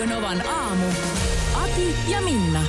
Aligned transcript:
Radio 0.00 0.16
Novan 0.16 0.42
aamu. 0.46 0.86
Ati 1.54 1.94
ja 2.08 2.20
Minna. 2.20 2.62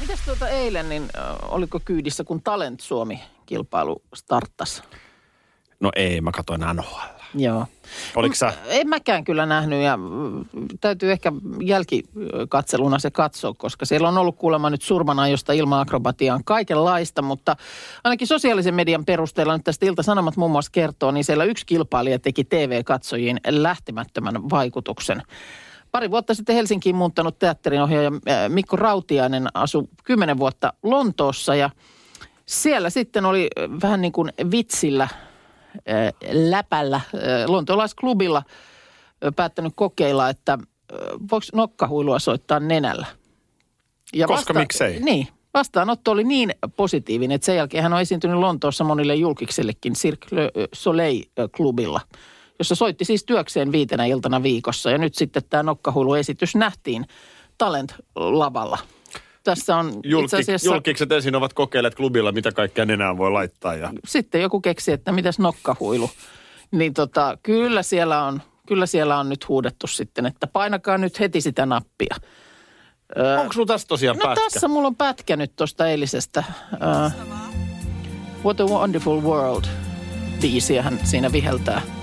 Mitäs 0.00 0.20
tuota 0.24 0.48
eilen, 0.48 0.88
niin 0.88 1.02
äh, 1.02 1.24
oliko 1.48 1.80
kyydissä, 1.84 2.24
kun 2.24 2.42
Talent 2.42 2.80
Suomi-kilpailu 2.80 4.02
starttasi? 4.14 4.82
No 5.80 5.90
ei, 5.96 6.20
mä 6.20 6.32
katsoin 6.32 6.60
NHL. 6.74 7.22
Joo. 7.34 7.66
Oliko 8.16 8.34
sä? 8.34 8.52
En 8.66 8.88
mäkään 8.88 9.24
kyllä 9.24 9.46
nähnyt 9.46 9.82
ja 9.82 9.96
mm, 9.96 10.44
täytyy 10.80 11.12
ehkä 11.12 11.32
jälkikatseluna 11.62 12.98
se 12.98 13.10
katsoa, 13.10 13.54
koska 13.54 13.84
siellä 13.84 14.08
on 14.08 14.18
ollut 14.18 14.36
kuulemma 14.36 14.70
nyt 14.70 14.82
surmanajosta 14.82 15.52
ilman 15.52 15.80
akrobatiaan 15.80 16.44
kaikenlaista, 16.44 17.22
mutta 17.22 17.56
ainakin 18.04 18.26
sosiaalisen 18.26 18.74
median 18.74 19.04
perusteella 19.04 19.56
nyt 19.56 19.64
tästä 19.64 19.86
Ilta-Sanomat 19.86 20.36
muun 20.36 20.50
muassa 20.50 20.72
kertoo, 20.72 21.10
niin 21.10 21.24
siellä 21.24 21.44
yksi 21.44 21.66
kilpailija 21.66 22.18
teki 22.18 22.44
TV-katsojiin 22.44 23.40
lähtemättömän 23.48 24.50
vaikutuksen. 24.50 25.22
Pari 25.92 26.10
vuotta 26.10 26.34
sitten 26.34 26.54
Helsinkiin 26.54 26.96
muuttanut 26.96 27.38
teatterinohjaaja 27.38 28.12
äh, 28.28 28.48
Mikko 28.48 28.76
Rautiainen 28.76 29.48
asui 29.54 29.84
kymmenen 30.04 30.38
vuotta 30.38 30.72
Lontoossa 30.82 31.54
ja 31.54 31.70
siellä 32.46 32.90
sitten 32.90 33.24
oli 33.24 33.50
äh, 33.58 33.70
vähän 33.82 34.00
niin 34.00 34.12
kuin 34.12 34.32
vitsillä– 34.50 35.08
äh, 35.76 36.12
läpällä 36.32 37.00
lontolaisklubilla 37.46 38.38
äh, 38.38 39.32
päättänyt 39.36 39.72
kokeilla, 39.76 40.28
että 40.28 40.58
voiko 41.30 41.46
nokkahuilua 41.52 42.18
soittaa 42.18 42.60
nenällä. 42.60 43.06
Ja 44.12 44.26
Koska 44.26 44.52
miksei? 44.52 45.00
Niin. 45.00 45.28
Vastaanotto 45.54 46.10
oli 46.10 46.24
niin 46.24 46.54
positiivinen, 46.76 47.34
että 47.34 47.46
sen 47.46 47.56
jälkeen 47.56 47.82
hän 47.82 47.92
on 47.92 48.00
esiintynyt 48.00 48.38
Lontoossa 48.38 48.84
monille 48.84 49.14
julkiksellekin 49.14 49.92
Cirque 49.92 50.50
Soleil-klubilla, 50.72 52.00
jossa 52.58 52.74
soitti 52.74 53.04
siis 53.04 53.24
työkseen 53.24 53.72
viitenä 53.72 54.04
iltana 54.04 54.42
viikossa. 54.42 54.90
Ja 54.90 54.98
nyt 54.98 55.14
sitten 55.14 55.42
tämä 55.50 55.62
nokkahuiluesitys 55.62 56.54
nähtiin 56.54 57.06
Talent-lavalla. 57.58 58.78
Tässä 59.44 59.76
on 59.76 59.88
itse 59.88 60.08
Julkik, 60.08 60.40
asiassa... 60.40 60.70
julkikset 60.70 61.12
ensin 61.12 61.34
ovat 61.34 61.52
kokeilleet 61.52 61.94
klubilla, 61.94 62.32
mitä 62.32 62.52
kaikkea 62.52 62.84
nenään 62.84 63.18
voi 63.18 63.30
laittaa. 63.30 63.74
Ja... 63.74 63.92
sitten 64.06 64.42
joku 64.42 64.60
keksi, 64.60 64.92
että 64.92 65.12
mitäs 65.12 65.38
nokkahuilu. 65.38 66.10
Niin 66.70 66.94
tota, 66.94 67.38
kyllä 67.42 67.82
siellä 67.82 68.24
on, 68.24 68.42
kyllä 68.66 68.86
siellä 68.86 69.18
on 69.18 69.28
nyt 69.28 69.48
huudettu 69.48 69.86
sitten, 69.86 70.26
että 70.26 70.46
painakaa 70.46 70.98
nyt 70.98 71.20
heti 71.20 71.40
sitä 71.40 71.66
nappia. 71.66 72.16
Ö, 73.18 73.40
Onko 73.40 73.52
sulla 73.52 73.66
tässä 73.66 73.88
tosiaan 73.88 74.16
no 74.16 74.24
pätkä? 74.26 74.44
tässä 74.44 74.68
mulla 74.68 74.88
on 74.88 74.96
pätkä 74.96 75.36
nyt 75.36 75.56
tuosta 75.56 75.88
eilisestä. 75.88 76.44
Ö, 76.72 77.10
What 78.44 78.60
a 78.60 78.64
Wonderful 78.64 79.22
World 79.22 79.64
biisiä 80.40 80.82
hän 80.82 81.00
siinä 81.04 81.32
viheltää. 81.32 82.01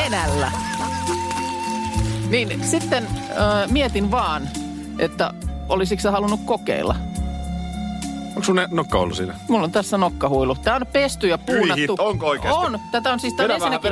Nenällä. 0.00 0.52
Niin 2.28 2.64
sitten 2.64 3.06
ö, 3.30 3.68
mietin 3.68 4.10
vaan, 4.10 4.48
että 4.98 5.34
olisitko 5.68 6.02
sä 6.02 6.10
halunnut 6.10 6.40
kokeilla? 6.44 6.96
Onko 8.28 8.42
sun 8.42 8.60
nokka 8.70 8.98
ollut 8.98 9.16
siinä? 9.16 9.34
Mulla 9.48 9.64
on 9.64 9.72
tässä 9.72 9.98
nokkahuilu. 9.98 10.54
Tämä 10.54 10.76
on 10.76 10.86
pesty 10.92 11.28
ja 11.28 11.38
puunattu. 11.38 11.74
hit, 11.76 11.90
onko 11.90 12.26
oikeasti? 12.26 12.64
On. 12.66 12.80
Tätä 12.92 13.12
on 13.12 13.20
siis 13.20 13.34
tää 13.34 13.44
on 13.44 13.50
ensinnäkin, 13.50 13.90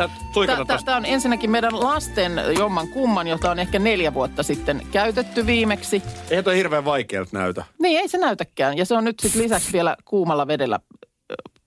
tää- 0.66 0.78
tää 0.84 0.97
on 0.97 1.06
ensinnäkin 1.06 1.50
meidän 1.50 1.81
lasten 1.81 2.32
jomman 2.59 2.88
kumman, 2.88 3.27
jota 3.28 3.50
on 3.50 3.59
ehkä 3.59 3.78
neljä 3.78 4.15
vuotta 4.15 4.43
sitten 4.43 4.82
käytetty 4.91 5.47
viimeksi. 5.47 6.03
Eihän 6.31 6.44
toi 6.44 6.56
hirveän 6.56 6.84
vaikealta 6.84 7.31
näytä. 7.38 7.65
Niin, 7.82 8.00
ei 8.00 8.09
se 8.09 8.19
näytäkään. 8.19 8.78
Ja 8.78 8.84
se 8.84 8.94
on 8.94 9.05
nyt 9.05 9.21
sitten 9.21 9.43
lisäksi 9.43 9.72
vielä 9.72 9.97
kuumalla 10.05 10.47
vedellä 10.47 10.78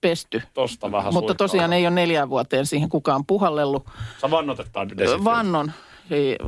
pesty. 0.02 0.42
Tosta 0.54 0.92
vähän 0.92 1.12
Mutta 1.12 1.34
tosiaan 1.34 1.72
ei 1.72 1.86
ole 1.86 1.94
neljään 1.94 2.30
vuoteen 2.30 2.66
siihen 2.66 2.88
kukaan 2.88 3.26
puhallellut. 3.26 3.86
Sä 4.20 4.30
vannotetaan. 4.30 4.88
Vannon 5.24 5.72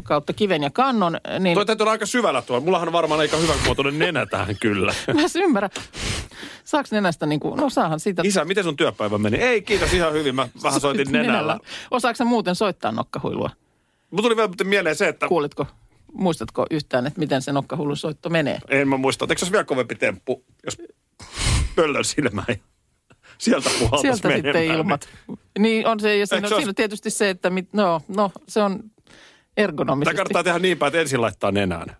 kautta 0.02 0.32
kiven 0.32 0.62
ja 0.62 0.70
kannon. 0.70 1.16
Niin 1.40 1.54
Toi 1.54 1.66
täytyy 1.66 1.84
olla 1.84 1.92
aika 1.92 2.06
syvällä 2.06 2.42
tuolla. 2.42 2.64
Mullahan 2.64 2.88
on 2.88 2.92
varmaan 2.92 3.20
aika 3.20 3.36
hyvä 3.36 3.52
muotoinen 3.64 3.98
nenä 3.98 4.26
tähän 4.26 4.56
kyllä. 4.60 4.94
mä 5.14 5.20
en 5.20 5.42
ymmärrä. 5.42 5.70
Saaks 6.64 6.92
nenästä 6.92 7.26
niin 7.26 7.40
kuin, 7.40 7.56
no 7.56 7.70
saahan 7.70 8.00
siitä. 8.00 8.22
Isä, 8.24 8.44
miten 8.44 8.64
sun 8.64 8.76
työpäivä 8.76 9.18
meni? 9.18 9.36
Ei, 9.36 9.62
kiitos 9.62 9.94
ihan 9.94 10.12
hyvin. 10.12 10.34
Mä 10.34 10.48
vähän 10.62 10.80
soitin 10.80 11.12
nenällä. 11.12 11.58
Osaatko 11.90 12.16
sä 12.16 12.24
muuten 12.24 12.54
soittaa 12.54 12.92
nokkahuilua? 12.92 13.50
Mulla 14.10 14.22
tuli 14.22 14.36
vielä 14.36 14.50
mieleen 14.64 14.96
se, 14.96 15.08
että... 15.08 15.28
Kuulitko, 15.28 15.66
muistatko 16.12 16.66
yhtään, 16.70 17.06
että 17.06 17.20
miten 17.20 17.42
se 17.42 17.52
nokkahullun 17.52 17.96
soitto 17.96 18.30
menee? 18.30 18.58
En 18.68 18.88
mä 18.88 18.96
muista. 18.96 19.26
Eikö 19.30 19.44
se 19.44 19.52
vielä 19.52 19.64
kovempi 19.64 19.94
temppu, 19.94 20.44
jos 20.64 20.78
pöllön 21.76 22.04
silmään 22.04 22.56
sieltä 23.38 23.70
puhaltaisi 23.78 24.00
Sieltä 24.02 24.28
menemään, 24.28 24.54
sitten 24.64 24.76
ilmat. 24.78 25.08
Niin 25.58 25.86
on 25.86 26.00
se, 26.00 26.16
ja 26.16 26.26
siinä, 26.26 26.48
on, 26.48 26.54
siinä 26.54 26.68
on 26.68 26.74
tietysti 26.74 27.10
se, 27.10 27.30
että 27.30 27.50
mit, 27.50 27.68
no, 27.72 28.00
no, 28.08 28.30
se 28.48 28.62
on 28.62 28.78
Tämä 28.78 28.88
ergonomisesti. 29.56 30.16
kannattaa 30.16 30.42
tehdä 30.44 30.58
niin 30.58 30.78
päin, 30.78 30.88
että 30.88 31.00
ensin 31.00 31.20
laittaa 31.20 31.52
nenään. 31.52 31.96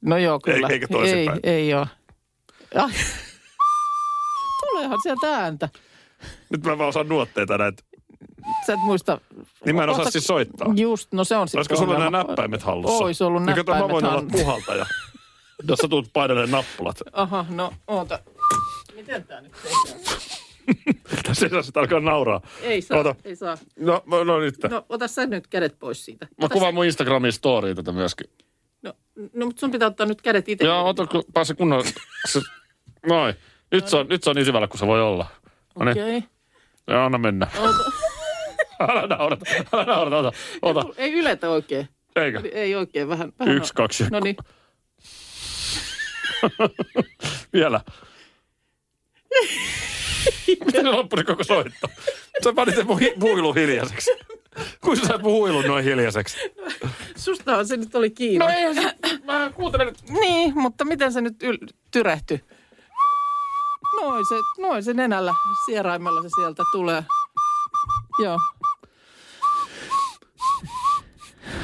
No 0.00 0.16
joo, 0.18 0.40
kyllä. 0.40 0.68
eikä 0.68 0.86
ei, 0.90 0.92
toisinpäin. 0.92 1.40
ei 1.42 1.74
ole. 1.74 1.86
Ai. 2.74 2.90
Tuleehan 4.70 4.98
sieltä 5.02 5.36
ääntä. 5.36 5.68
Nyt 6.50 6.64
mä 6.64 6.78
vaan 6.78 6.88
osaan 6.88 7.08
nuotteita 7.08 7.58
näitä. 7.58 7.82
Sä 8.66 8.72
et 8.72 8.80
muista. 8.82 9.20
Niin 9.66 9.76
mä 9.76 9.82
en 9.82 9.88
osaa 9.88 9.98
Kohta- 9.98 10.10
siis 10.10 10.26
soittaa. 10.26 10.68
Just, 10.76 11.12
no 11.12 11.24
se 11.24 11.36
on 11.36 11.48
sitten 11.48 11.58
Olisiko 11.58 11.76
sulla 11.76 11.98
nämä 11.98 12.10
näppäimet 12.24 12.62
hallussa? 12.62 13.04
Ois 13.04 13.22
ollut 13.22 13.42
Niin 13.42 13.56
kato, 13.56 13.72
näppäimet. 13.72 13.86
mä 13.88 13.92
voin 13.92 14.04
olla 14.04 14.14
hallussa. 14.14 14.38
puhaltaja. 14.38 14.86
Jos 15.68 15.78
sä 15.78 15.88
tulet 15.88 16.10
painelemaan 16.12 16.50
nappulat. 16.50 16.96
Aha, 17.12 17.46
no 17.48 17.72
oota. 17.86 18.18
Miten 18.94 19.24
tää 19.24 19.40
nyt 19.40 19.52
tehdään? 19.62 20.00
Tässä 21.26 21.46
ei 21.46 21.50
saa 21.50 21.62
sitä 21.62 21.80
alkaa 21.80 22.00
nauraa. 22.00 22.40
Ei 22.62 22.82
saa, 22.82 22.98
Ota. 22.98 23.14
ei 23.24 23.36
saa. 23.36 23.56
No, 23.78 24.02
no, 24.06 24.24
no 24.24 24.40
nyt. 24.40 24.54
No 24.70 24.86
ota 24.88 25.08
sä 25.08 25.26
nyt 25.26 25.46
kädet 25.46 25.78
pois 25.78 26.04
siitä. 26.04 26.26
Mä 26.40 26.44
Ota 26.46 26.52
kuvaan 26.52 26.74
mun 26.74 26.84
Instagramin 26.84 27.32
storyin 27.32 27.76
tätä 27.76 27.92
myöskin. 27.92 28.26
No, 28.82 28.92
no 29.34 29.46
mutta 29.46 29.60
sun 29.60 29.70
pitää 29.70 29.88
ottaa 29.88 30.06
nyt 30.06 30.22
kädet 30.22 30.48
itse. 30.48 30.64
Joo, 30.64 30.88
ota 30.88 31.06
kun 31.06 31.24
pääse 31.34 31.54
kunnon... 31.54 31.84
Se... 32.28 32.40
Noin. 33.06 33.34
Nyt 33.72 33.88
se, 33.88 33.96
on, 33.96 34.08
nyt 34.08 34.22
se 34.22 34.30
on 34.30 34.36
niin 34.36 34.46
syvällä 34.46 34.68
kuin 34.68 34.78
se 34.78 34.86
voi 34.86 35.02
olla. 35.02 35.26
No 35.78 35.84
niin. 35.84 36.02
Okei. 36.02 36.24
Joo, 36.88 37.04
anna 37.04 37.18
mennä. 37.18 37.46
Ota. 37.58 37.92
Älä 38.88 39.06
naurata, 39.06 39.44
älä 39.72 39.84
naurata, 39.84 40.18
ota. 40.18 40.80
ota. 40.80 40.94
Ei 40.96 41.12
yletä 41.12 41.50
oikein. 41.50 41.88
Eikö? 42.16 42.42
Ei 42.52 42.74
oikein, 42.74 43.08
vähän. 43.08 43.32
vähän 43.38 43.56
Yksi, 43.56 43.74
kaksi. 43.74 44.04
No 44.10 44.20
niin. 44.20 44.36
Vielä. 47.52 47.80
Miten 50.64 50.82
se 50.84 50.90
loppui 50.90 51.24
koko 51.24 51.44
soitto? 51.44 51.88
Sä 52.44 52.52
panit 52.52 52.74
sen 52.74 52.86
mun 52.86 52.98
hi- 52.98 53.14
huilun 53.20 53.54
hiljaiseksi. 53.54 54.10
Kuin 54.80 54.96
sä 54.96 55.06
sait 55.06 55.22
mun 55.22 55.32
huilun 55.32 55.64
noin 55.64 55.84
hiljaiseksi? 55.84 56.36
Sustahan 57.16 57.66
se 57.66 57.76
nyt 57.76 57.94
oli 57.94 58.10
kiinni. 58.10 58.38
No 58.38 58.48
ei, 58.48 58.74
se, 58.74 58.94
mä 59.24 59.50
kuuntelen. 59.54 59.94
Niin, 60.20 60.52
mutta 60.58 60.84
miten 60.84 61.12
se 61.12 61.20
nyt 61.20 61.42
yl- 61.42 61.68
tyrehtyi? 61.90 62.40
Noin 64.02 64.24
se, 64.28 64.62
noin 64.62 64.82
se 64.84 64.92
nenällä, 64.94 65.34
sieraimella 65.66 66.22
se 66.22 66.28
sieltä 66.40 66.62
tulee. 66.72 67.04
Joo. 68.22 68.38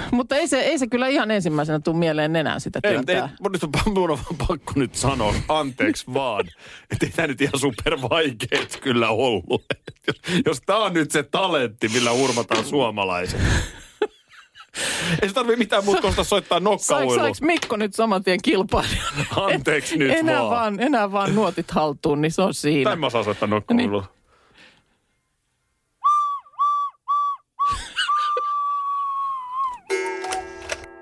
Mutta 0.12 0.36
ei 0.36 0.48
se, 0.48 0.60
ei 0.60 0.78
se 0.78 0.86
kyllä 0.86 1.08
ihan 1.08 1.30
ensimmäisenä 1.30 1.80
tule 1.80 1.96
mieleen 1.96 2.32
nenään 2.32 2.60
sitä 2.60 2.80
Ei, 2.84 2.92
työntää. 2.92 3.14
ei, 3.14 3.22
mun, 3.22 3.52
on, 3.62 3.94
mun 3.94 4.10
on 4.10 4.18
vaan 4.18 4.48
pakko 4.48 4.72
nyt 4.76 4.94
sanoa, 4.94 5.34
anteeksi 5.48 6.04
vaan, 6.14 6.44
että 6.90 7.06
ei 7.06 7.12
tämä 7.16 7.26
nyt 7.26 7.40
ihan 7.40 7.58
super 7.58 7.98
vaikeet 8.10 8.78
kyllä 8.82 9.08
ollut. 9.08 9.64
Jos, 10.06 10.16
jos 10.46 10.60
tämä 10.66 10.78
on 10.78 10.94
nyt 10.94 11.10
se 11.10 11.22
talentti, 11.22 11.88
millä 11.88 12.12
urmataan 12.12 12.64
suomalaiset. 12.64 13.40
Ei 15.22 15.28
se 15.28 15.34
tarvitse 15.34 15.58
mitään 15.58 15.84
muuta 15.84 16.00
kuin 16.00 16.24
soittaa 16.24 16.58
Saiko, 16.58 16.70
nokkauilu. 16.70 17.20
saiko 17.20 17.36
Mikko 17.40 17.76
nyt 17.76 17.94
saman 17.94 18.24
tien 18.24 18.38
kilpailijan? 18.42 19.04
Anteeksi 19.36 19.96
nyt 19.96 20.10
enää 20.10 20.38
vaan. 20.40 20.50
vaan. 20.50 20.80
Enää 20.80 21.12
vaan 21.12 21.34
nuotit 21.34 21.70
haltuun, 21.70 22.20
niin 22.20 22.32
se 22.32 22.42
on 22.42 22.54
siinä. 22.54 22.92
En 22.92 22.98
mä 22.98 23.06
osaa 23.06 23.22
soittaa 23.22 23.48
nokkauilu. 23.48 24.00
Niin. 24.00 24.17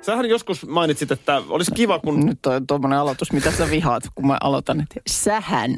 Sähän 0.07 0.29
joskus 0.29 0.67
mainitsit, 0.67 1.11
että 1.11 1.43
olisi 1.49 1.71
kiva, 1.75 1.99
kun... 1.99 2.27
Nyt 2.27 2.47
on 2.47 2.67
tuommoinen 2.67 2.99
aloitus, 2.99 3.33
mitä 3.33 3.51
sä 3.51 3.71
vihaat, 3.71 4.03
kun 4.15 4.27
mä 4.27 4.37
aloitan, 4.41 4.81
että 4.81 5.01
sähän. 5.09 5.77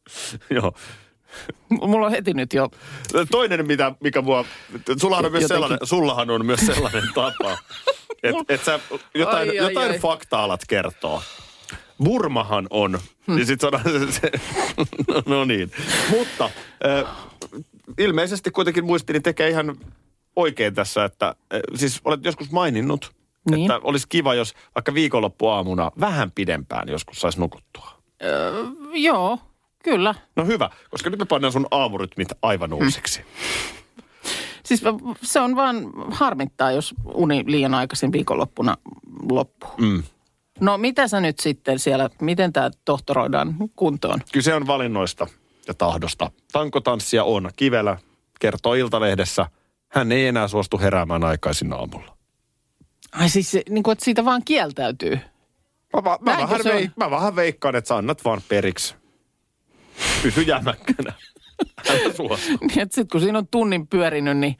Joo. 0.50 0.72
M- 1.70 1.90
Mulla 1.90 2.06
on 2.06 2.12
heti 2.12 2.34
nyt 2.34 2.52
jo, 2.52 2.68
Toinen, 3.30 3.66
mitä, 3.66 3.92
mikä 4.00 4.22
mua... 4.22 4.44
Sullahan 5.00 5.24
on 5.26 5.32
myös 5.32 5.42
Jotenkin. 5.42 5.48
sellainen, 5.48 5.78
sullahan 5.82 6.30
on 6.30 6.46
myös 6.46 6.60
sellainen 6.60 7.02
tapa, 7.14 7.58
että 8.22 8.54
et 8.54 8.64
sä 8.64 8.80
jotain, 9.14 9.50
Ai, 9.50 9.58
ai, 9.58 9.68
jotain 9.68 9.90
ai. 9.90 9.98
faktaa 9.98 10.44
alat 10.44 10.60
kertoa. 10.68 11.22
Burmahan 12.04 12.66
on, 12.70 12.98
Hmm. 13.26 13.36
niin 13.36 13.46
sit 13.46 13.60
sanotaan 13.60 14.12
se, 14.12 14.30
no, 15.08 15.22
no 15.36 15.44
niin. 15.44 15.70
Mutta 16.10 16.50
äh, 16.86 17.10
ilmeisesti 17.98 18.50
kuitenkin 18.50 18.84
muistini 18.84 19.20
tekee 19.20 19.48
ihan 19.50 19.76
oikein 20.36 20.74
tässä, 20.74 21.04
että 21.04 21.26
äh, 21.28 21.60
siis 21.74 22.00
olet 22.04 22.24
joskus 22.24 22.50
maininnut, 22.50 23.12
Niin. 23.50 23.70
että 23.70 23.86
olisi 23.86 24.06
kiva, 24.08 24.34
jos 24.34 24.54
vaikka 24.74 24.94
viikonloppuaamuna 24.94 25.90
vähän 26.00 26.30
pidempään 26.30 26.88
joskus 26.88 27.20
saisi 27.20 27.40
nukuttua. 27.40 27.90
joo, 28.92 29.38
kyllä. 29.82 30.14
No 30.36 30.44
hyvä, 30.44 30.70
koska 30.90 31.10
nyt 31.10 31.18
me 31.18 31.24
pannaan 31.24 31.52
sun 31.52 31.66
aamurytmit 31.70 32.28
aivan 32.42 32.72
uusiksi. 32.72 33.24
Siis 34.64 34.82
se 35.22 35.40
on 35.40 35.56
vaan 35.56 35.76
harmittaa, 36.10 36.72
jos 36.72 36.94
uni 37.04 37.44
liian 37.46 37.74
aikaisin 37.74 38.12
viikonloppuna 38.12 38.76
loppuu. 39.30 39.70
Mm. 39.80 40.02
No 40.60 40.78
mitä 40.78 41.08
sä 41.08 41.20
nyt 41.20 41.38
sitten 41.38 41.78
siellä, 41.78 42.10
miten 42.20 42.52
tämä 42.52 42.70
tohtoroidaan 42.84 43.54
kuntoon? 43.76 44.20
Kyse 44.32 44.54
on 44.54 44.66
valinnoista 44.66 45.26
ja 45.68 45.74
tahdosta. 45.74 46.30
Tankotanssia 46.52 47.24
on 47.24 47.50
Kivelä 47.56 47.98
kertoo 48.40 48.74
Iltalehdessä, 48.74 49.46
hän 49.88 50.12
ei 50.12 50.26
enää 50.26 50.48
suostu 50.48 50.78
heräämään 50.78 51.24
aikaisin 51.24 51.72
aamulla. 51.72 52.13
Ai 53.20 53.28
siis 53.28 53.50
se, 53.50 53.62
niin 53.68 53.82
kuin, 53.82 53.92
että 53.92 54.04
siitä 54.04 54.24
vaan 54.24 54.42
kieltäytyy. 54.44 55.18
Mä, 55.94 56.04
va- 56.04 56.18
mä, 56.20 56.32
Näinkö 56.32 56.58
vähän, 56.58 56.64
vei, 56.74 56.90
mä 56.96 57.10
vähän 57.10 57.36
veikkaan, 57.36 57.76
että 57.76 57.88
sä 57.88 57.96
annat 57.96 58.24
vaan 58.24 58.40
periksi. 58.48 58.94
Pysy 60.22 60.42
jämäkkänä. 60.42 61.12
Niin, 62.60 62.78
että 62.80 62.94
sitten 62.94 63.08
kun 63.12 63.20
siinä 63.20 63.38
on 63.38 63.48
tunnin 63.48 63.86
pyörinyt, 63.86 64.36
niin 64.38 64.56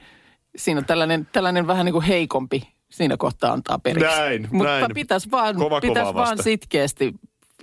siinä 0.56 0.78
on 0.78 0.84
tällainen, 0.84 1.28
tällainen 1.32 1.66
vähän 1.66 1.84
niin 1.84 1.92
kuin 1.92 2.04
heikompi 2.04 2.74
siinä 2.90 3.16
kohtaa 3.16 3.52
antaa 3.52 3.78
periksi. 3.78 4.06
Näin, 4.06 4.48
Mutta 4.52 4.78
näin. 4.80 4.94
pitäisi 4.94 5.30
vaan, 5.30 5.56
Kova, 5.56 5.80
pitäis 5.80 6.06
kovaa 6.06 6.24
vaan 6.24 6.42
sitkeästi 6.42 7.14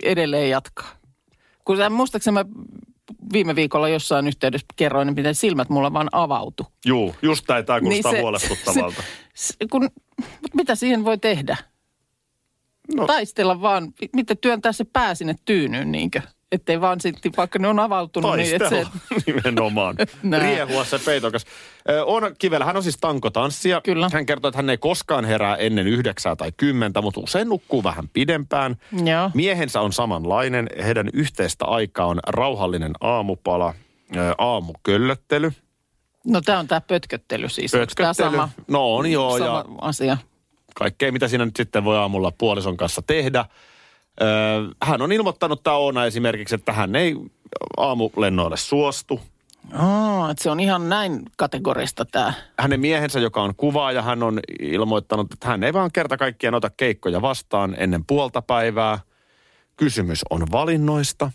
edelleen 0.02 0.50
jatkaa. 0.50 0.88
Kun 1.64 1.76
sä 1.76 1.90
muistaakseni 1.90 2.34
mä 2.34 2.44
viime 3.32 3.56
viikolla 3.56 3.88
jossain 3.88 4.28
yhteydessä 4.28 4.66
kerroin, 4.76 5.06
niin 5.06 5.14
miten 5.14 5.34
silmät 5.34 5.68
mulla 5.68 5.92
vaan 5.92 6.08
avautu. 6.12 6.66
Juu, 6.86 7.14
just 7.22 7.48
näin, 7.48 7.64
tää 7.66 7.80
kuulostaa 7.80 8.12
se- 8.12 8.20
huolestuttavalta. 8.20 9.02
Se, 9.34 9.54
kun, 9.70 9.82
mutta 10.20 10.56
mitä 10.56 10.74
siihen 10.74 11.04
voi 11.04 11.18
tehdä? 11.18 11.56
No. 12.94 13.06
Taistella 13.06 13.60
vaan, 13.60 13.92
miten 14.16 14.38
työntää 14.38 14.72
se 14.72 14.84
pää 14.84 15.14
sinne 15.14 15.34
tyynyyn 15.44 15.92
niinkö? 15.92 16.22
Ettei 16.52 16.80
vaan 16.80 17.00
sitten, 17.00 17.32
vaikka 17.36 17.58
ne 17.58 17.68
on 17.68 17.78
avautunut, 17.78 18.36
niin 18.36 18.58
Taistella 18.58 18.90
se, 19.08 19.14
nimenomaan. 19.26 19.96
Riehua 20.42 20.84
se 20.84 20.98
peitokas. 20.98 21.44
On 22.06 22.34
Kivelä, 22.38 22.64
hän 22.64 22.76
on 22.76 22.82
siis 22.82 22.98
tankotanssija. 23.00 23.80
Kyllä. 23.80 24.10
Hän 24.12 24.26
kertoo, 24.26 24.48
että 24.48 24.58
hän 24.58 24.70
ei 24.70 24.78
koskaan 24.78 25.24
herää 25.24 25.56
ennen 25.56 25.86
yhdeksää 25.86 26.36
tai 26.36 26.52
kymmentä, 26.56 27.02
mutta 27.02 27.20
usein 27.20 27.48
nukkuu 27.48 27.84
vähän 27.84 28.08
pidempään. 28.08 28.76
Joo. 29.04 29.30
Miehensä 29.34 29.80
on 29.80 29.92
samanlainen. 29.92 30.66
Heidän 30.84 31.08
yhteistä 31.12 31.64
aikaa 31.64 32.06
on 32.06 32.20
rauhallinen 32.26 32.92
aamupala, 33.00 33.74
aamuköllöttely. 34.38 35.52
No 36.26 36.40
tämä 36.40 36.58
on 36.58 36.68
tämä 36.68 36.80
pötköttely 36.80 37.48
siis. 37.48 37.72
Pötköttely. 37.72 38.14
sama, 38.30 38.48
No 38.68 38.94
on 38.94 39.10
joo, 39.12 39.38
sama 39.38 39.50
ja 39.50 39.64
asia. 39.80 40.16
kaikkea 40.74 41.12
mitä 41.12 41.28
siinä 41.28 41.44
nyt 41.44 41.56
sitten 41.56 41.84
voi 41.84 41.96
aamulla 41.98 42.32
puolison 42.38 42.76
kanssa 42.76 43.02
tehdä. 43.02 43.44
Hän 44.82 45.02
on 45.02 45.12
ilmoittanut 45.12 45.62
tämä 45.62 45.76
Oona 45.76 46.06
esimerkiksi, 46.06 46.54
että 46.54 46.72
hän 46.72 46.96
ei 46.96 47.16
aamulennoille 47.76 48.56
suostu. 48.56 49.20
Oh, 49.82 50.30
että 50.30 50.42
se 50.42 50.50
on 50.50 50.60
ihan 50.60 50.88
näin 50.88 51.22
kategorista 51.36 52.04
tämä. 52.04 52.32
hänen 52.58 52.80
miehensä, 52.80 53.20
joka 53.20 53.42
on 53.42 53.54
kuvaaja, 53.56 54.02
hän 54.02 54.22
on 54.22 54.40
ilmoittanut, 54.60 55.32
että 55.32 55.48
hän 55.48 55.64
ei 55.64 55.72
vaan 55.72 55.90
kerta 55.92 56.16
kaikkiaan 56.16 56.54
ota 56.54 56.70
keikkoja 56.76 57.22
vastaan 57.22 57.74
ennen 57.78 58.04
puolta 58.06 58.42
päivää. 58.42 58.98
Kysymys 59.76 60.20
on 60.30 60.46
valinnoista. 60.52 61.30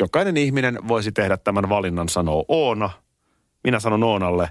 Jokainen 0.00 0.36
ihminen 0.36 0.88
voisi 0.88 1.12
tehdä 1.12 1.36
tämän 1.36 1.68
valinnan, 1.68 2.08
sanoo 2.08 2.44
Oona. 2.48 2.90
Minä 3.64 3.80
sanon 3.80 4.02
Oonalle, 4.04 4.50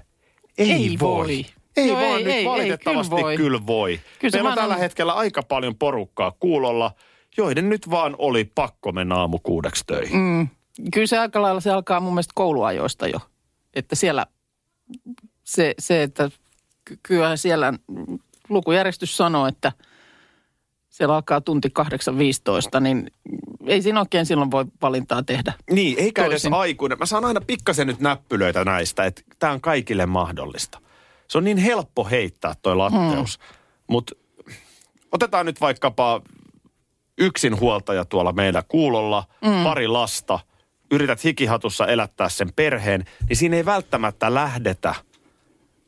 ei, 0.58 0.72
Ei 0.72 0.96
voi. 1.00 1.16
voi. 1.26 1.46
Ei 1.76 1.88
Joo, 1.88 1.96
vaan 1.96 2.06
ei, 2.08 2.24
nyt 2.24 2.26
ei, 2.32 2.38
ei, 2.38 2.44
valitettavasti 2.44 3.10
kyllä 3.14 3.22
voi. 3.26 3.36
kyllä 3.36 3.66
voi. 3.66 4.00
Kyllä 4.18 4.32
Meillä 4.36 4.48
on 4.50 4.54
tällä 4.56 4.74
on- 4.74 4.80
hetkellä 4.80 5.12
aika 5.12 5.42
paljon 5.42 5.74
porukkaa 5.76 6.32
kuulolla, 6.40 6.90
joiden 7.36 7.68
nyt 7.68 7.90
vaan 7.90 8.14
oli 8.18 8.44
pakko 8.44 8.92
mennä 8.92 9.14
aamu 9.14 9.38
kuudeksi 9.42 9.84
töihin. 9.86 10.16
Mm. 10.20 10.48
Kyllä 10.92 11.06
se 11.06 11.18
aika 11.18 11.42
lailla 11.42 11.60
se 11.60 11.70
alkaa 11.70 12.00
mun 12.00 12.12
mielestä 12.12 12.32
kouluajoista 12.34 13.08
jo. 13.08 13.18
Että 13.74 13.96
siellä 13.96 14.26
se, 15.44 15.74
se 15.78 16.02
että 16.02 16.30
ky- 16.84 16.98
kyllähän 17.02 17.38
siellä 17.38 17.72
lukujärjestys 18.48 19.16
sanoo, 19.16 19.46
että 19.46 19.72
siellä 20.88 21.14
alkaa 21.14 21.40
tunti 21.40 21.72
8.15, 22.74 22.80
niin 22.80 23.10
ei 23.66 23.82
siinä 23.82 24.00
oikein 24.00 24.26
silloin 24.26 24.50
voi 24.50 24.64
valintaa 24.82 25.22
tehdä. 25.22 25.52
Niin, 25.70 25.98
eikä 25.98 26.22
edes 26.22 26.42
Toisin. 26.42 26.54
aikuinen. 26.54 26.98
Mä 26.98 27.06
saan 27.06 27.24
aina 27.24 27.40
pikkasen 27.40 27.86
nyt 27.86 28.00
näppylöitä 28.00 28.64
näistä, 28.64 29.04
että 29.04 29.22
tämä 29.38 29.52
on 29.52 29.60
kaikille 29.60 30.06
mahdollista. 30.06 30.80
Se 31.28 31.38
on 31.38 31.44
niin 31.44 31.56
helppo 31.56 32.04
heittää 32.04 32.54
toi 32.62 32.76
latteus. 32.76 33.38
Hmm. 33.38 33.56
Mutta 33.86 34.14
otetaan 35.12 35.46
nyt 35.46 35.60
vaikkapa 35.60 36.22
yksinhuoltaja 37.18 38.04
tuolla 38.04 38.32
meillä 38.32 38.62
kuulolla, 38.68 39.24
mm. 39.44 39.64
pari 39.64 39.88
lasta, 39.88 40.38
yrität 40.90 41.24
hikihatussa 41.24 41.86
elättää 41.86 42.28
sen 42.28 42.52
perheen, 42.56 43.04
niin 43.28 43.36
siinä 43.36 43.56
ei 43.56 43.64
välttämättä 43.64 44.34
lähdetä 44.34 44.94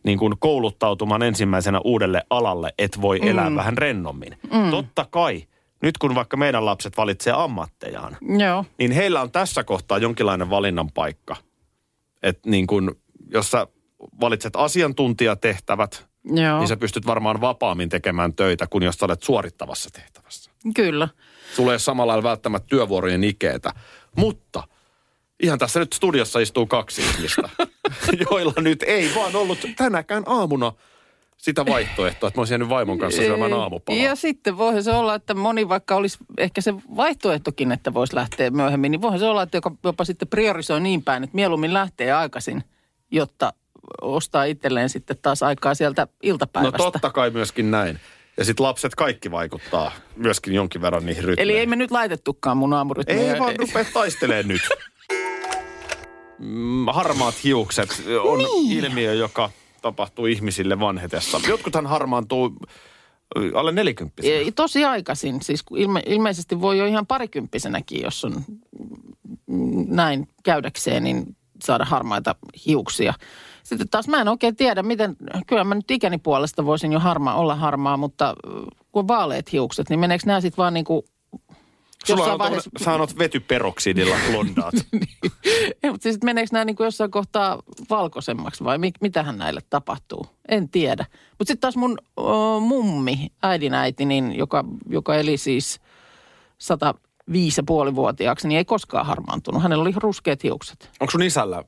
niin 0.03 0.19
kuin 0.19 0.35
kouluttautumaan 0.39 1.23
ensimmäisenä 1.23 1.81
uudelle 1.85 2.23
alalle, 2.31 2.75
että 2.79 3.01
voi 3.01 3.29
elää 3.29 3.55
vähän 3.55 3.79
rennommin. 3.79 4.39
Mm. 4.53 4.71
Totta 4.71 5.07
kai, 5.11 5.43
nyt 5.83 5.99
kun 5.99 6.15
vaikka 6.15 6.37
meidän 6.37 6.67
lapset 6.67 6.97
valitsee 6.97 7.33
ammattejaan, 7.37 8.17
Joo. 8.39 8.65
niin 8.79 8.93
heillä 8.93 9.21
on 9.21 9.31
tässä 9.31 9.65
kohtaa 9.65 9.99
jonkinlainen 9.99 10.51
valinnan 10.51 10.91
paikka. 10.91 11.37
Että 12.23 12.51
niin 12.51 12.67
kun, 12.67 12.97
jos 13.29 13.51
sä 13.51 13.67
valitset 14.21 14.57
asiantuntijatehtävät, 14.57 16.09
Joo. 16.25 16.59
niin 16.59 16.69
sä 16.69 16.77
pystyt 16.77 17.07
varmaan 17.07 17.41
vapaammin 17.41 17.89
tekemään 17.89 18.35
töitä, 18.35 18.67
kuin 18.67 18.85
jos 18.85 18.95
sä 18.95 19.07
olet 19.07 19.23
suorittavassa 19.23 19.91
tehtävässä. 19.91 20.50
Kyllä. 20.75 21.09
Sulla 21.55 21.71
ei 21.71 21.75
ole 21.75 21.79
samalla 21.79 22.11
lailla 22.11 22.29
välttämättä 22.29 22.67
työvuorojen 22.69 23.25
ikeetä. 23.25 23.73
Mutta 24.17 24.63
ihan 25.43 25.59
tässä 25.59 25.81
nyt 25.81 25.93
studiossa 25.93 26.39
istuu 26.39 26.67
kaksi 26.67 27.03
ihmistä, 27.03 27.49
joilla 28.31 28.55
nyt 28.57 28.83
ei 28.83 29.11
vaan 29.15 29.37
ollut 29.37 29.59
tänäkään 29.77 30.23
aamuna 30.27 30.73
sitä 31.37 31.67
vaihtoehtoa, 31.67 32.29
että 32.29 32.39
mä 32.39 32.41
olisin 32.41 32.53
jäänyt 32.55 32.69
vaimon 32.69 32.99
kanssa 32.99 33.23
syömään 33.23 33.53
aamupalaa. 33.53 34.03
Ja 34.03 34.15
sitten 34.17 34.59
voihan 34.59 34.83
se 34.85 34.93
olla, 34.93 35.15
että 35.15 35.35
moni 35.35 35.69
vaikka 35.69 35.97
olisi 35.97 36.19
ehkä 36.39 36.61
se 36.61 36.75
vaihtoehtokin, 36.97 37.73
että 37.73 37.95
voisi 37.95 38.15
lähteä 38.15 38.51
myöhemmin, 38.51 38.91
niin 38.93 39.03
voihan 39.03 39.19
se 39.19 39.25
olla, 39.27 39.43
että 39.43 39.57
joka 39.57 39.73
jopa 39.85 40.05
sitten 40.05 40.29
priorisoi 40.29 40.81
niin 40.81 41.03
päin, 41.03 41.25
että 41.25 41.35
mieluummin 41.35 41.75
lähtee 41.75 42.13
aikaisin, 42.13 42.65
jotta 43.11 43.53
ostaa 44.03 44.45
itselleen 44.45 44.89
sitten 44.89 45.19
taas 45.23 45.43
aikaa 45.43 45.75
sieltä 45.75 46.03
No 46.03 46.09
iltapäivästä. 46.23 46.79
totta 46.79 47.11
kai 47.11 47.31
myöskin 47.31 47.71
näin. 47.71 48.01
Ja 48.37 48.45
sitten 48.45 48.67
lapset 48.67 48.95
kaikki 48.95 49.31
vaikuttaa 49.31 49.93
myöskin 50.17 50.55
jonkin 50.55 50.83
verran 50.83 51.07
niihin 51.07 51.25
rytmeihin. 51.25 51.51
Eli 51.51 51.59
ei 51.59 51.67
me 51.67 51.77
nyt 51.77 51.91
laitettukaan 51.91 52.57
mun 52.57 52.73
aamurytmiä. 52.73 53.33
Ei 53.35 53.41
vaan 53.41 53.57
rupea 53.59 53.85
taistelemaan 53.93 54.49
nyt. 54.49 54.63
Mm, 56.41 56.87
Harmaat 56.93 57.45
hiukset 57.45 58.03
on 58.23 58.39
niin. 58.39 58.85
ilmiö, 58.85 59.15
joka 59.15 59.51
tapahtuu 59.83 60.27
ihmisille 60.27 60.81
vanhetessa. 60.81 61.41
Jotkuthan 61.49 61.87
harmaantuu 61.87 62.57
alle 63.55 63.73
40 63.73 64.23
Ei, 64.23 64.53
Tosi 64.53 64.85
aikaisin, 64.85 65.43
siis 65.43 65.63
ilme, 65.77 66.03
ilmeisesti 66.07 66.61
voi 66.61 66.79
jo 66.79 66.87
ihan 66.87 67.07
parikymppisenäkin, 67.07 68.03
jos 68.03 68.25
on 68.25 68.35
mm, 69.47 69.87
näin 69.89 70.29
käydäkseen, 70.43 71.05
niin 71.05 71.37
saada 71.63 71.85
harmaita 71.85 72.35
hiuksia. 72.67 73.15
Sitten 73.71 73.89
taas 73.89 74.09
mä 74.09 74.21
en 74.21 74.29
oikein 74.29 74.57
tiedä, 74.57 74.83
miten, 74.83 75.17
kyllä 75.47 75.65
mä 75.65 75.75
nyt 75.75 75.91
ikäni 75.91 76.19
puolesta 76.19 76.67
voisin 76.67 76.93
jo 76.93 77.01
harmaa, 77.01 77.35
olla 77.35 77.55
harmaa, 77.55 77.97
mutta 77.97 78.35
kun 78.93 79.01
on 79.01 79.09
vaaleat 79.09 79.53
hiukset, 79.53 79.91
niin 79.91 80.01
meneekö 80.01 80.23
nämä 80.27 80.41
sitten 80.41 80.57
vaan 80.57 80.75
niin 80.79 80.85
kuin 80.85 81.03
Sulla 82.05 82.33
on 82.33 82.39
vaiheessa... 82.39 82.93
oot 82.99 83.19
vetyperoksidilla 83.19 84.17
blondaat. 84.31 84.75
Ei, 85.83 85.91
mutta 85.91 86.03
siis 86.03 86.19
meneekö 86.25 86.49
nämä 86.53 86.65
niin 86.65 86.77
kuin 86.77 86.85
jossain 86.85 87.11
kohtaa 87.11 87.63
valkoisemmaksi 87.91 88.65
vai 88.65 88.79
mit, 88.79 88.95
mitähän 89.01 89.39
näille 89.39 89.61
tapahtuu? 89.71 90.27
En 90.49 90.69
tiedä. 90.69 91.07
Mutta 91.39 91.51
sitten 91.51 91.61
taas 91.61 91.77
mun 91.77 91.99
o, 92.17 92.61
mummi, 92.61 93.27
äidinäiti, 93.43 94.05
niin, 94.05 94.37
joka, 94.37 94.65
joka 94.89 95.15
eli 95.15 95.37
siis 95.37 95.81
105,5-vuotiaaksi, 96.59 98.49
niin 98.49 98.59
ei 98.59 98.65
koskaan 98.65 99.07
harmaantunut. 99.07 99.63
Hänellä 99.63 99.83
oli 99.83 99.93
ruskeat 99.97 100.43
hiukset. 100.43 100.91
Onko 101.01 101.11
sun 101.11 101.23
isällä? 101.23 101.65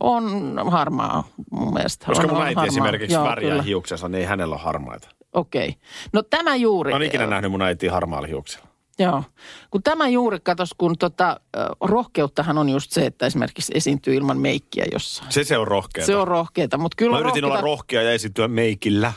On 0.00 0.54
harmaa 0.70 1.24
mun 1.50 1.74
mielestä. 1.74 2.06
Koska 2.06 2.26
mun 2.26 2.36
äiti 2.36 2.44
harmaa. 2.54 2.66
esimerkiksi 2.66 3.14
Joo, 3.14 3.24
värjää 3.24 3.50
kyllä. 3.50 3.62
hiuksensa, 3.62 4.08
niin 4.08 4.20
ei 4.20 4.26
hänellä 4.26 4.54
ole 4.54 4.62
harmaita. 4.62 5.08
Okei. 5.32 5.74
No 6.12 6.22
tämä 6.22 6.56
juuri. 6.56 6.92
Oon 6.92 7.02
ikinä 7.02 7.26
nähnyt 7.26 7.50
mun 7.50 7.62
äitiä 7.62 7.92
harmaalla 7.92 8.28
hiuksella. 8.28 8.66
Joo. 8.98 9.22
Kun 9.70 9.82
tämä 9.82 10.08
juuri 10.08 10.38
katos, 10.40 10.70
kun 10.78 10.98
tota, 10.98 11.40
rohkeuttahan 11.80 12.58
on 12.58 12.68
just 12.68 12.90
se, 12.92 13.06
että 13.06 13.26
esimerkiksi 13.26 13.72
esiintyy 13.74 14.14
ilman 14.14 14.38
meikkiä 14.38 14.84
jossain. 14.92 15.32
Se 15.32 15.44
se 15.44 15.58
on 15.58 15.68
rohkeata. 15.68 16.06
Se 16.06 16.16
on 16.16 16.28
rohkeata, 16.28 16.78
mutta 16.78 16.94
kyllä 16.96 17.12
Mä 17.16 17.20
yritin 17.20 17.42
rohkeata. 17.42 17.64
olla 17.64 17.76
rohkea 17.76 18.02
ja 18.02 18.12
esiintyä 18.12 18.48
meikillä. 18.48 19.12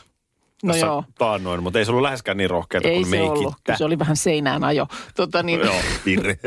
No 0.64 0.74
tässä 0.74 0.86
joo. 0.86 1.04
taannoin, 1.18 1.64
mutta 1.64 1.80
ei 1.80 1.86
se 1.86 1.92
ollut 1.92 2.02
läheskään 2.02 2.38
niin 2.38 2.50
rohkeata 2.50 2.88
Ei 2.88 2.96
kuin 2.96 3.06
se 3.06 3.10
meikittä. 3.12 3.40
ollut. 3.40 3.54
Kyllä 3.64 3.78
se 3.78 3.86
oli 3.86 4.00
vähän 4.00 4.16
seinään 4.18 4.64
ajo. 4.64 4.88
Tota 5.16 5.44
niin, 5.44 5.60
Joo, 5.60 5.76
virhe. 6.06 6.38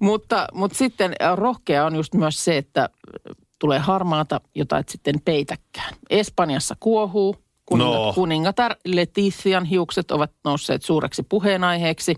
Mutta, 0.00 0.46
mutta 0.54 0.78
sitten 0.78 1.12
ä, 1.22 1.36
rohkea 1.36 1.86
on 1.86 1.96
just 1.96 2.14
myös 2.14 2.44
se, 2.44 2.56
että 2.56 2.82
ä, 2.82 2.88
tulee 3.58 3.78
harmaata, 3.78 4.40
jota 4.54 4.78
et 4.78 4.88
sitten 4.88 5.14
peitäkään. 5.24 5.94
Espanjassa 6.10 6.76
kuohuu. 6.80 7.36
Kuninga, 7.66 7.94
No. 7.94 8.12
Kuningatar 8.14 8.74
Letitian 8.84 9.64
hiukset 9.64 10.10
ovat 10.10 10.30
nousseet 10.44 10.82
suureksi 10.82 11.22
puheenaiheeksi. 11.22 12.14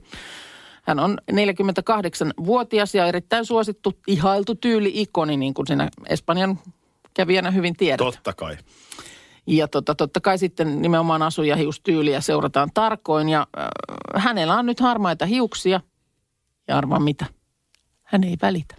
Hän 0.82 0.99
on 0.99 1.18
48-vuotias 1.32 2.94
ja 2.94 3.06
erittäin 3.06 3.44
suosittu, 3.44 3.92
ihailtu 4.06 4.54
tyyli-ikoni, 4.54 5.37
niin 5.37 5.54
kuin 5.54 5.66
sinä 5.66 5.88
Espanjan 6.08 6.58
kävijänä 7.14 7.50
hyvin 7.50 7.76
tiedät. 7.76 7.99
Totta 7.99 8.32
kai. 8.32 8.56
Ja 9.46 9.68
tota, 9.68 9.94
totta 9.94 10.20
kai 10.20 10.38
sitten 10.38 10.82
nimenomaan 10.82 11.22
asu- 11.22 11.42
ja 11.42 11.56
hiustyyliä 11.56 12.20
seurataan 12.20 12.70
tarkoin. 12.75 13.28
Ja 13.28 13.46
äh, 13.58 13.68
hänellä 14.16 14.54
on 14.54 14.66
nyt 14.66 14.80
harmaita 14.80 15.26
hiuksia. 15.26 15.80
Ja 16.68 16.78
arvaa 16.78 17.00
mitä? 17.00 17.26
Hän 18.10 18.24
ei 18.24 18.36
välitä. 18.42 18.74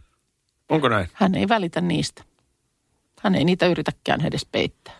Onko 0.69 0.89
näin? 0.89 1.07
Hän 1.13 1.35
ei 1.35 1.47
välitä 1.47 1.81
niistä. 1.81 2.23
Hän 3.19 3.35
ei 3.35 3.45
niitä 3.45 3.67
yritäkään 3.67 4.25
edes 4.25 4.45
peittää. 4.51 4.93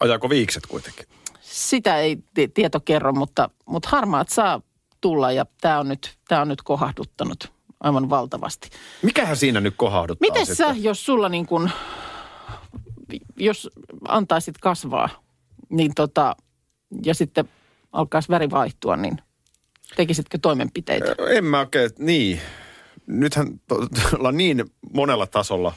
Ajaako 0.00 0.30
viikset 0.30 0.66
kuitenkin? 0.66 1.06
Sitä 1.40 1.96
ei 1.96 2.18
ti- 2.34 2.48
tieto 2.48 2.80
kerro, 2.80 3.12
mutta, 3.12 3.50
mutta 3.66 3.88
harmaat 3.88 4.28
saa 4.28 4.62
tulla 5.00 5.32
ja 5.32 5.46
tämä 5.60 5.80
on, 5.80 5.88
nyt, 5.88 6.18
tää 6.28 6.40
on 6.40 6.48
nyt 6.48 6.62
kohahduttanut 6.62 7.52
aivan 7.80 8.10
valtavasti. 8.10 8.70
Mikähän 9.02 9.36
siinä 9.36 9.60
nyt 9.60 9.74
kohahduttaa 9.76 10.28
Miten 10.30 10.46
sitten? 10.46 10.74
sä, 10.74 10.80
jos 10.80 11.04
sulla 11.04 11.28
niin 11.28 11.46
kuin, 11.46 11.70
jos 13.36 13.70
antaisit 14.08 14.58
kasvaa, 14.58 15.08
niin 15.68 15.94
tota, 15.94 16.36
ja 17.04 17.14
sitten 17.14 17.48
alkaisi 17.92 18.28
väri 18.28 18.50
vaihtua, 18.50 18.96
niin 18.96 19.18
tekisitkö 19.96 20.38
toimenpiteitä? 20.42 21.14
En 21.30 21.44
mä 21.44 21.58
oikein, 21.58 21.90
niin. 21.98 22.40
Nythän 23.10 23.60
to, 23.68 23.74
ollaan 24.18 24.36
niin 24.36 24.64
monella 24.92 25.26
tasolla 25.26 25.72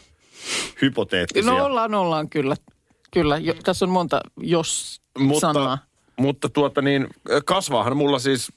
hypoteettisia. 0.82 1.52
No 1.52 1.66
ollaan, 1.66 1.94
ollaan 1.96 2.30
kyllä. 2.30 2.56
Kyllä, 3.14 3.38
jo, 3.38 3.54
tässä 3.64 3.86
on 3.86 3.90
monta 3.92 4.22
jos-sanaa. 4.38 5.78
mutta, 5.78 6.22
mutta 6.22 6.50
tuota 6.50 6.82
niin, 6.82 7.08
kasvaahan 7.46 7.98
mulla 7.98 8.20
siis 8.20 8.52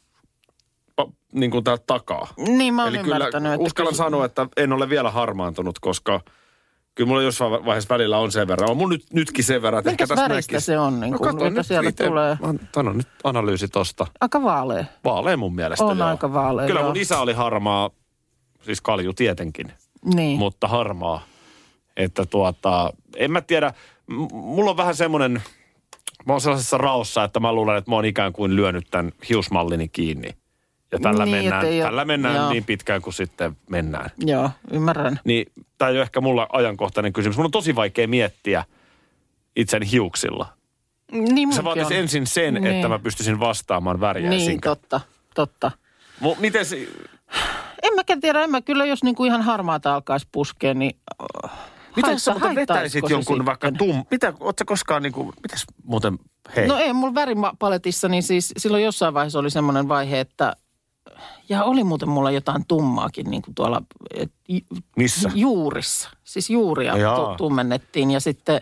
niin 1.32 1.50
kuin 1.50 1.64
täältä 1.64 1.84
takaa. 1.86 2.28
Niin 2.38 2.74
mä 2.74 2.82
oon 2.84 2.94
Eli 2.94 3.04
kyllä 3.04 3.26
että... 3.26 3.38
uskallan 3.58 3.92
kyllä- 3.92 4.04
sanoa, 4.04 4.24
että 4.24 4.46
en 4.56 4.72
ole 4.72 4.88
vielä 4.88 5.10
harmaantunut, 5.10 5.78
koska 5.78 6.20
kyllä 6.94 7.08
mulla 7.08 7.22
jossain 7.22 7.52
vaiheessa 7.52 7.94
välillä 7.94 8.18
on 8.18 8.32
sen 8.32 8.48
verran. 8.48 8.70
On 8.70 8.76
mun 8.76 8.88
nyt, 8.88 9.04
nytkin 9.12 9.44
sen 9.44 9.62
verran, 9.62 9.78
että 9.78 9.90
Minkäs 9.90 10.10
ehkä 10.10 10.14
tässä 10.16 10.28
väristä 10.28 10.52
näkisi. 10.52 10.66
se 10.66 10.78
on, 10.78 11.00
niin 11.00 11.12
no, 11.12 11.18
kuin, 11.18 11.30
kato 11.30 11.46
että 11.46 11.60
nyt 11.60 11.66
sieltä 11.66 11.88
itse. 11.88 12.06
tulee? 12.06 12.38
Sano 12.74 12.92
nyt 12.92 13.08
analyysi 13.24 13.68
tosta. 13.68 14.06
Aika 14.20 14.42
vaalea. 14.42 14.84
Vaalea 15.04 15.36
mun 15.36 15.54
mielestä 15.54 15.84
On 15.84 15.98
joo. 15.98 16.08
aika 16.08 16.32
vaalea, 16.32 16.66
Kyllä 16.66 16.80
joo. 16.80 16.88
mun 16.88 16.96
isä 16.96 17.18
oli 17.20 17.32
harmaa, 17.32 17.90
siis 18.66 18.80
kalju 18.80 19.12
tietenkin, 19.12 19.72
Niin. 20.14 20.38
mutta 20.38 20.68
harmaa. 20.68 21.24
Että 21.96 22.26
tuota, 22.26 22.92
en 23.16 23.30
mä 23.30 23.40
tiedä, 23.40 23.72
m- 24.06 24.34
mulla 24.34 24.70
on 24.70 24.76
vähän 24.76 24.94
semmoinen, 24.94 25.42
mä 26.26 26.32
oon 26.32 26.40
sellaisessa 26.40 26.78
raossa, 26.78 27.24
että 27.24 27.40
mä 27.40 27.52
luulen, 27.52 27.76
että 27.76 27.90
mä 27.90 27.94
oon 27.96 28.04
ikään 28.04 28.32
kuin 28.32 28.56
lyönyt 28.56 28.86
tämän 28.90 29.12
hiusmallini 29.28 29.88
kiinni. 29.88 30.28
Ja 30.92 30.98
tällä 30.98 31.24
Niin, 31.24 31.36
mennään, 31.36 31.66
tällä 31.82 32.04
mennään 32.04 32.34
joo. 32.36 32.50
niin 32.50 32.64
pitkään 32.64 33.02
kuin 33.02 33.14
sitten 33.14 33.56
mennään. 33.70 34.10
Joo, 34.18 34.50
ymmärrän. 34.70 35.20
Niin 35.24 35.46
tämä 35.78 35.88
ei 35.88 35.94
ole 35.96 36.02
ehkä 36.02 36.20
mulla 36.20 36.46
ajankohtainen 36.52 37.12
kysymys. 37.12 37.36
Mun 37.36 37.44
on 37.44 37.50
tosi 37.50 37.74
vaikea 37.74 38.08
miettiä 38.08 38.64
itsen 39.56 39.82
hiuksilla. 39.82 40.46
Niin 41.12 41.52
Se 41.52 41.64
vaatisi 41.64 41.86
on. 41.94 42.00
ensin 42.00 42.26
sen, 42.26 42.54
Niin. 42.54 42.66
että 42.66 42.88
mä 42.88 42.98
pystyisin 42.98 43.40
vastaamaan 43.40 44.00
väriä 44.00 44.30
Niin, 44.30 44.60
totta, 44.60 45.00
totta. 45.34 45.70
Mu- 46.22 46.36
miten 46.40 46.64
mäkään 48.06 48.20
tiedä, 48.20 48.42
en 48.42 48.50
mä 48.50 48.60
kyllä, 48.60 48.84
jos 48.84 49.02
niinku 49.02 49.24
ihan 49.24 49.42
harmaata 49.42 49.94
alkaisi 49.94 50.28
puskea, 50.32 50.74
niin... 50.74 50.96
äh, 51.44 51.50
miten 51.96 52.20
sä 52.20 52.30
muuten 52.30 52.54
vetäisit 52.54 53.10
jonkun 53.10 53.46
vaikka 53.46 53.68
sitten? 53.68 53.88
tum... 53.88 54.04
Mitä, 54.10 54.32
ootko 54.40 54.64
koskaan 54.66 55.02
niinku, 55.02 55.32
mitäs 55.42 55.64
muuten, 55.84 56.18
hei. 56.56 56.66
No 56.66 56.76
ei, 56.76 56.92
mulla 56.92 57.14
väripaletissa, 57.14 58.08
niin 58.08 58.22
siis 58.22 58.54
silloin 58.56 58.84
jossain 58.84 59.14
vaiheessa 59.14 59.38
oli 59.38 59.50
semmoinen 59.50 59.88
vaihe, 59.88 60.20
että... 60.20 60.56
Ja 61.48 61.64
oli 61.64 61.84
muuten 61.84 62.08
mulla 62.08 62.30
jotain 62.30 62.64
tummaakin 62.68 63.30
niin 63.30 63.42
kuin 63.42 63.54
tuolla 63.54 63.82
et, 64.14 64.32
Missä? 64.96 65.30
juurissa. 65.34 66.10
Siis 66.24 66.50
juuria 66.50 66.96
Jaa. 66.96 67.16
tu- 67.16 67.34
tummennettiin 67.36 68.10
ja 68.10 68.20
sitten 68.20 68.60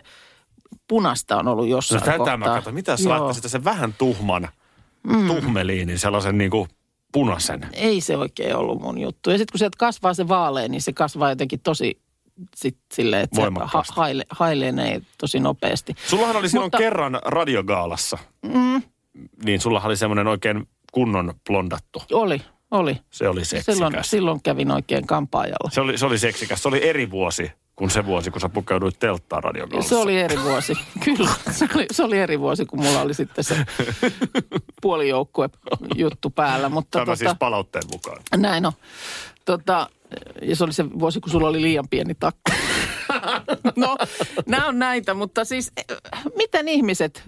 punasta 0.87 1.37
on 1.37 1.47
ollut 1.47 1.65
No 1.65 1.71
jossain 1.71 2.03
tätä 2.03 2.17
kohtaa. 2.17 2.37
mä 2.37 2.45
katson. 2.45 2.73
Mitä 2.73 2.97
sä 2.97 3.09
laittaisit 3.09 3.51
sen 3.51 3.63
vähän 3.63 3.93
tuhman 3.97 4.49
mm. 5.07 5.27
tuhmeliinin, 5.27 5.99
sellaisen 5.99 6.37
niinku 6.37 6.67
punaisen? 7.15 7.67
Ei 7.73 8.01
se 8.01 8.17
oikein 8.17 8.55
ollut 8.55 8.81
mun 8.81 8.97
juttu. 8.97 9.29
Ja 9.29 9.37
sitten 9.37 9.51
kun 9.53 9.59
sieltä 9.59 9.77
kasvaa 9.77 10.13
se 10.13 10.27
vaalea, 10.27 10.67
niin 10.67 10.81
se 10.81 10.93
kasvaa 10.93 11.29
jotenkin 11.29 11.59
tosi 11.59 11.99
sit 12.55 12.77
silleen, 12.93 13.23
että 13.23 13.35
se 13.41 13.47
ha- 13.65 13.83
haile, 13.91 14.25
hailenee 14.29 15.01
tosi 15.17 15.39
nopeasti. 15.39 15.95
Sullahan 16.07 16.35
oli 16.35 16.49
silloin 16.49 16.65
Mutta- 16.65 16.77
kerran 16.77 17.19
radiogaalassa. 17.25 18.17
Mm. 18.53 18.81
Niin 19.45 19.61
sullahan 19.61 19.89
oli 19.89 19.97
semmoinen 19.97 20.27
oikein 20.27 20.67
kunnon 20.91 21.33
blondattu. 21.47 22.03
Oli, 22.11 22.41
oli. 22.71 22.97
Se 23.09 23.27
oli 23.29 23.45
seksikäs. 23.45 23.75
Silloin, 23.75 23.93
silloin 24.01 24.41
kävin 24.43 24.71
oikein 24.71 25.07
kampaajalla. 25.07 25.69
Se 25.71 25.81
oli, 25.81 25.97
se 25.97 26.05
oli 26.05 26.17
seksikäs. 26.19 26.61
Se 26.63 26.67
oli 26.67 26.87
eri 26.89 27.11
vuosi 27.11 27.51
kuin 27.75 27.89
se 27.89 28.05
vuosi, 28.05 28.31
kun 28.31 28.41
sä 28.41 28.49
pukeuduit 28.49 28.99
telttaan 28.99 29.43
radiogaalassa. 29.43 29.89
Se 29.89 30.01
oli 30.01 30.19
eri 30.19 30.43
vuosi. 30.43 30.73
Kyllä, 31.05 31.29
se 31.51 31.67
oli, 31.75 31.85
se 31.91 32.03
oli 32.03 32.19
eri 32.19 32.39
vuosi, 32.39 32.65
kun 32.65 32.83
mulla 32.83 33.01
oli 33.01 33.13
sitten 33.13 33.43
se 33.43 33.65
puolijoukkue 34.81 35.49
juttu 35.95 36.29
päällä. 36.29 36.69
Mutta 36.69 36.89
Tämä 36.91 37.05
tota, 37.05 37.15
siis 37.15 37.31
palautteen 37.39 37.83
mukaan. 37.91 38.21
Näin 38.37 38.65
on. 38.65 38.71
Tota, 39.45 39.89
ja 40.41 40.55
se 40.55 40.63
oli 40.63 40.73
se 40.73 40.99
vuosi, 40.99 41.19
kun 41.19 41.31
sulla 41.31 41.47
oli 41.47 41.61
liian 41.61 41.87
pieni 41.89 42.15
takku. 42.15 42.51
no, 43.75 43.97
nämä 44.45 44.67
on 44.67 44.79
näitä, 44.79 45.13
mutta 45.13 45.45
siis 45.45 45.71
eh, 45.77 45.97
miten 46.35 46.67
ihmiset, 46.67 47.23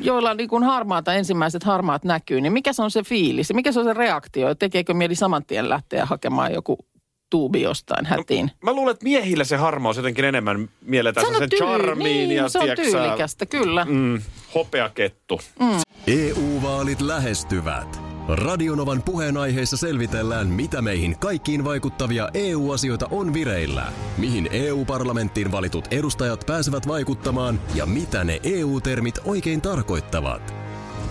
joilla 0.00 0.30
on 0.30 0.36
niin 0.36 0.48
kuin 0.48 0.64
harmaata, 0.64 1.14
ensimmäiset 1.14 1.64
harmaat 1.64 2.04
näkyy, 2.04 2.40
niin 2.40 2.52
mikä 2.52 2.72
se 2.72 2.82
on 2.82 2.90
se 2.90 3.02
fiilis? 3.02 3.54
Mikä 3.54 3.72
se 3.72 3.80
on 3.80 3.86
se 3.86 3.92
reaktio? 3.92 4.54
Tekeekö 4.54 4.94
mieli 4.94 5.14
saman 5.14 5.44
tien 5.46 5.68
lähteä 5.68 6.06
hakemaan 6.06 6.52
joku 6.52 6.78
tuubi 7.32 7.62
jostain 7.62 8.06
hätiin? 8.06 8.50
Mä 8.62 8.72
luulen, 8.72 8.92
että 8.92 9.04
miehillä 9.04 9.44
se 9.44 9.56
harmaus 9.56 9.96
jotenkin 9.96 10.24
enemmän 10.24 10.68
mielletään 10.82 11.26
sen 11.26 11.50
tyyli- 11.50 11.64
charmiin 11.64 12.28
niin, 12.28 12.36
ja 12.36 12.48
se 12.48 12.58
on 12.58 12.64
tiedätkö 12.64 12.90
sä, 12.90 12.98
tyylikästä, 12.98 13.46
kyllä. 13.46 13.84
mm, 13.84 14.22
hopeakettu. 14.54 15.40
EU-vaalit 16.06 17.00
E 17.00 17.06
lähestyvät. 17.06 18.00
Radionovan 18.28 19.02
puheenaiheessa 19.02 19.76
selvitellään, 19.76 20.46
mitä 20.46 20.82
meihin 20.82 21.18
kaikkiin 21.18 21.64
vaikuttavia 21.64 22.28
EU-asioita 22.34 23.08
on 23.10 23.34
vireillä, 23.34 23.92
mihin 24.18 24.48
EU-parlamenttiin 24.52 25.52
valitut 25.52 25.84
edustajat 25.90 26.44
pääsevät 26.46 26.88
vaikuttamaan 26.88 27.60
ja 27.74 27.86
mitä 27.86 28.24
ne 28.24 28.40
EU-termit 28.42 29.18
oikein 29.24 29.60
tarkoittavat. 29.60 30.61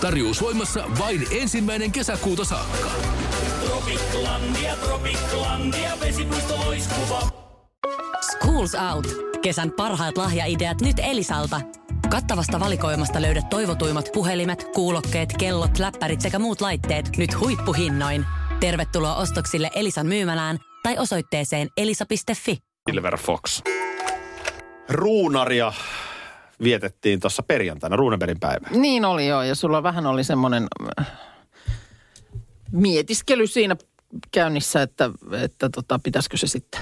Tarjous 0.00 0.42
voimassa 0.42 0.84
vain 0.98 1.26
ensimmäinen 1.30 1.92
kesäkuuta 1.92 2.44
saakka. 2.44 2.88
Schools 8.20 8.74
Out. 8.74 9.06
Kesän 9.42 9.70
parhaat 9.70 10.16
lahjaideat 10.16 10.80
nyt 10.80 10.96
Elisalta. 10.98 11.60
Kattavasta 12.08 12.60
valikoimasta 12.60 13.22
löydät 13.22 13.48
toivotuimmat 13.50 14.08
puhelimet, 14.14 14.64
kuulokkeet, 14.74 15.36
kellot, 15.38 15.78
läppärit 15.78 16.20
sekä 16.20 16.38
muut 16.38 16.60
laitteet 16.60 17.16
nyt 17.16 17.40
huippuhinnoin. 17.40 18.24
Tervetuloa 18.60 19.16
ostoksille 19.16 19.70
Elisan 19.74 20.06
myymälään 20.06 20.58
tai 20.82 20.98
osoitteeseen 20.98 21.68
elisa.fi. 21.76 22.58
Silver 22.90 23.16
Fox. 23.18 23.62
Ruunaria 24.88 25.72
vietettiin 26.62 27.20
tuossa 27.20 27.42
perjantaina, 27.42 27.96
Ruuneberin 27.96 28.40
päivä. 28.40 28.68
Niin 28.70 29.04
oli 29.04 29.26
joo, 29.26 29.42
ja 29.42 29.54
sulla 29.54 29.82
vähän 29.82 30.06
oli 30.06 30.24
semmoinen 30.24 30.66
äh, 31.00 31.06
mietiskely 32.72 33.46
siinä 33.46 33.76
käynnissä, 34.30 34.82
että, 34.82 35.10
että 35.42 35.68
tota, 35.68 35.98
pitäisikö 35.98 36.36
se 36.36 36.46
sitten, 36.46 36.80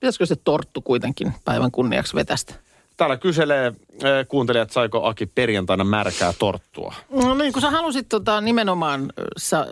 pitäisikö 0.00 0.26
se 0.26 0.36
torttu 0.36 0.80
kuitenkin 0.80 1.32
päivän 1.44 1.70
kunniaksi 1.70 2.14
vetästä. 2.14 2.54
Täällä 2.96 3.16
kyselee 3.16 3.66
äh, 3.66 4.26
kuuntelijat, 4.28 4.70
saiko 4.70 5.04
Aki 5.06 5.26
perjantaina 5.26 5.84
märkää 5.84 6.32
torttua. 6.38 6.94
No 7.10 7.34
niin, 7.34 7.52
kun 7.52 7.62
sä 7.62 7.70
halusit 7.70 8.08
tota, 8.08 8.40
nimenomaan, 8.40 9.12
ö, 9.18 9.22
sä, 9.36 9.66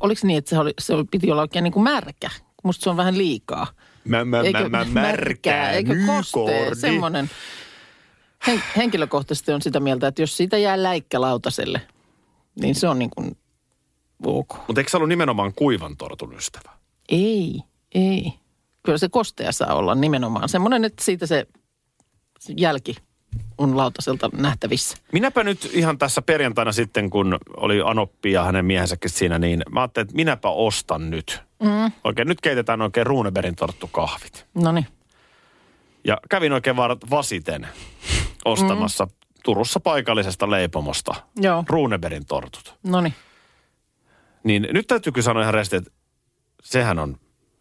oliko 0.00 0.20
niin, 0.24 0.38
että 0.38 0.50
se, 0.50 0.58
oli, 0.58 0.72
se 0.80 0.94
piti 1.10 1.30
olla 1.30 1.42
oikein 1.42 1.62
niin 1.62 1.72
kuin 1.72 1.84
märkä? 1.84 2.30
Musta 2.64 2.84
se 2.84 2.90
on 2.90 2.96
vähän 2.96 3.18
liikaa. 3.18 3.66
Mä, 4.04 4.24
mä, 4.24 4.40
Eikö, 4.40 4.68
mä, 4.68 4.84
mä 4.84 4.84
märkää, 4.84 5.70
eikö 5.70 5.94
kostee, 6.06 6.58
nykordi. 6.58 6.80
semmoinen. 6.80 7.30
Hen, 8.46 8.62
henkilökohtaisesti 8.76 9.52
on 9.52 9.62
sitä 9.62 9.80
mieltä, 9.80 10.06
että 10.06 10.22
jos 10.22 10.36
siitä 10.36 10.58
jää 10.58 10.82
läikkä 10.82 11.20
lautaselle, 11.20 11.80
niin 12.60 12.74
se 12.74 12.88
on 12.88 12.98
niin 12.98 13.10
kuin 13.10 13.36
ok. 14.26 14.54
Mutta 14.66 14.80
eikö 14.80 14.90
sä 14.90 14.96
ollut 14.96 15.08
nimenomaan 15.08 15.52
kuivan 15.54 15.96
tortun 15.96 16.34
ystävä? 16.34 16.72
Ei, 17.08 17.62
ei. 17.94 18.32
Kyllä 18.82 18.98
se 18.98 19.08
kostea 19.08 19.52
saa 19.52 19.74
olla 19.74 19.94
nimenomaan 19.94 20.48
semmoinen, 20.48 20.84
että 20.84 21.04
siitä 21.04 21.26
se, 21.26 21.46
se 22.38 22.54
jälki 22.56 22.96
on 23.58 23.76
lautaselta 23.76 24.30
nähtävissä. 24.32 24.96
Minäpä 25.12 25.44
nyt 25.44 25.70
ihan 25.72 25.98
tässä 25.98 26.22
perjantaina 26.22 26.72
sitten, 26.72 27.10
kun 27.10 27.38
oli 27.56 27.80
Anoppi 27.84 28.32
ja 28.32 28.44
hänen 28.44 28.64
miehensäkin 28.64 29.10
siinä, 29.10 29.38
niin 29.38 29.62
mä 29.70 29.80
ajattelin, 29.80 30.06
että 30.06 30.16
minäpä 30.16 30.48
ostan 30.48 31.10
nyt. 31.10 31.42
Mm. 31.62 31.92
Oikein, 32.04 32.28
nyt 32.28 32.40
keitetään 32.40 32.82
oikein 32.82 33.06
Runeberin 33.06 33.56
torttukahvit. 33.56 34.46
No 34.54 34.72
niin. 34.72 34.86
Ja 36.04 36.18
kävin 36.30 36.52
oikein 36.52 36.76
vasiten 37.10 37.68
ostamassa 38.44 39.04
mm. 39.04 39.10
Turussa 39.44 39.80
paikallisesta 39.80 40.50
leipomosta 40.50 41.14
Joo. 41.36 41.64
Runeberin 41.68 42.26
tortut. 42.26 42.74
No 42.82 43.00
niin. 43.00 44.68
Nyt 44.72 44.86
täytyy 44.86 45.12
kyllä 45.12 45.24
sanoa 45.24 45.42
ihan 45.42 45.54
resti, 45.54 45.76
että 45.76 45.90
sehän 46.62 46.98
on, 46.98 47.16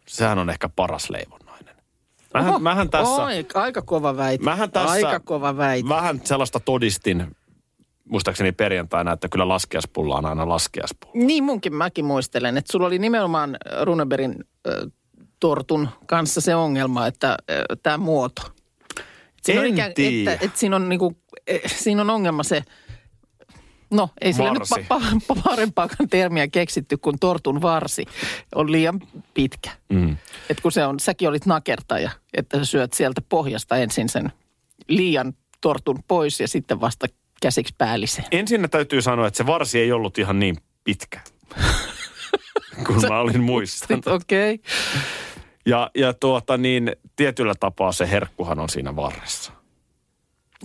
sehän 0.07 0.39
on 0.39 0.49
ehkä 0.49 0.69
paras 0.69 1.09
leivonnainen. 1.09 1.75
Mähän, 2.33 2.61
mähän 2.61 2.89
tässä... 2.89 3.23
Oi, 3.23 3.45
aika 3.53 3.81
kova 3.81 4.17
väite. 4.17 4.43
Mähän 4.43 4.71
tässä 4.71 4.91
Aika 4.91 5.19
kova 5.19 5.57
väite. 5.57 5.89
vähän 5.89 6.21
sellaista 6.23 6.59
todistin, 6.59 7.35
muistaakseni 8.09 8.51
perjantaina, 8.51 9.11
että 9.11 9.29
kyllä 9.29 9.47
laskiaspulla 9.47 10.15
on 10.15 10.25
aina 10.25 10.49
laskiaspulla. 10.49 11.25
Niin 11.25 11.43
munkin 11.43 11.75
mäkin 11.75 12.05
muistelen, 12.05 12.57
että 12.57 12.71
sulla 12.71 12.87
oli 12.87 12.99
nimenomaan 12.99 13.57
Runeberin 13.81 14.35
äh, 14.67 14.91
tortun 15.39 15.89
kanssa 16.05 16.41
se 16.41 16.55
ongelma, 16.55 17.07
että 17.07 17.29
äh, 17.29 17.37
tämä 17.83 17.97
muoto. 17.97 18.41
Siinä 19.41 19.61
on 19.61 19.67
En 19.67 19.73
ikään, 19.73 19.93
tiedä. 19.93 20.31
että, 20.31 20.45
että 20.45 20.59
siinä, 20.59 20.75
on 20.75 20.89
niinku, 20.89 21.17
eh, 21.47 21.61
siinä 21.65 22.01
on 22.01 22.09
ongelma 22.09 22.43
se, 22.43 22.63
no 23.91 24.09
ei 24.21 24.33
sillä 24.33 24.51
nyt 24.53 24.61
pa- 24.61 24.97
pa- 25.33 25.41
parempaakaan 25.43 26.09
termiä 26.09 26.47
keksitty 26.47 26.97
kuin 26.97 27.19
tortun 27.19 27.61
varsi. 27.61 28.05
On 28.55 28.71
liian 28.71 28.99
pitkä. 29.33 29.69
Mm. 29.89 30.17
Et 30.49 30.61
kun 30.61 30.71
se 30.71 30.85
on, 30.85 30.99
säkin 30.99 31.29
olit 31.29 31.45
nakertaja, 31.45 32.09
että 32.33 32.57
sä 32.57 32.65
syöt 32.65 32.93
sieltä 32.93 33.21
pohjasta 33.29 33.77
ensin 33.77 34.09
sen 34.09 34.31
liian 34.87 35.33
tortun 35.61 36.03
pois 36.07 36.39
ja 36.39 36.47
sitten 36.47 36.81
vasta 36.81 37.07
käsiksi 37.41 37.75
päälliseen. 37.77 38.27
Ensin 38.31 38.69
täytyy 38.69 39.01
sanoa, 39.01 39.27
että 39.27 39.37
se 39.37 39.45
varsi 39.45 39.79
ei 39.79 39.91
ollut 39.91 40.17
ihan 40.17 40.39
niin 40.39 40.57
pitkä, 40.83 41.19
kun 42.87 43.01
mä 43.09 43.19
olin 43.19 43.43
muistanut. 43.43 44.07
Okei. 44.07 44.53
Okay. 44.53 44.71
Ja, 45.65 45.91
ja 45.95 46.13
tuota 46.13 46.57
niin, 46.57 46.95
tietyllä 47.15 47.53
tapaa 47.59 47.91
se 47.91 48.09
herkkuhan 48.11 48.59
on 48.59 48.69
siinä 48.69 48.95
varressa. 48.95 49.51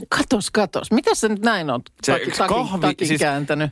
Katos, 0.09 0.51
katos. 0.51 0.91
Mitä 0.93 1.15
sä 1.15 1.29
nyt 1.29 1.43
näin 1.43 1.71
on 1.71 1.83
Se 2.03 2.13
taki, 2.13 2.31
kahvi, 2.49 2.81
takin 2.81 3.09
siis- 3.09 3.21
kääntänyt? 3.21 3.71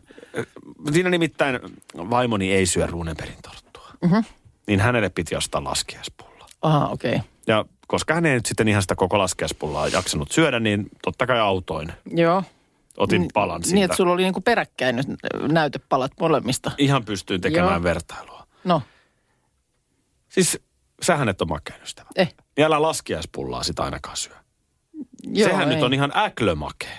Siinä 0.92 1.10
nimittäin 1.10 1.60
vaimoni 1.96 2.52
ei 2.52 2.66
syö 2.66 2.86
Runeberin 2.86 3.36
torttua. 3.42 3.88
Mhm. 4.02 4.14
Mm-hmm. 4.14 4.24
Niin 4.66 4.80
hänelle 4.80 5.08
piti 5.08 5.36
ostaa 5.36 5.64
laskiaispulla. 5.64 6.46
Aha, 6.62 6.88
okei. 6.88 7.14
Okay. 7.14 7.24
Ja 7.46 7.64
koska 7.86 8.14
hän 8.14 8.26
ei 8.26 8.34
nyt 8.34 8.46
sitten 8.46 8.68
ihan 8.68 8.82
sitä 8.82 8.94
koko 8.94 9.18
laskiaispullaa 9.18 9.88
jaksanut 9.88 10.32
syödä, 10.32 10.60
niin 10.60 10.86
totta 11.02 11.26
kai 11.26 11.38
autoin. 11.40 11.92
Joo. 12.14 12.42
Otin 12.96 13.28
palan 13.34 13.62
siitä. 13.64 13.74
Niin, 13.74 13.84
että 13.84 13.96
sulla 13.96 14.12
oli 14.12 14.22
niinku 14.22 14.40
peräkkäin 14.40 14.96
nyt 14.96 15.06
näytepalat 15.52 16.12
molemmista. 16.20 16.70
Ihan 16.78 17.04
pystyin 17.04 17.40
tekemään 17.40 17.72
Joo. 17.72 17.82
vertailua. 17.82 18.46
No, 18.64 18.82
Siis 20.28 20.60
sähän 21.02 21.28
et 21.28 21.40
ole 21.42 21.48
makeen 21.48 21.82
ystävä. 21.82 22.08
eh. 22.16 22.34
Niin 22.56 22.64
älä 22.64 22.82
laskiaispullaa 22.82 23.62
sitä 23.62 23.82
ainakaan 23.82 24.16
syö. 24.16 24.36
Joo, 25.26 25.48
Sehän 25.48 25.68
ei. 25.68 25.74
nyt 25.74 25.84
on 25.84 25.94
ihan 25.94 26.12
äklömakee. 26.16 26.98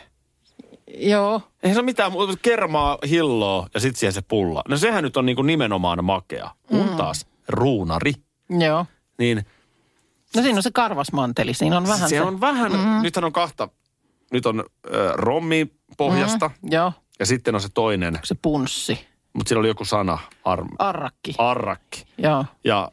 Joo. 0.97 1.41
Eihän 1.63 1.73
se 1.75 1.79
ole 1.79 1.85
mitään 1.85 2.11
muuta, 2.11 2.33
kermaa, 2.41 2.97
hilloa 3.09 3.67
ja 3.73 3.79
sitten 3.79 3.99
siihen 3.99 4.13
se 4.13 4.21
pulla. 4.21 4.61
No 4.69 4.77
sehän 4.77 5.03
nyt 5.03 5.17
on 5.17 5.25
niinku 5.25 5.41
nimenomaan 5.41 6.05
makea. 6.05 6.49
Kun 6.67 6.89
Mm. 6.89 6.95
taas 6.97 7.25
ruunari, 7.47 8.13
Joo. 8.49 8.85
niin 9.19 9.45
No 10.35 10.41
siinä 10.41 10.57
on 10.57 10.63
se 10.63 10.71
karvasmanteli. 10.73 11.53
Siinä 11.53 11.77
on 11.77 11.87
vähän 11.87 12.09
se, 12.09 12.15
se. 12.15 12.21
on 12.21 12.41
vähän, 12.41 12.71
mm. 12.71 13.01
nythän 13.01 13.23
on 13.25 13.33
kahta, 13.33 13.69
nyt 14.31 14.45
on 14.45 14.63
ö, 14.93 15.11
rommi 15.13 15.71
pohjasta 15.97 16.47
mm. 16.61 16.71
Joo. 16.71 16.93
ja 17.19 17.25
sitten 17.25 17.55
on 17.55 17.61
se 17.61 17.69
toinen, 17.73 18.19
Se 18.23 18.35
punssi. 18.41 18.99
mutta 19.33 19.49
siellä 19.49 19.59
oli 19.59 19.67
joku 19.67 19.85
sana, 19.85 20.17
ar, 20.45 20.65
Arrakki. 20.79 21.35
arrakki. 21.37 22.05
Joo. 22.17 22.45
Ja 22.63 22.91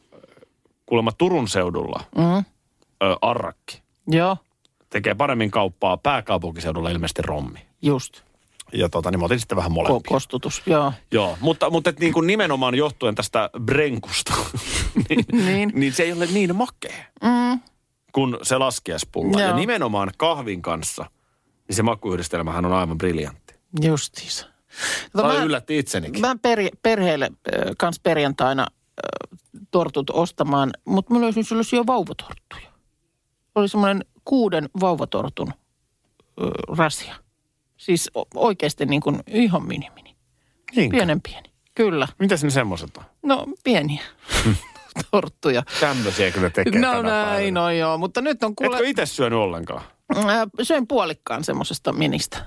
kuulemma 0.93 1.13
Turun 1.13 1.49
seudulla 1.49 2.01
Mm. 2.17 2.37
ö, 3.03 3.17
arrakki 3.23 3.83
Joo. 4.09 4.37
tekee 4.91 5.15
paremmin 5.15 5.51
kauppaa 5.51 5.97
pääkaupunkiseudulla 5.97 6.91
ilmeisesti 6.91 7.23
rommi. 7.23 7.59
Just. 7.83 8.21
Ja 8.73 8.89
tota, 8.89 9.11
niin 9.11 9.19
mä 9.21 9.25
otin 9.27 9.39
sitten 9.41 9.57
vähän 9.57 9.73
molempia. 9.73 10.09
kostutus. 10.09 10.63
Joo. 10.67 10.93
Joo, 11.13 11.37
mutta, 11.41 11.71
mutta 11.71 11.91
et 11.91 12.01
niin 12.01 12.13
kuin 12.13 12.27
nimenomaan 12.27 12.75
johtuen 12.75 13.15
tästä 13.15 13.51
brenkusta, 13.65 14.33
niin, 15.09 15.25
Niin. 15.47 15.73
niin 15.75 15.93
se 15.93 16.03
ei 16.03 16.13
ole 16.13 16.27
niin 16.27 16.57
makea 16.57 17.05
Mm. 17.23 17.61
kuin 18.13 18.37
se 18.43 18.59
laskiaispulla. 18.59 19.41
Ja 19.41 19.57
nimenomaan 19.57 20.11
kahvin 20.17 20.63
kanssa, 20.63 21.05
niin 21.69 21.77
se 21.77 21.83
makuyhdistelmähän 21.83 22.65
on 22.65 22.73
aivan 22.73 22.99
briljantti. 22.99 23.55
Justiinsa. 23.83 24.47
Kato, 25.13 25.29
Tai 25.29 25.39
mä- 25.39 25.45
yllätti 25.45 25.79
itsenikin. 25.79 26.21
Mä 26.21 26.37
per, 26.43 26.59
perheelle 26.83 27.25
äh, 27.55 27.61
kans 27.79 28.01
perjantaina 28.01 28.67
tortut 29.71 30.11
ostamaan, 30.11 30.71
mutta 30.85 31.15
mä 31.15 31.21
löysin 31.21 31.45
sellaisia 31.45 31.87
vauvatorttuja. 31.87 32.73
Oli 33.55 33.69
semmoinen 33.69 34.05
kuuden 34.25 34.69
vauvatortun 34.81 35.49
äh, 35.49 36.77
rasia. 36.79 37.15
Siis 37.77 38.11
oikeasti 38.35 38.87
niin 38.87 39.01
kuin 39.01 39.21
ihan 39.27 39.67
mini 39.67 39.91
mini. 39.95 40.17
Niinkö? 40.77 40.97
Pienen 40.97 41.21
pieni. 41.21 41.53
Kyllä. 41.75 42.09
Mitäs 42.19 42.45
ne 42.45 42.51
semmoiset 42.51 42.97
on? 42.97 43.05
No 43.23 43.47
pieniä 43.65 44.03
torttuja. 45.11 45.63
Tämmöisiä 45.81 46.31
kyllä 46.31 46.51
tekee 46.51 46.81
No 46.81 47.03
näin, 47.03 47.55
no 47.55 47.71
joo. 47.71 47.99
Mutta 47.99 48.21
nyt 48.21 48.43
on 48.43 48.57
kuule... 48.57 48.77
Etkö 48.77 48.89
itse 48.89 49.07
syönyt 49.07 49.39
ollenkaan? 49.39 49.83
Äh, 50.17 50.27
söin 50.63 50.87
puolikkaan 50.87 51.45
semmoisesta 51.45 51.93
ministä. 51.93 52.47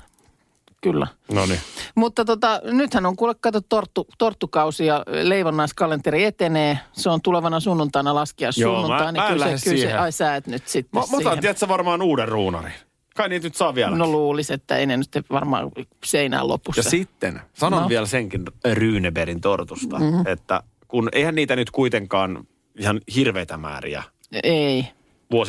Kyllä. 0.81 1.07
No 1.31 1.45
niin. 1.45 1.59
Mutta 1.95 2.25
tota, 2.25 2.61
nythän 2.63 3.05
on 3.05 3.15
kuule, 3.15 3.35
kato, 3.41 3.61
torttu, 3.61 4.07
torttukausi 4.17 4.85
ja 4.85 5.03
leivonnaiskalenteri 5.23 6.23
etenee. 6.23 6.79
Se 6.91 7.09
on 7.09 7.21
tulevana 7.21 7.59
sunnuntaina 7.59 8.15
laskea 8.15 8.49
Joo, 8.57 8.73
sunnuntai. 8.73 8.99
mä- 9.05 9.11
niin 9.11 9.23
mä 9.23 9.29
kyllä, 9.29 9.57
se, 9.57 9.69
kyllä 9.69 9.81
se, 9.81 9.93
ai 9.93 10.11
sä 10.11 10.35
et 10.35 10.47
nyt 10.47 10.67
sitten 10.67 10.99
Mä, 10.99 11.05
mä 11.11 11.17
otan, 11.17 11.39
tiedätkö 11.39 11.67
varmaan 11.67 12.01
uuden 12.01 12.27
ruunarin. 12.27 12.73
Kai 13.15 13.29
niitä 13.29 13.47
nyt 13.47 13.55
saa 13.55 13.75
vielä. 13.75 13.95
No 13.95 14.07
luulisi, 14.07 14.53
että 14.53 14.77
ei 14.77 14.85
ne 14.85 14.97
nyt 14.97 15.09
varmaan 15.31 15.71
seinään 16.05 16.47
lopussa. 16.47 16.79
Ja 16.79 16.89
sitten, 16.89 17.41
sanon 17.53 17.81
No. 17.83 17.89
vielä 17.89 18.05
senkin 18.05 18.45
Ryyneberin 18.73 19.41
tortusta, 19.41 19.99
mm-hmm. 19.99 20.27
että 20.27 20.63
kun 20.87 21.09
eihän 21.11 21.35
niitä 21.35 21.55
nyt 21.55 21.71
kuitenkaan 21.71 22.47
ihan 22.79 23.01
hirveitä 23.15 23.57
määriä 23.57 24.03
Ei. 24.43 24.87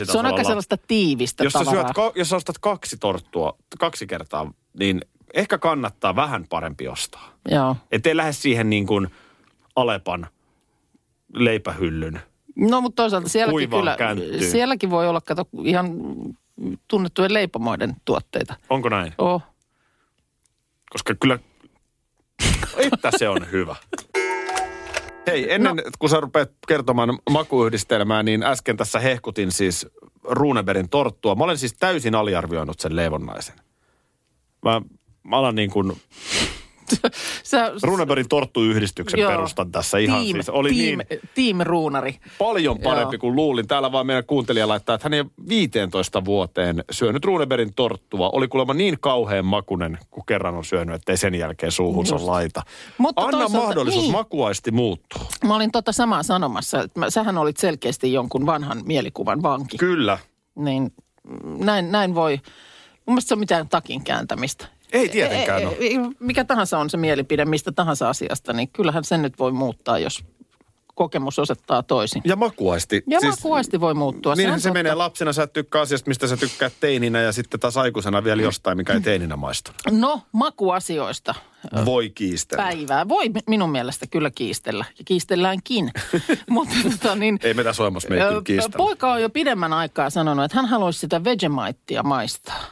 Se 0.05 0.19
on 0.19 0.27
aika 0.27 0.45
sellaista 0.45 0.77
tiivistä 0.77 1.45
jos 1.45 1.53
sä, 1.53 1.59
tavaraa. 1.59 1.93
syöt, 1.95 2.17
jos 2.17 2.29
sä 2.29 2.37
ostat 2.37 2.59
kaksi 2.59 2.97
torttua 2.97 3.57
kaksi 3.79 4.07
kertaa, 4.07 4.53
niin 4.79 5.01
ehkä 5.35 5.59
kannattaa 5.59 6.17
vähän 6.17 6.47
parempi 6.49 6.89
ostaa. 6.89 7.33
Joo. 7.49 7.77
Että 7.93 8.09
ei 8.09 8.17
lähde 8.17 8.33
siihen 8.33 8.71
niin 8.71 8.87
kuin 8.87 9.09
Alepan 9.77 10.27
leipähyllyn. 11.35 12.21
No 12.57 12.81
mutta 12.81 13.03
toisaalta 13.03 13.29
sielläkin 13.29 13.71
kyllä, 13.71 13.97
sielläkin 14.51 14.91
voi 14.91 15.09
olla, 15.09 15.21
kato, 15.21 15.49
ihan 15.65 15.97
tunnettujen 16.89 17.35
leipomoiden 17.35 17.97
tuotteita. 18.05 18.55
Onko 18.71 18.89
näin? 18.89 19.13
Oh. 19.19 19.43
Koska 20.91 21.15
kyllä, 21.21 21.39
että 22.93 23.11
se 23.19 23.29
on 23.29 23.51
hyvä. 23.53 23.77
Hei, 25.27 25.53
ennen 25.53 25.77
no. 25.77 25.83
kun 25.99 26.09
sä 26.09 26.21
rupeat 26.21 26.51
kertomaan 26.69 27.19
makuyhdistelmää, 27.31 28.23
niin 28.23 28.43
äsken 28.43 28.77
tässä 28.77 29.01
hehkutin 29.01 29.53
siis 29.53 29.87
Runeberin 30.25 30.89
torttua. 30.89 31.35
Mä 31.35 31.45
olen 31.45 31.59
siis 31.59 31.75
täysin 31.75 32.15
aliarvioinut 32.15 32.81
sen 32.81 32.97
leivonnaisen. 32.97 33.55
Mä, 34.63 34.83
mä 35.27 35.37
alan 35.37 35.55
niin 35.55 35.71
kuin 35.71 35.93
Sä, 37.43 37.73
Runebergin 37.83 38.29
torttuyhdistyksen 38.29 39.21
Joo. 39.21 39.31
perustan 39.31 39.73
tässä 39.73 39.99
ihan 39.99 40.23
team, 40.23 40.33
siis. 40.33 40.49
Oli 40.49 40.69
team, 40.69 40.99
niin 41.11 41.21
team 41.35 41.59
ruunari. 41.63 42.17
paljon 42.39 42.79
parempi 42.79 43.15
Joo. 43.15 43.21
kuin 43.21 43.37
luulin. 43.37 43.67
Täällä 43.69 43.93
vaan 43.93 44.07
meidän 44.07 44.25
kuuntelija 44.27 44.69
laittaa, 44.69 44.95
että 44.95 45.05
hän 45.05 45.15
ei 45.15 45.21
ole 45.21 45.31
15 45.49 46.25
vuoteen 46.25 46.85
syönyt 46.91 47.25
Runebergin 47.25 47.75
torttua. 47.77 48.31
Oli 48.33 48.49
kuulemma 48.49 48.75
niin 48.75 48.97
kauhean 49.01 49.45
makunen, 49.45 49.99
kun 50.11 50.23
kerran 50.27 50.55
on 50.55 50.65
syönyt, 50.65 50.95
ettei 50.95 51.17
sen 51.17 51.35
jälkeen 51.35 51.73
suuhunsa 51.73 52.15
Just. 52.15 52.27
laita. 52.27 52.63
Mutta 52.99 53.23
Anna 53.23 53.39
toisaalta- 53.39 53.67
mahdollisuus, 53.67 54.05
niin. 54.05 54.13
makuaisti 54.13 54.71
muuttuu. 54.71 55.23
Mä 55.45 55.57
olin 55.57 55.73
tota 55.73 55.93
samaa 55.93 56.23
sanomassa, 56.23 56.83
että 56.83 57.01
mä, 57.01 57.11
sähän 57.11 57.39
olit 57.39 57.57
selkeästi 57.57 58.13
jonkun 58.13 58.47
vanhan 58.47 58.83
mielikuvan 58.85 59.43
vanki. 59.43 59.77
Kyllä. 59.77 60.19
Niin 60.55 60.83
mm, 60.83 61.65
näin, 61.65 61.93
näin 61.93 62.15
voi, 62.15 62.41
mun 63.07 63.15
mielestä 63.15 63.29
se 63.29 63.35
on 63.35 63.41
mitään 63.41 63.69
takin 63.69 64.05
kääntämistä. 64.05 64.76
Ei 64.93 65.09
tietenkään 65.09 65.63
E- 65.63 65.67
ole. 65.67 65.77
e- 65.81 66.15
Mikä 66.21 66.45
tahansa 66.45 66.79
on 66.79 66.91
se 66.91 66.97
mielipide 66.97 67.45
mistä 67.45 67.73
tahansa 67.73 68.09
asiasta, 68.09 68.53
niin 68.53 68.69
kyllähän 68.69 69.05
sen 69.05 69.23
nyt 69.23 69.39
voi 69.39 69.53
muuttaa, 69.53 69.99
jos 69.99 70.25
kokemus 70.95 71.39
osoittaa 71.39 71.83
toisin. 71.83 72.23
Ja 72.25 72.37
makuaisti. 72.37 73.03
Ja 73.07 73.21
siis, 73.21 73.37
makuaisti 73.37 73.81
voi 73.81 73.95
muuttua. 73.95 74.33
On 74.33 74.37
se 74.39 74.47
totta. 74.53 74.73
menee 74.73 74.95
lapsena, 74.95 75.33
sä 75.33 75.47
tykkää 75.47 75.81
asiasta, 75.81 76.09
mistä 76.09 76.27
sä 76.27 76.37
tykkäät 76.37 76.73
teininä 76.81 77.21
ja 77.21 77.33
sitten 77.33 77.61
taas 77.61 77.77
aikuisena 77.77 78.25
vielä 78.25 78.43
jostain, 78.43 78.77
mikä 78.77 78.93
ei 78.93 79.01
teininä 79.01 79.37
maistu. 79.37 79.71
No, 79.91 80.21
makuasioista 80.33 81.35
Voi 81.85 82.11
kiistellä. 82.11 82.65
päivää. 82.65 83.09
Voi 83.09 83.29
mi- 83.29 83.41
minun 83.49 83.71
mielestä 83.71 84.07
kyllä 84.07 84.31
kiistellä. 84.31 84.85
Ja 84.99 85.05
kiistelläänkin. 85.05 85.91
Mutta 86.51 86.75
tota, 86.91 87.17
niin, 87.17 87.39
Ei 87.43 87.55
me 87.55 87.65
tässä 87.65 87.83
ohjelmassa 87.83 88.09
me 88.09 88.17
ei 88.17 88.29
kyllä 88.29 88.43
kiistellä. 88.45 88.77
Poika 88.77 89.13
on 89.13 89.23
jo 89.23 89.31
pidemmän 89.31 89.73
aikaa 89.73 90.11
sanonut, 90.11 90.45
että 90.45 90.57
hän 90.57 90.67
haluaisi 90.67 90.99
sitä 90.99 91.25
Vegemaittia 91.25 92.03
maistaa. 92.03 92.65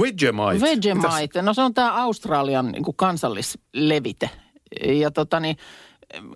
Vegemite. 0.00 0.60
Vegemite, 0.60 1.42
no 1.42 1.54
se 1.54 1.62
on 1.62 1.74
tämä 1.74 1.92
Australian 2.02 2.72
niin 2.72 2.84
kuin 2.84 2.96
kansallislevite. 2.96 4.30
Ja 4.86 5.10
tota 5.10 5.40
niin, 5.40 5.56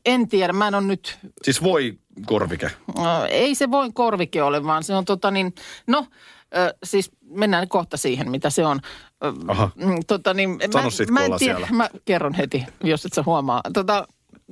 en 0.06 0.28
tiedä, 0.28 0.52
mä 0.52 0.68
en 0.68 0.74
ole 0.74 0.82
nyt, 0.86 1.18
Siis 1.42 1.62
voi 1.62 1.98
korvike. 2.26 2.66
äh, 2.98 3.24
ei 3.28 3.54
se 3.54 3.70
voin 3.70 3.94
korvike 3.94 4.42
ole, 4.42 4.64
vaan 4.64 4.82
se 4.84 4.94
on 4.94 5.04
tota 5.04 5.30
niin, 5.30 5.54
no 5.86 5.98
äh, 6.56 6.72
siis 6.84 7.10
mennään 7.30 7.68
kohta 7.68 7.96
siihen, 7.96 8.30
mitä 8.30 8.50
se 8.50 8.66
on. 8.66 8.80
Ö, 9.24 9.32
Aha. 9.48 9.70
mm, 9.76 9.94
Tota 10.06 10.34
niin, 10.34 10.58
Sano 10.72 10.84
mä, 10.84 10.90
sit, 10.90 11.10
mä 11.10 11.24
en 11.24 11.32
tiedä, 11.38 11.58
siellä. 11.58 11.76
mä 11.76 11.90
kerron 12.04 12.34
heti, 12.34 12.66
jos 12.84 13.06
et 13.06 13.12
sä 13.12 13.22
huomaa. 13.26 13.60
Tota, 13.72 14.08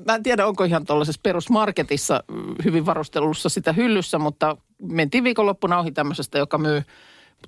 mä 0.07 0.15
en 0.15 0.23
tiedä, 0.23 0.47
onko 0.47 0.65
ihan 0.65 0.87
tuollaisessa 0.87 1.21
perusmarketissa 1.23 2.23
mm, 2.29 2.55
hyvin 2.65 2.87
varustelussa 2.87 3.49
sitä 3.49 3.73
hyllyssä, 3.73 4.19
mutta 4.19 4.57
mentiin 4.83 5.25
viikonloppuna 5.25 5.79
ohi 5.79 5.93
tämmöisestä, 5.93 6.39
joka 6.39 6.59
myy 6.59 6.83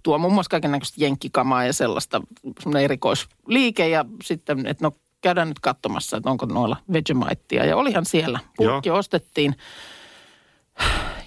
tuo 0.02 0.18
muun 0.18 0.32
muassa 0.34 0.50
kaikenlaista 0.50 0.94
jenkkikamaa 0.96 1.64
ja 1.64 1.72
sellaista 1.72 2.20
semmoinen 2.60 2.84
erikoisliike 2.84 3.88
ja 3.88 4.04
sitten, 4.24 4.66
että 4.66 4.84
no 4.84 4.92
käydään 5.20 5.48
nyt 5.48 5.60
katsomassa, 5.60 6.16
että 6.16 6.30
onko 6.30 6.46
noilla 6.46 6.76
Vegemiteia. 6.92 7.64
Ja 7.64 7.76
olihan 7.76 8.04
siellä. 8.04 8.40
Purkki 8.56 8.90
ostettiin. 8.90 9.54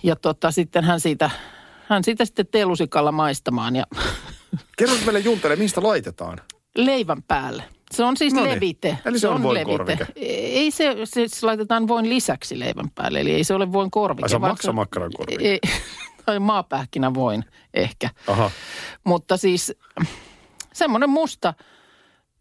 Ja 0.04 0.16
tota, 0.16 0.52
sitten 0.52 0.84
hän 0.84 1.00
siitä, 1.00 1.30
hän 1.88 2.04
siitä 2.04 2.26
sitten 2.26 2.48
teelusikalla 2.48 3.12
maistamaan 3.12 3.76
ja 3.76 3.84
Kerro 4.78 4.96
meille 5.06 5.20
Juntele, 5.20 5.56
mistä 5.56 5.84
laitetaan? 5.84 6.38
leivän 6.78 7.24
päälle. 7.24 7.64
Se 7.92 8.04
on 8.04 8.18
siis 8.18 8.34
No 8.34 8.42
niin. 8.44 8.56
levite. 8.56 8.98
Eli 9.06 9.20
se 9.20 9.28
on 9.28 9.44
voin 9.44 9.66
korvike. 9.66 10.08
Ei 10.16 10.72
se, 10.72 10.96
se, 11.04 11.28
se 11.28 11.46
laitetaan 11.46 11.88
voin 11.88 12.10
lisäksi 12.10 12.60
leivän 12.60 12.90
päälle, 12.96 13.20
eli 13.20 13.34
ei 13.34 13.44
se 13.44 13.54
ole 13.54 13.72
voin 13.72 13.92
korvike. 13.92 14.26
Ai 14.26 14.30
se 14.30 14.36
on 14.36 14.42
maksamakkaran 14.42 15.12
korvike. 15.18 15.48
Ei, 15.50 15.60
tai 16.28 16.40
maapähkinä 16.40 17.14
voin 17.14 17.46
ehkä. 17.74 18.10
Aha. 18.28 18.52
Mutta 19.04 19.38
siis 19.38 19.74
semmoinen 20.74 21.10
musta 21.10 21.54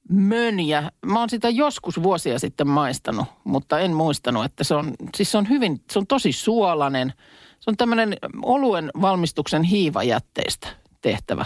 mönjä. 0.08 0.90
Mä 1.06 1.18
oon 1.18 1.30
sitä 1.30 1.48
joskus 1.48 2.02
vuosia 2.02 2.38
sitten 2.38 2.68
maistanut, 2.68 3.26
mutta 3.44 3.78
en 3.78 3.92
muistanut, 3.92 4.44
että 4.44 4.64
se 4.64 4.74
on, 4.74 4.94
siis 5.16 5.32
se 5.32 5.38
on 5.38 5.48
hyvin, 5.48 5.82
se 5.90 5.98
on 5.98 6.06
tosi 6.06 6.32
suolainen. 6.32 7.12
Se 7.60 7.70
on 7.70 7.76
tämmöinen 7.76 8.16
oluen 8.42 8.90
valmistuksen 9.00 9.62
hiivajätteistä 9.62 10.68
tehtävä 11.02 11.44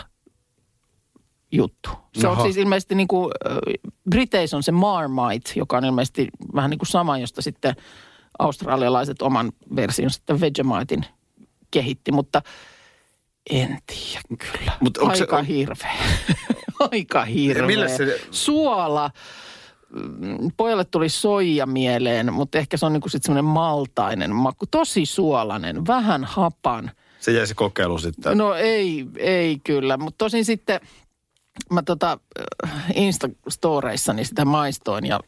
juttu. 1.53 1.90
Se 2.14 2.26
Jaha. 2.26 2.37
on 2.37 2.42
siis 2.42 2.57
ilmeisesti 2.57 2.94
niin 2.94 3.09
kuin, 3.09 3.31
Briteissä 4.11 4.57
on 4.57 4.62
se 4.62 4.72
Marmite, 4.72 5.53
joka 5.57 5.76
on 5.76 5.85
ilmeisesti 5.85 6.29
vähän 6.55 6.70
niin 6.70 6.79
kuin 6.79 6.88
sama, 6.88 7.18
josta 7.18 7.42
sitten 7.42 7.76
australialaiset 8.38 9.22
oman 9.22 9.53
version 9.76 10.11
sitten 10.11 10.40
Vegemitein 10.40 11.07
kehitti, 11.70 12.12
mutta 12.12 12.42
en 13.50 13.78
tiedä 13.87 14.22
kyllä. 14.38 14.72
Mut 14.80 14.96
onko 14.98 15.14
se- 15.14 15.22
Aika 15.22 15.37
on- 15.38 15.44
hirveä. 15.44 15.92
Aika 16.92 17.24
hirveä. 17.24 17.66
millä 17.66 17.88
se- 17.88 18.20
Suola. 18.30 19.11
Mm, 19.90 20.50
Pojalle 20.56 20.85
tuli 20.85 21.09
soija 21.09 21.66
mieleen, 21.66 22.33
mutta 22.33 22.59
ehkä 22.59 22.76
se 22.76 22.87
on 22.87 22.92
niinku 22.92 23.09
sitten 23.09 23.26
semmoinen 23.26 23.44
maltainen 23.52 24.35
maku. 24.35 24.66
Tosi 24.70 25.06
suolainen, 25.06 25.87
vähän 25.87 26.24
hapan. 26.24 26.90
Se 27.20 27.33
jäi 27.33 27.46
se 27.46 27.54
kokeilu 27.54 27.98
sitten. 27.98 28.38
No 28.38 28.54
ei, 28.54 29.06
ei 29.16 29.59
kyllä, 29.64 29.96
mutta 29.96 30.18
tosin 30.24 30.44
sitten 30.44 30.80
mä 31.70 31.83
tota 31.83 32.18
äh, 32.66 32.90
Insta-storeissani 32.90 34.24
sitä 34.24 34.44
maistoin 34.44 35.06
ja 35.06 35.20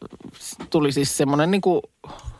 tuli 0.69 0.91
siis 0.91 1.17
semmoinen 1.17 1.51
niinku 1.51 1.81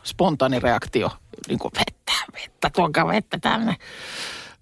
spontaani 0.04 0.60
reaktio, 0.60 1.10
niinku 1.48 1.70
vettä, 1.78 2.12
vettä, 2.32 2.70
tuokaa 2.70 3.06
vettä 3.08 3.38
tänne. 3.40 3.76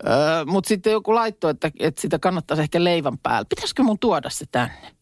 Öö, 0.06 0.44
mutta 0.44 0.68
sitten 0.68 0.92
joku 0.92 1.14
laittoi, 1.14 1.50
että, 1.50 1.70
että 1.80 2.00
sitä 2.00 2.18
kannattaisi 2.18 2.62
ehkä 2.62 2.84
leivän 2.84 3.18
päällä. 3.18 3.46
Pitäisikö 3.48 3.82
mun 3.82 3.98
tuoda 3.98 4.30
se 4.30 4.44
tänne? 4.52 4.92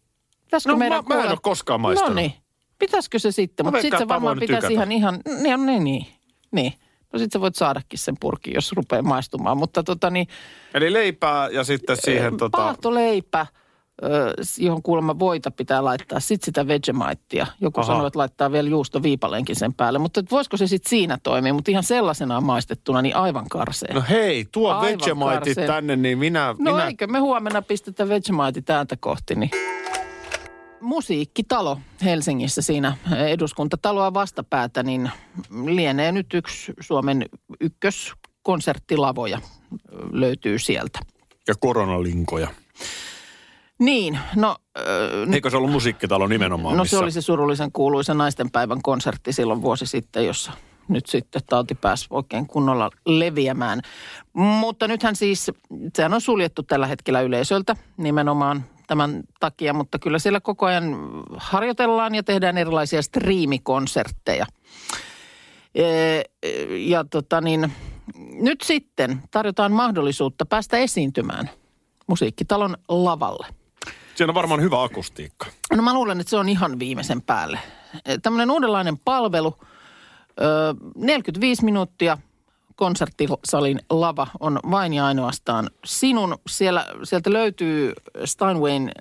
Pitäisikö 0.45 0.73
No, 0.73 0.79
meidän 0.79 1.05
mä- 1.09 1.15
mä 1.15 1.25
en 1.25 1.31
ole 1.31 1.39
koskaan 1.43 1.81
maistanut. 1.81 2.15
No 2.15 2.21
niin, 2.21 2.33
pitäisikö 2.79 3.19
se 3.19 3.33
sitten? 3.33 3.67
Mutta 3.67 3.81
sitten 3.81 3.99
se 3.99 4.09
varmaan 4.09 4.39
pitäisi 4.39 4.67
tykätä. 4.67 4.73
ihan, 4.73 4.93
ihan, 4.93 5.21
niin, 5.43 5.67
niin, 5.67 5.85
niin, 5.85 6.07
niin. 6.53 6.73
No 7.13 7.19
sitten 7.19 7.39
sä 7.39 7.41
voit 7.41 7.55
saadakin 7.55 7.99
sen 7.99 8.15
purkin, 8.21 8.55
jos 8.55 8.73
rupeaa 8.73 9.03
maistumaan. 9.03 9.57
Mutta 9.59 9.83
tota 9.83 10.11
niin, 10.11 10.27
Eli 10.75 10.93
leipää 10.93 11.49
ja 11.49 11.65
sitten 11.65 11.97
siihen 12.01 12.37
tota... 12.37 12.59
Paahtoleipä, 12.59 13.47
ö, 14.05 14.35
johon 14.59 14.83
kuulemma 14.83 15.19
voita 15.19 15.51
pitää 15.51 15.85
laittaa. 15.85 16.21
Sitten 16.21 16.45
sitä 16.45 16.67
Vegemitea. 16.67 17.47
Joku 17.61 17.81
Aha. 17.81 17.87
sanoi, 17.87 18.07
että 18.07 18.19
laittaa 18.19 18.53
vielä 18.53 18.69
juustoviipaleenkin 18.69 19.57
sen 19.57 19.75
päälle. 19.75 19.99
Mutta 19.99 20.23
voisiko 20.31 20.57
se 20.57 20.67
sitten 20.67 20.91
siinä 20.91 21.19
toimia? 21.23 21.55
Mutta 21.55 21.71
ihan 21.71 21.85
sellaisenaan 21.85 22.45
maistettuna, 22.45 23.03
niin 23.03 23.17
aivan 23.17 23.49
karseen. 23.49 23.95
No 23.95 24.03
hei, 24.09 24.47
tuo 24.53 24.73
Aivan 24.73 24.83
Vegemite 24.83 25.35
karseen. 25.35 25.67
tänne, 25.67 25.97
niin 25.97 26.19
minä... 26.19 26.55
No 26.59 26.73
minä... 26.73 26.87
eikö 26.87 27.07
me 27.07 27.19
huomenna 27.19 27.63
pistetä 27.63 28.09
Vegemite 28.09 28.61
täältä 28.65 28.97
kohti, 29.01 29.35
niin 29.35 29.51
musiikkitalo 30.81 31.79
Helsingissä 32.05 32.63
siinä 32.63 32.97
eduskuntataloa 33.27 34.15
vastapäätä, 34.15 34.83
niin 34.83 35.11
lienee 35.67 36.13
nyt 36.13 36.35
yksi 36.35 36.73
Suomen 36.81 37.27
ykköskonserttilavoja 37.61 39.41
löytyy 40.13 40.59
sieltä. 40.59 40.99
Ja 41.49 41.55
koronalinkoja. 41.61 42.49
Niin, 43.81 44.19
no... 44.37 44.57
Ö, 44.79 45.27
Eikö 45.33 45.51
se 45.51 45.57
ollut 45.57 45.71
musiikkitalo 45.71 46.27
nimenomaan? 46.27 46.77
No 46.77 46.83
missä... 46.83 46.97
se 46.97 47.03
oli 47.03 47.13
se 47.13 47.21
surullisen 47.21 47.73
kuuluisa 47.73 48.15
naistenpäivän 48.15 48.83
konsertti 48.83 49.33
silloin 49.33 49.63
vuosi 49.63 49.87
sitten, 49.87 50.27
jossa 50.27 50.53
nyt 50.89 51.07
sitten 51.07 51.43
tauti 51.49 51.75
pääsi 51.75 52.07
oikein 52.11 52.47
kunnolla 52.47 52.91
leviämään. 53.07 53.81
Mutta 54.33 54.89
nythän 54.89 55.17
siis, 55.17 55.51
sehän 55.97 56.15
on 56.15 56.21
suljettu 56.21 56.63
tällä 56.63 56.87
hetkellä 56.87 57.21
yleisöltä 57.21 57.77
nimenomaan 57.97 58.65
tämän 58.87 59.23
takia, 59.41 59.75
mutta 59.75 59.99
kyllä 59.99 60.19
siellä 60.19 60.41
koko 60.41 60.67
ajan 60.67 60.97
harjoitellaan 61.37 62.15
ja 62.15 62.23
tehdään 62.23 62.59
erilaisia 62.59 63.03
striimikonsertteja. 63.03 64.47
Ee, 65.75 66.23
Ja 66.71 67.05
tota 67.05 67.41
niin, 67.41 67.73
nyt 68.33 68.61
sitten 68.61 69.23
tarjotaan 69.31 69.73
mahdollisuutta 69.73 70.47
päästä 70.47 70.79
esiintymään 70.79 71.51
musiikkitalon 72.07 72.77
lavalle. 72.89 73.60
Siinä 74.15 74.31
on 74.31 74.35
varmaan 74.35 74.61
hyvä 74.61 74.83
akustiikka. 74.83 75.47
No 75.77 75.83
mä 75.83 75.95
luulen, 75.95 76.21
että 76.21 76.31
se 76.31 76.37
on 76.37 76.49
ihan 76.49 76.79
viimeisen 76.79 77.23
päälle. 77.23 77.59
Tämmöinen 78.23 78.51
uudenlainen 78.51 78.99
palvelu, 78.99 79.55
ö, 80.41 80.75
45 80.97 81.65
minuuttia 81.65 82.19
konserttisalin 82.77 83.81
lava 83.91 84.27
on 84.41 84.61
vain 84.71 84.95
ja 84.95 85.07
ainoastaan 85.07 85.71
sinun. 85.85 86.39
Siellä, 86.49 86.87
sieltä 87.03 87.33
löytyy 87.33 87.93
Steinwayn 88.25 88.93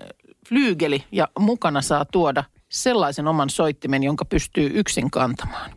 flyygeli 0.48 1.04
ja 1.12 1.28
mukana 1.38 1.82
saa 1.82 2.04
tuoda 2.04 2.44
sellaisen 2.68 3.28
oman 3.28 3.50
soittimen, 3.50 4.02
jonka 4.02 4.24
pystyy 4.24 4.70
yksin 4.74 5.10
kantamaan. 5.10 5.70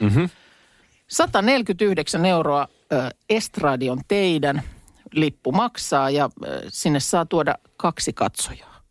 Mm-hmm. 0.00 0.28
149 1.08 2.26
euroa 2.26 2.68
Estradion 3.30 4.00
teidän 4.08 4.62
lippu 5.12 5.52
maksaa 5.52 6.10
ja 6.10 6.30
ö, 6.44 6.62
sinne 6.68 7.00
saa 7.00 7.26
tuoda 7.26 7.54
kaksi 7.76 8.12
katsojaa. 8.12 8.82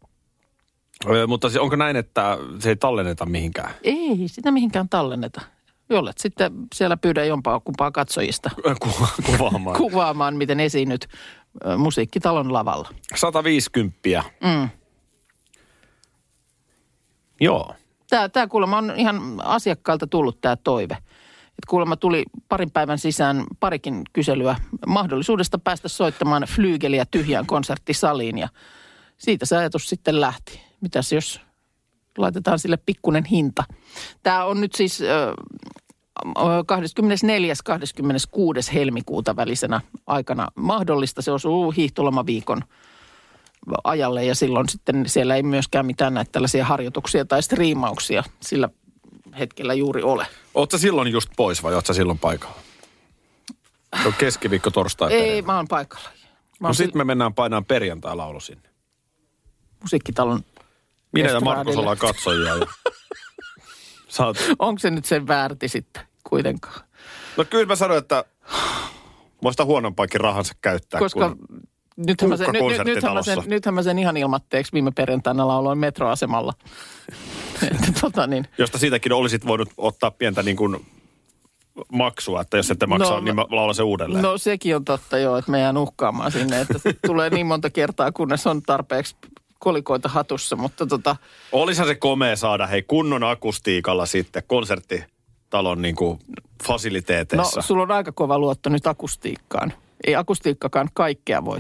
Öö, 1.10 1.27
mutta 1.27 1.47
onko 1.60 1.75
näin, 1.75 1.95
että 1.95 2.38
se 2.60 2.69
ei 2.69 2.75
tallenneta 2.75 3.25
mihinkään? 3.25 3.73
Ei 3.84 4.17
sitä 4.25 4.51
mihinkään 4.51 4.89
tallenneta. 4.89 5.41
Jollet 5.89 6.17
sitten 6.17 6.51
siellä 6.75 6.97
pyydä 6.97 7.25
jompaa 7.25 7.60
kumpaa 7.60 7.91
katsojista 7.91 8.49
Ku, 8.80 8.89
kuvaamaan. 9.25 9.77
kuvaamaan, 9.84 10.36
miten 10.36 10.60
esiinnyt 10.60 11.08
musiikkitalon 11.77 12.53
lavalla. 12.53 12.89
150. 13.15 14.23
Mm. 14.43 14.69
Joo. 17.41 17.73
Tämä, 18.10 18.30
tämä 18.30 18.47
kuulemma 18.47 18.77
on 18.77 18.93
ihan 18.95 19.21
asiakkailta 19.43 20.08
tullut 20.08 20.41
tämä 20.41 20.56
toive. 20.56 20.97
Että 21.58 21.70
kuulemma 21.70 21.96
tuli 21.96 22.24
parin 22.50 22.72
päivän 22.72 22.98
sisään 22.98 23.43
parikin 23.60 24.04
kyselyä 24.13 24.56
mahdollisuudesta 24.88 25.60
päästä 25.60 25.88
soittamaan 25.88 26.43
flyygeliä 26.43 27.06
tyhjään 27.12 27.46
konserttisaliin 27.46 28.38
ja 28.38 28.50
siitä 29.17 29.46
se 29.46 29.58
ajatus 29.58 29.89
sitten 29.89 30.22
lähti. 30.22 30.62
Mitäs 30.82 31.12
jos 31.12 31.41
laitetaan 32.17 32.60
sille 32.60 32.78
pikkunen 32.78 33.26
hinta. 33.26 33.63
Tämä 34.24 34.46
on 34.46 34.62
nyt 34.62 34.76
siis 34.76 35.02
ö, 35.02 35.36
24. 36.65 37.54
26. 37.63 38.74
helmikuuta 38.74 39.36
välisenä 39.36 39.82
aikana 40.08 40.48
mahdollista. 40.56 41.22
Se 41.22 41.32
osuu 41.32 41.72
hiihtolomaviikon 41.72 42.62
ajalle 43.84 44.26
ja 44.26 44.36
silloin 44.36 44.70
sitten 44.70 45.04
siellä 45.08 45.36
ei 45.36 45.43
myöskään 45.43 45.86
mitään 45.86 46.13
näitä 46.13 46.32
tällaisia 46.32 46.65
harjoituksia 46.65 47.26
tai 47.26 47.43
striimauksia 47.43 48.24
sillä 48.39 48.70
hetkellä 49.39 49.73
juuri 49.73 50.02
ole. 50.02 50.28
Oletko 50.54 50.78
silloin 50.78 51.12
just 51.12 51.30
pois 51.38 51.63
vai 51.63 51.73
oletko 51.73 51.93
silloin 51.93 52.19
paikalla? 52.19 52.60
On 54.06 54.13
keskiviikko, 54.13 54.71
torstai, 54.71 55.13
Ei, 55.13 55.19
perjantai. 55.19 55.41
mä 55.41 55.58
oon 55.58 55.67
paikalla. 55.67 56.10
Mä 56.60 56.67
No 56.67 56.73
sitten 56.73 56.97
me 56.97 57.04
mennään 57.04 57.34
painaan 57.34 57.65
perjantai-laulu 57.65 58.39
sinne. 58.39 58.69
musiikkitalon 59.82 60.43
Minä 61.12 61.30
ja. 61.30 61.39
Markus 61.39 61.78
ollaan 61.78 61.97
katsojia. 61.97 62.56
Ja... 62.56 62.65
Oot... 64.26 64.38
Onko 64.60 64.80
se 64.80 64.89
nyt 64.89 65.06
sen 65.06 65.28
väärti 65.28 65.67
sitten 65.67 66.04
kuitenkaan? 66.30 66.82
No 67.38 67.45
kyllä 67.45 67.65
mä 67.65 67.76
sanoin, 67.76 67.97
että 67.97 68.26
muista 69.41 69.65
huonompaakin 69.65 70.21
rahansa 70.21 70.54
käyttää. 70.62 71.00
Koska 71.00 71.30
kun... 71.30 71.47
nythän 71.97 72.30
mä, 72.30 72.38
sen, 72.38 72.47
nyt, 72.54 72.63
nyt, 72.78 72.95
nythän, 72.95 73.13
mä 73.13 73.21
sen, 73.21 73.38
nythän 73.47 73.76
mä 73.76 73.84
sen 73.84 74.00
ihan 74.00 74.17
ilmatteeksi 74.17 74.73
viime 74.73 74.91
perjantaina 74.91 75.47
lauloin 75.47 75.80
metroasemalla. 75.80 76.54
Että 77.63 77.91
tota 78.02 78.28
niin. 78.28 78.48
Josta 78.58 78.78
siitäkin 78.78 79.13
olisit 79.13 79.48
voinut 79.48 79.70
ottaa 79.78 80.12
pientä 80.12 80.43
niin 80.43 80.58
kuin 80.58 80.86
maksua, 81.91 82.41
että 82.41 82.58
jos 82.58 82.72
ette 82.72 82.86
No, 82.86 82.98
no, 82.98 83.20
niin 83.20 83.36
mä 83.36 83.46
laulan 83.50 83.76
se 83.76 83.84
uudelleen. 83.84 84.24
No 84.24 84.38
sekin 84.38 84.76
on 84.76 84.86
totta 84.86 85.17
joo, 85.17 85.38
että 85.38 85.52
me 85.52 85.60
jään 85.60 85.78
uhkaamaan 85.78 86.32
sinne, 86.32 86.62
että 86.62 86.78
se 86.78 86.93
tulee 87.08 87.30
niin 87.30 87.46
monta 87.48 87.70
kertaa, 87.70 88.12
kunnes 88.12 88.48
on 88.48 88.62
tarpeeksi 88.62 89.15
kolikoita 89.60 90.10
hatussa, 90.10 90.56
mutta 90.56 90.86
tota, 90.86 91.15
Olisihan 91.52 91.88
se 91.88 91.96
komea 91.96 92.36
saada 92.36 92.67
hei 92.67 92.84
kunnon 92.84 93.24
akustiikalla 93.24 94.06
sitten 94.06 94.43
konserttitalon 94.48 95.82
niin 95.82 95.96
kuin 95.96 96.20
no 96.28 96.34
fasiliteeteissa. 96.63 97.62
sulla 97.62 97.84
on 97.84 97.91
aika 97.91 98.12
kova 98.12 98.39
luotto 98.39 98.70
nyt 98.70 98.88
akustiikkaan. 98.88 99.74
Ei 100.08 100.15
akustiikkakaan 100.15 100.89
kaikkea 100.93 101.46
voi. 101.46 101.58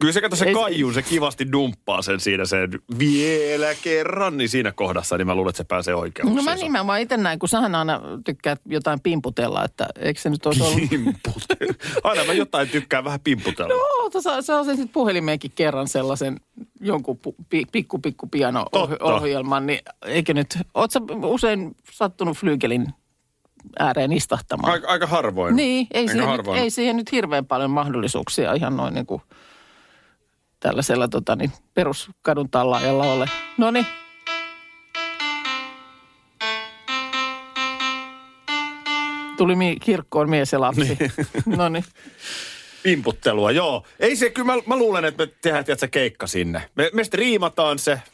Kyllä 0.00 0.12
se 0.12 0.20
kato 0.20 0.36
se 0.36 0.52
kaiju, 0.52 0.92
se 0.92 1.02
kivasti 1.02 1.52
dumppaa 1.52 2.02
sen 2.02 2.20
siinä 2.20 2.44
sen 2.44 2.70
vielä 2.98 3.74
kerran, 3.82 4.36
niin 4.36 4.48
siinä 4.48 4.72
kohdassa, 4.72 5.18
niin 5.18 5.26
mä 5.26 5.34
luulen, 5.34 5.50
että 5.50 5.56
se 5.56 5.64
pääsee 5.64 5.94
oikeuksiinsa. 5.94 6.50
No 6.50 6.56
mä 6.56 6.62
nimenomaan 6.64 7.00
itse 7.00 7.16
näin, 7.16 7.38
kun 7.38 7.48
sähän 7.48 7.74
aina 7.74 8.00
tykkäät 8.24 8.60
jotain 8.66 9.00
pimputella, 9.00 9.64
että 9.64 9.86
eikö 9.98 10.20
se 10.20 10.30
nyt 10.30 10.46
olisi 10.46 10.62
ollut... 10.62 10.90
Pimputella. 10.90 11.74
Aina 12.04 12.24
mä 12.24 12.32
jotain 12.32 12.68
tykkään 12.68 13.04
vähän 13.04 13.20
pimputella. 13.20 13.74
No, 13.74 14.20
sä, 14.20 14.42
sä 14.42 14.58
osasit 14.58 14.92
puhelimeenkin 14.92 15.52
kerran 15.54 15.88
sellaisen 15.88 16.40
jonkun 16.80 17.18
pu, 17.18 17.34
pi, 17.50 17.64
pikku 17.72 17.98
pikku 17.98 18.26
piano 18.26 18.66
Totta. 18.72 19.04
ohjelman, 19.04 19.66
niin 19.66 19.80
eikö 20.06 20.34
nyt, 20.34 20.58
oot 20.74 20.90
sä 20.90 21.00
usein 21.24 21.76
sattunut 21.92 22.36
flyygelin 22.36 22.86
ääreen 23.78 24.12
istahtamaan? 24.12 24.72
Aika, 24.72 24.88
aika 24.88 25.06
harvoin. 25.06 25.56
Niin, 25.56 25.86
ei 25.90 26.00
Aika 26.00 26.12
siihen, 26.12 26.28
nyt, 26.28 26.36
harvoin. 26.36 26.60
ei 26.60 26.70
siihen 26.70 26.96
nyt 26.96 27.12
hirveän 27.12 27.46
paljon 27.46 27.70
mahdollisuuksia 27.70 28.52
ihan 28.54 28.76
noin 28.76 28.94
niin 28.94 29.06
kuin 29.06 29.22
tällaisella 30.60 31.08
tota, 31.08 31.36
niin, 31.36 31.52
peruskadun 31.74 32.50
tallaajalla 32.50 33.04
ole. 33.04 33.26
No 33.58 33.70
niin. 33.70 33.86
Tuli 39.36 39.56
mi- 39.56 39.76
kirkkoon 39.80 40.30
mies 40.30 40.52
ja 40.52 40.60
lapsi. 40.60 40.98
No 41.46 41.68
niin. 41.68 41.84
Pimputtelua, 42.82 43.50
joo. 43.50 43.86
Ei 44.00 44.16
se, 44.16 44.30
kyllä 44.30 44.54
mä, 44.54 44.62
mä 44.66 44.76
luulen, 44.76 45.04
että 45.04 45.26
me 45.26 45.32
tehdään 45.42 45.64
tiedätkö, 45.64 45.88
keikka 45.88 46.26
sinne. 46.26 46.70
Me, 46.74 46.90
me 46.92 47.04
sitten 47.04 47.18
riimataan 47.18 47.78
se 47.78 48.00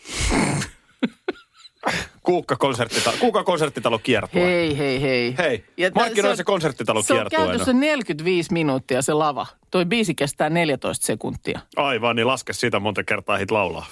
Kuukka 2.27 2.57
konserttitalo, 2.57 3.17
Kuukka 3.21 3.45
konserttitalo 3.45 3.99
kiertue. 3.99 4.43
Hei, 4.43 4.79
hei, 4.79 5.03
hei. 5.03 5.35
Hei, 5.39 5.65
Ja 5.77 5.91
markkinoi 5.95 6.31
on- 6.31 6.37
se 6.37 6.45
konserttitalo 6.45 7.03
Se 7.03 7.12
on 7.15 7.19
kiertueena. 7.19 7.47
käytössä 7.49 7.73
45 7.73 8.53
minuuttia 8.53 9.03
se 9.03 9.12
lava. 9.12 9.47
Toi 9.71 9.85
biisi 9.85 10.15
kestää 10.15 10.51
14 10.51 11.07
sekuntia. 11.07 11.61
Aivan, 11.77 12.17
niin 12.17 12.27
laske 12.27 12.53
sitä 12.53 12.81
monta 12.81 13.05
kertaa 13.05 13.37
hit 13.37 13.51
laulaa. 13.51 13.87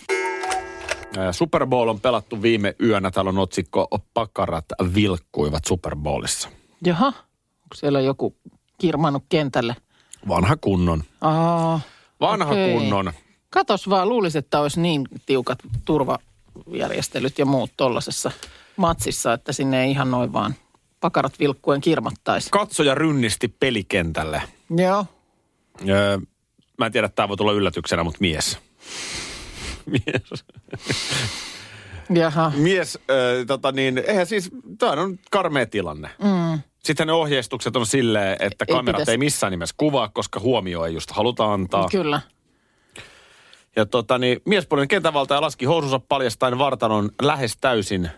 Super 1.31 1.67
Bowl 1.67 1.89
on 1.89 2.01
pelattu 2.01 2.43
viime 2.43 2.75
yönä. 2.83 3.11
Täällä 3.11 3.29
on 3.29 3.39
otsikko 3.39 3.89
Pakarat 4.15 4.65
vilkkuivat 4.95 5.65
Super 5.65 5.97
Bowlissa. 5.97 6.49
Jaha, 6.87 7.07
onko 7.07 7.75
siellä 7.75 8.01
joku 8.01 8.37
kirmannut 8.79 9.25
kentälle? 9.29 9.77
Vanha 10.29 10.57
kunnon. 10.61 11.03
Aa, 11.21 11.81
Vanha 12.21 12.51
okei. 12.53 12.73
kunnon. 12.79 13.13
Katos 13.51 13.91
vaan, 13.91 14.09
luulisin, 14.09 14.39
että 14.39 14.61
olisi 14.61 14.81
niin 14.81 15.09
tiukat 15.27 15.59
turvajärjestelyt 16.55 17.39
ja 17.39 17.47
muut 17.47 17.71
tuollaisessa 17.77 18.31
matsissa, 18.77 19.33
että 19.33 19.53
sinne 19.53 19.85
ei 19.85 19.91
ihan 19.91 20.11
noin 20.11 20.33
vaan 20.33 20.55
pakarat 21.01 21.39
vilkkuen 21.39 21.81
kirmattaisi. 21.81 22.51
Katsoja 22.51 22.95
rynnisti 22.95 23.49
pelikentälle. 23.49 24.43
Joo. 24.77 25.07
Öö, 25.89 26.19
mä 26.79 26.87
en 26.87 26.93
tiedä, 26.93 27.05
että 27.07 27.17
tämä 27.17 27.29
voi 27.29 27.37
tulla 27.37 27.53
yllätyksenä, 27.53 28.05
mutta 28.05 28.19
mies. 28.21 28.59
mies. 29.93 30.45
Jaha. 32.15 32.53
Mies, 32.57 32.99
öö, 33.11 33.45
tota 33.45 33.73
niin, 33.73 33.99
eihän 34.07 34.27
siis, 34.27 34.51
tämä 34.79 34.93
on 34.93 35.19
karmea 35.31 35.67
tilanne. 35.67 36.11
Mm. 36.23 36.61
Sitten 36.85 37.07
ne 37.07 37.13
ohjeistukset 37.13 37.77
on 37.77 37.87
silleen, 37.87 38.37
että 38.41 38.65
Ei 38.69 38.75
kamerat 38.75 38.99
pitäisi- 38.99 39.11
ei 39.11 39.19
missään 39.19 39.51
nimessä 39.51 39.75
kuvaa, 39.79 40.09
koska 40.09 40.41
huomio 40.41 40.85
ei 40.85 40.95
just 40.95 41.11
haluta 41.11 41.53
antaa. 41.53 41.89
Kyllä. 41.91 42.21
Ja 43.77 43.87
tota 43.87 44.19
niin, 44.19 44.41
miespuolinen 44.45 44.89
kentävaltaja 44.89 45.41
laski 45.41 45.65
housunsa 45.65 46.01
paljastaen 46.09 46.59
vartalon 46.59 47.11
lähes 47.23 47.57
täysin 47.57 48.11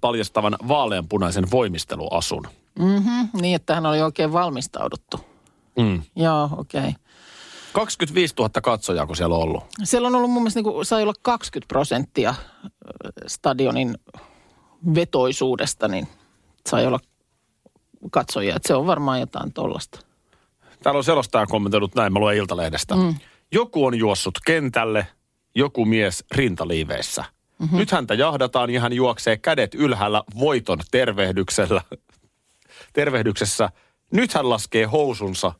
paljastavan 0.00 0.56
vaaleanpunaisen 0.68 1.50
voimisteluasun. 1.50 2.46
Mm-hmm. 2.78 3.28
Niin, 3.40 3.56
että 3.56 3.74
hän 3.74 3.86
oli 3.86 4.02
oikein 4.02 4.32
valmistauduttu. 4.32 5.20
Mm. 5.78 6.02
Joo, 6.16 6.48
okei. 6.56 6.80
Okay. 6.80 6.92
25 7.72 8.34
000 8.38 8.50
katsojaa, 8.62 9.06
kun 9.06 9.16
siellä 9.16 9.34
on 9.34 9.42
ollut. 9.42 9.64
Siellä 9.84 10.08
on 10.08 10.14
ollut 10.14 10.30
mun 10.30 10.42
mielestä, 10.42 10.58
niin 10.58 10.64
kuin, 10.64 10.86
sai 10.86 11.02
olla 11.02 11.14
20 11.22 11.68
prosenttia 11.68 12.34
stadionin 13.26 13.98
vetoisuudesta, 14.94 15.88
niin 15.88 16.08
sai 16.68 16.86
olla 16.86 17.00
katsojia. 18.10 18.56
Että 18.56 18.68
se 18.68 18.74
on 18.74 18.86
varmaan 18.86 19.20
jotain 19.20 19.52
tollasta. 19.52 20.00
Täällä 20.82 20.98
on 20.98 21.04
selostaja 21.04 21.46
kommentoinut 21.46 21.94
näin, 21.94 22.12
mä 22.12 22.18
luen 22.18 22.36
Iltalehdestä. 22.36 22.96
Mm. 22.96 23.14
Joku 23.52 23.84
on 23.86 23.98
juossut 23.98 24.38
kentälle, 24.46 25.06
joku 25.54 25.84
mies 25.84 26.24
rintaliiveissä. 26.30 27.24
Mm-hmm. 27.58 27.78
Nyt 27.78 27.90
häntä 27.90 28.14
jahdataan 28.14 28.70
ja 28.70 28.80
hän 28.80 28.92
juoksee 28.92 29.36
kädet 29.36 29.74
ylhäällä 29.74 30.22
voiton 30.38 30.78
tervehdyksellä. 30.90 31.82
tervehdyksessä. 32.92 33.70
Nyt 34.12 34.34
hän 34.34 34.50
laskee 34.50 34.84
housunsa. 34.84 35.52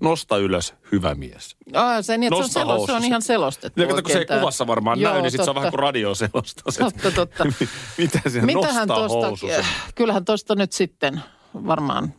Nosta 0.00 0.36
ylös, 0.38 0.74
hyvä 0.92 1.14
mies. 1.14 1.56
Aa, 1.74 2.02
se, 2.02 2.18
niin, 2.18 2.32
että 2.32 2.36
se, 2.36 2.42
Nosta 2.42 2.60
on 2.60 2.66
selo, 2.66 2.86
se 2.86 2.92
on 2.92 3.04
ihan 3.04 3.22
selostettu 3.22 3.80
Ja 3.80 3.86
kato, 3.86 4.02
kun 4.02 4.12
se 4.12 4.18
ei 4.18 4.26
tää. 4.26 4.38
kuvassa 4.38 4.66
varmaan 4.66 5.00
Joo, 5.00 5.12
näy, 5.12 5.22
niin 5.22 5.30
sitten 5.30 5.44
se 5.44 5.50
on 5.50 5.54
vähän 5.54 5.70
kuin 5.70 5.78
radio 5.78 6.14
selostaa. 6.14 6.72
Totta, 6.78 7.10
totta. 7.10 7.44
Mitä 7.98 8.20
se 8.28 8.40
Mitähän 8.40 8.88
nostaa 8.88 9.08
tosta, 9.08 9.26
housusen? 9.26 9.64
kyllähän 9.94 10.24
tuosta 10.24 10.54
nyt 10.54 10.72
sitten 10.72 11.20
varmaan 11.54 12.14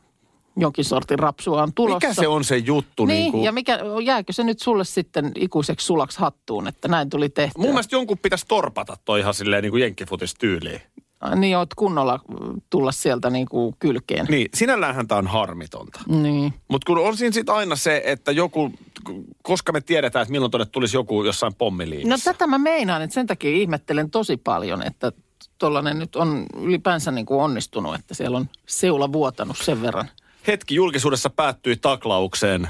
jonkin 0.61 0.85
sortin 0.85 1.19
rapsua 1.19 1.63
on 1.63 1.73
tulossa. 1.73 2.07
Mikä 2.07 2.21
se 2.21 2.27
on 2.27 2.43
se 2.43 2.57
juttu? 2.57 3.05
Niin, 3.05 3.17
niin 3.17 3.31
kuin, 3.31 3.43
ja 3.43 3.51
mikä, 3.51 3.79
jääkö 4.03 4.33
se 4.33 4.43
nyt 4.43 4.59
sulle 4.59 4.83
sitten 4.83 5.31
ikuiseksi 5.35 5.85
sulaksi 5.85 6.19
hattuun, 6.19 6.67
että 6.67 6.87
näin 6.87 7.09
tuli 7.09 7.29
tehtyä? 7.29 7.61
Mun 7.61 7.69
mielestä 7.69 7.95
jonkun 7.95 8.17
pitäisi 8.17 8.45
torpata 8.47 8.97
toi 9.05 9.19
ihan 9.19 9.33
silleen 9.33 9.63
niin 9.63 9.71
kuin 9.71 9.81
jenkkifutis 9.81 10.33
tyyliin. 10.33 10.81
Ai 11.21 11.35
Niin, 11.35 11.57
oot 11.57 11.73
kunnolla 11.73 12.19
tulla 12.69 12.91
sieltä 12.91 13.29
niin 13.29 13.47
kuin 13.49 13.75
kylkeen. 13.79 14.25
Niin, 14.29 14.49
sinälläänhän 14.53 15.07
tämä 15.07 15.19
on 15.19 15.27
harmitonta. 15.27 15.99
Niin. 16.07 16.53
Mutta 16.67 16.85
kun 16.85 16.97
on 16.97 17.17
siinä 17.17 17.33
sitten 17.33 17.55
aina 17.55 17.75
se, 17.75 18.01
että 18.05 18.31
joku, 18.31 18.71
koska 19.43 19.71
me 19.71 19.81
tiedetään, 19.81 20.23
että 20.23 20.31
milloin 20.31 20.51
tuonne 20.51 20.65
tulisi 20.65 20.97
joku 20.97 21.23
jossain 21.23 21.51
No 21.51 21.55
pommiliinissä. 21.57 22.33
tätä 22.33 22.47
mä 22.47 22.57
meinaan, 22.57 23.01
että 23.01 23.13
sen 23.13 23.27
takia 23.27 23.51
ihmettelen 23.51 24.11
tosi 24.11 24.37
paljon, 24.37 24.83
että 24.83 25.11
tuollainen 25.57 25.99
nyt 25.99 26.15
on 26.15 26.45
ylipäänsä 26.61 27.11
niin 27.11 27.25
kuin 27.25 27.41
onnistunut, 27.41 27.95
että 27.95 28.13
siellä 28.13 28.37
on 28.37 28.49
seula 28.67 29.11
vuotanut 29.13 29.57
sen 29.57 29.81
verran. 29.81 30.09
Hetki 30.47 30.75
julkisuudessa 30.75 31.29
päättyi 31.29 31.75
taklaukseen. 31.77 32.69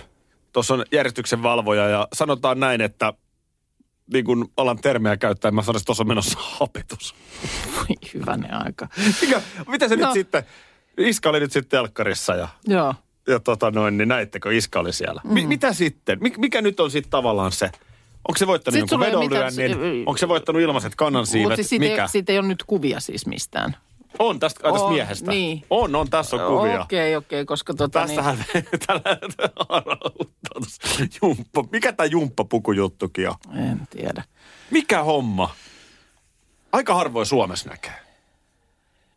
Tuossa 0.53 0.73
on 0.73 0.85
järjestyksen 0.91 1.43
valvoja 1.43 1.87
ja 1.89 2.07
sanotaan 2.13 2.59
näin, 2.59 2.81
että 2.81 3.13
niin 4.13 4.25
kuin 4.25 4.45
alan 4.57 4.77
termejä 4.77 5.17
käyttää, 5.17 5.51
mä 5.51 5.61
sanoisin, 5.61 5.81
että 5.81 5.85
tuossa 5.85 6.03
on 6.03 6.07
menossa 6.07 6.39
hapetus. 6.41 7.15
Voi 7.75 7.95
hyvänen 8.13 8.53
aika. 8.65 8.87
Mikä, 9.21 9.41
mitä 9.67 9.87
se 9.87 9.95
no. 9.95 10.05
Nyt 10.05 10.13
sitten, 10.13 10.43
Iska 10.97 11.29
oli 11.29 11.39
nyt 11.39 11.51
sitten 11.51 11.69
telkkarissa 11.79 12.35
ja, 12.35 12.47
Joo. 12.67 12.95
ja 13.27 13.39
tota 13.39 13.71
noin, 13.71 13.97
niin 13.97 14.07
näittekö 14.07 14.53
Iska 14.53 14.79
oli 14.79 14.93
siellä. 14.93 15.21
Mm. 15.23 15.33
Mi, 15.33 15.47
mitä 15.47 15.73
sitten? 15.73 16.17
Mik, 16.21 16.37
mikä 16.37 16.61
nyt 16.61 16.79
on 16.79 16.91
sitten 16.91 17.11
tavallaan 17.11 17.51
se 17.51 17.71
Onko 18.27 18.37
se 18.37 18.47
voittanut 18.47 18.79
jonkun 18.79 18.99
ole 19.15 19.23
mitään- 19.29 19.55
vedonlyönnin? 19.57 20.03
Onko 20.07 20.17
se 20.17 20.27
voittanut 20.27 20.61
ilmaiset 20.61 20.95
kannansiivet? 20.95 21.43
Mutta 21.43 21.55
siis 21.55 21.69
siitä, 21.69 21.85
Mikä? 21.85 22.01
ei, 22.01 22.09
siitä 22.09 22.31
ei 22.31 22.39
ole 22.39 22.47
nyt 22.47 22.63
kuvia 22.63 22.99
siis 22.99 23.25
mistään. 23.25 23.75
On 24.19 24.39
tästä, 24.39 24.59
ai, 24.63 24.71
tästä 24.73 24.85
On, 24.85 24.93
miehestä. 24.93 25.31
niin. 25.31 25.63
On, 25.69 25.95
on, 25.95 26.09
tässä 26.09 26.35
on 26.35 26.57
kuvia. 26.57 26.81
Okei, 26.81 27.15
okei, 27.15 27.45
koska 27.45 27.73
tota 27.73 27.99
Tästähän 27.99 28.45
tällä 28.87 29.17
jumppa. 31.21 31.63
Mikä 31.71 31.93
tämä 31.93 32.07
jumppapukujuttukin 32.07 33.29
on? 33.29 33.35
niin, 33.53 33.65
en 33.65 33.87
tiedä. 33.89 34.23
Mikä 34.71 35.03
homma? 35.03 35.49
Aika 36.71 36.95
harvoin 36.95 37.25
Suomessa 37.25 37.69
näkee. 37.69 37.93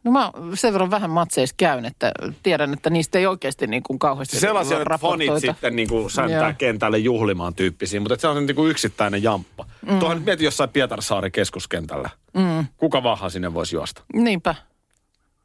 No 0.05 0.11
mä 0.11 0.31
sen 0.55 0.73
verran 0.73 0.91
vähän 0.91 1.11
matseissa 1.11 1.55
käyn, 1.59 1.85
että 1.85 2.13
tiedän, 2.43 2.73
että 2.73 2.91
niistä 2.91 3.19
ei 3.19 3.27
oikeasti 3.27 3.67
niin 3.67 3.83
kuin 3.83 3.99
kauheasti 3.99 4.41
Sellaisia 4.41 4.79
fanit 5.01 5.31
sitten 5.41 5.77
niin 5.77 5.89
kuin 5.89 6.11
säntää 6.11 6.49
Joo. 6.49 6.55
kentälle 6.59 6.99
juhlimaan 6.99 7.55
tyyppisiä, 7.55 8.01
mutta 8.01 8.17
se 8.19 8.29
on 8.29 8.47
niin 8.47 8.57
kuin 8.57 8.71
yksittäinen 8.71 9.23
jamppa. 9.23 9.67
Mm. 9.87 9.99
Tuohan 9.99 10.23
mieti 10.23 10.45
jossain 10.45 10.71
Pietarsaaren 10.71 11.33
keskuskentällä. 11.33 12.11
Mm. 12.35 12.67
Kuka 12.77 13.03
vaha 13.03 13.31
sinne 13.31 13.55
voisi 13.55 13.77
juosta? 13.77 14.03
Niinpä. 14.15 14.55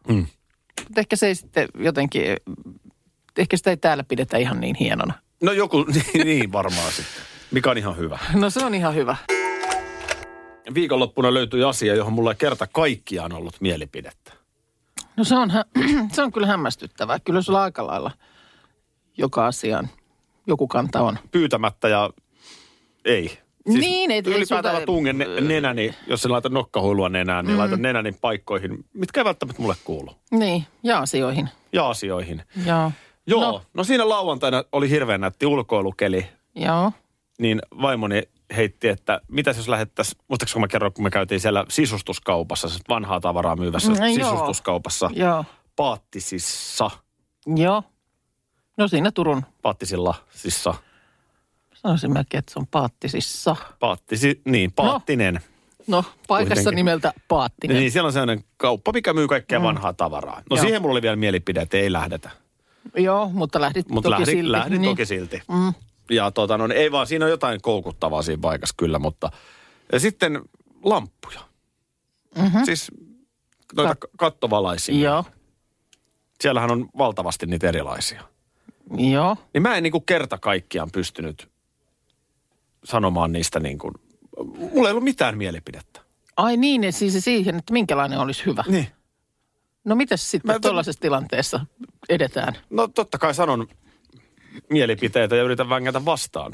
Mm. 0.07 0.25
Mutta 0.83 0.99
ehkä 0.99 1.15
se 1.15 1.27
ei 1.27 1.35
sitten 1.35 1.67
jotenkin, 1.77 2.21
ehkä 3.37 3.57
sitä 3.57 3.69
ei 3.69 3.77
täällä 3.77 4.03
pidetä 4.03 4.37
ihan 4.37 4.59
niin 4.59 4.75
hienona. 4.75 5.13
No 5.41 5.51
joku, 5.51 5.83
niin, 5.93 6.27
niin 6.27 6.51
varmaan 6.51 6.91
sitten. 6.91 7.23
Mikä 7.51 7.71
on 7.71 7.77
ihan 7.77 7.97
hyvä. 7.97 8.19
No 8.33 8.49
se 8.49 8.65
on 8.65 8.75
ihan 8.75 8.95
hyvä. 8.95 9.15
Viikonloppuna 10.73 11.33
löytyi 11.33 11.63
asia, 11.63 11.95
johon 11.95 12.13
mulla 12.13 12.31
ei 12.31 12.35
kerta 12.35 12.67
kaikkiaan 12.67 13.33
ollut 13.33 13.55
mielipidettä. 13.59 14.33
No 15.17 15.23
se 15.23 15.35
on, 15.35 15.51
se 16.13 16.21
on 16.21 16.31
kyllä 16.31 16.47
hämmästyttävää. 16.47 17.19
Kyllä 17.19 17.41
sulla 17.41 17.63
aika 17.63 17.87
lailla 17.87 18.11
joka 19.17 19.47
asiaan 19.47 19.89
joku 20.47 20.67
kanta 20.67 21.01
on. 21.01 21.19
Pyytämättä 21.31 21.87
ja 21.89 22.09
ei. 23.05 23.39
Niin, 23.73 24.11
ei- 24.11 24.21
ei 24.25 24.33
ylipäätään 24.35 24.75
mä 24.75 24.85
tungen 24.85 25.17
ne, 25.17 25.25
nenäni, 25.41 25.95
jos 26.07 26.25
en 26.25 26.31
laita 26.31 26.49
nokkahuilua 26.49 27.09
nenään, 27.09 27.45
niin 27.45 27.53
mm. 27.55 27.59
laitan 27.59 27.81
nenäni 27.81 28.11
paikkoihin, 28.11 28.85
mitkä 28.93 29.19
ei 29.21 29.25
välttämättä 29.25 29.61
mulle 29.61 29.75
kuulu. 29.83 30.11
Niin, 30.31 30.65
ja 30.83 30.99
asioihin. 30.99 31.49
Ja 31.73 31.89
asioihin. 31.89 32.41
Joo. 32.65 32.91
Joo, 33.27 33.41
No. 33.41 33.51
no, 33.51 33.61
no 33.73 33.83
siinä 33.83 34.09
lauantaina 34.09 34.63
oli 34.71 34.89
hirveän 34.89 35.21
nätti 35.21 35.45
ulkoilukeli, 35.45 36.25
Joo. 36.55 36.91
niin 37.39 37.61
vaimoni 37.81 38.23
heitti, 38.55 38.87
että 38.87 39.21
mitäs 39.27 39.57
jos 39.57 39.67
lähettäisiin, 39.67 40.21
muistatko 40.27 40.53
kun 40.53 40.61
mä 40.61 40.67
kerroin, 40.67 40.93
kun 40.93 41.03
me 41.03 41.09
käytiin 41.09 41.39
siellä 41.39 41.65
sisustuskaupassa, 41.69 42.69
siis 42.69 42.81
vanhaa 42.89 43.19
tavaraa 43.19 43.55
myyvässä 43.55 43.91
joo. 43.91 44.07
sisustuskaupassa, 44.13 45.09
Joo. 45.13 45.45
Paattisissa, 45.75 46.91
Joo. 47.55 47.83
No 48.77 48.87
siinä 48.87 49.11
Turun, 49.11 49.41
Paattisilla, 49.61 50.15
sissa, 50.29 50.73
sanoisin 51.81 52.13
melkein, 52.13 52.39
että 52.39 52.53
se 52.53 52.59
on 52.59 52.67
Paattisissa. 52.67 53.55
Paattisi, 53.79 54.41
niin, 54.45 54.71
Paattinen. 54.71 55.39
No, 55.87 56.03
paikassa 56.27 56.55
Kuitenkin. 56.55 56.75
nimeltä 56.75 57.13
Paattinen. 57.27 57.77
Niin, 57.77 57.91
siellä 57.91 58.07
on 58.07 58.13
sellainen 58.13 58.43
kauppa, 58.57 58.91
mikä 58.91 59.13
myy 59.13 59.27
kaikkea 59.27 59.59
mm. 59.59 59.63
vanhaa 59.63 59.93
tavaraa. 59.93 60.41
No 60.49 60.55
Joo. 60.55 60.61
siihen 60.61 60.81
mulla 60.81 60.93
oli 60.93 61.01
vielä 61.01 61.15
mielipide, 61.15 61.61
että 61.61 61.77
ei 61.77 61.91
lähdetä. 61.91 62.29
Joo, 62.95 63.29
mutta 63.29 63.61
lähdit 63.61 63.89
Mutta 63.89 64.09
toki 64.09 64.19
lähdin, 64.19 64.35
silti. 64.37 64.51
lähdin 64.51 64.81
niin. 64.81 64.91
toki 64.91 65.05
silti. 65.05 65.41
Mm. 65.47 65.73
Ja 66.09 66.31
tota, 66.31 66.57
no, 66.57 66.67
ei 66.73 66.91
vaan, 66.91 67.07
siinä 67.07 67.25
on 67.25 67.31
jotain 67.31 67.61
koukuttavaa 67.61 68.21
siinä 68.21 68.41
paikassa 68.41 68.75
kyllä, 68.77 68.99
mutta 68.99 69.31
ja 69.91 69.99
sitten 69.99 70.41
lamppuja. 70.83 71.39
Mm-hmm. 72.35 72.65
Siis 72.65 72.91
noita 73.75 73.93
Kat- 73.93 74.09
kattovalaisia. 74.17 75.09
Joo. 75.09 75.25
Siellähän 76.41 76.71
on 76.71 76.89
valtavasti 76.97 77.45
niitä 77.45 77.67
erilaisia. 77.67 78.23
Joo. 78.97 79.35
Niin 79.53 79.61
mä 79.61 79.75
en 79.75 79.83
niin 79.83 79.91
kuin 79.91 80.05
kerta 80.05 80.37
kaikkiaan 80.37 80.91
pystynyt 80.91 81.49
sanomaan 82.85 83.31
niistä 83.31 83.59
niin 83.59 83.77
kuin, 83.77 83.93
mulla 84.73 84.87
ei 84.87 84.91
ollut 84.91 85.03
mitään 85.03 85.37
mielipidettä. 85.37 86.01
Ai 86.37 86.57
niin, 86.57 86.83
ja 86.83 86.91
siis 86.91 87.23
siihen, 87.23 87.55
että 87.55 87.73
minkälainen 87.73 88.19
olisi 88.19 88.45
hyvä. 88.45 88.63
Niin. 88.67 88.87
No 89.83 89.95
mitäs 89.95 90.31
sitten 90.31 90.55
Mä- 90.55 90.59
tuollaisessa 90.59 91.01
tilanteessa 91.01 91.65
edetään? 92.09 92.53
No 92.69 92.87
totta 92.87 93.17
kai 93.17 93.33
sanon 93.33 93.67
mielipiteitä 94.69 95.35
ja 95.35 95.43
yritän 95.43 95.69
vängätä 95.69 96.05
vastaan. 96.05 96.51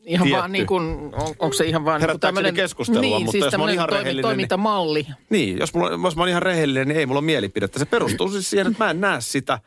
Ihan 0.00 0.24
Tietty. 0.26 0.40
vaan 0.40 0.52
niin 0.52 0.66
kuin, 0.66 0.84
on, 1.12 1.34
onko 1.38 1.52
se 1.52 1.64
ihan 1.64 1.84
vaan 1.84 2.00
niin 2.00 2.44
se 2.44 2.52
keskustelua, 2.52 3.00
niin, 3.00 3.22
mutta 3.22 3.32
siis 3.32 3.44
jos 3.44 3.44
mä 3.44 3.46
oon 3.46 3.50
tämmöinen 3.50 3.74
ihan 3.74 3.88
toimi, 3.88 4.02
rehellinen, 4.04 4.16
niin- 4.16 4.22
toimintamalli. 4.22 5.06
Niin, 5.30 5.58
jos, 5.58 5.74
mulla, 5.74 5.90
jos 6.08 6.16
mä 6.16 6.22
oon 6.22 6.28
ihan 6.28 6.42
rehellinen, 6.42 6.88
niin 6.88 6.98
ei 6.98 7.06
mulla 7.06 7.18
ole 7.18 7.24
mielipidettä. 7.26 7.78
Se 7.78 7.84
perustuu 7.84 8.28
siis 8.28 8.50
siihen, 8.50 8.66
että 8.66 8.84
mä 8.84 8.90
en 8.90 9.00
näe 9.00 9.20
sitä 9.20 9.58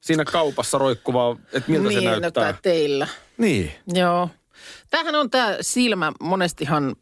siinä 0.00 0.24
kaupassa 0.24 0.78
roikkuvaa, 0.78 1.36
että 1.52 1.70
miltä 1.70 1.88
niin, 1.88 2.00
se 2.02 2.10
no 2.10 2.10
näyttää. 2.10 2.52
tää 2.52 2.60
teillä. 2.62 3.08
Niin. 3.38 3.72
Joo. 3.94 4.28
Tämähän 4.90 5.14
on 5.14 5.30
tämä 5.30 5.56
silmä 5.60 6.12
monestihan, 6.20 6.96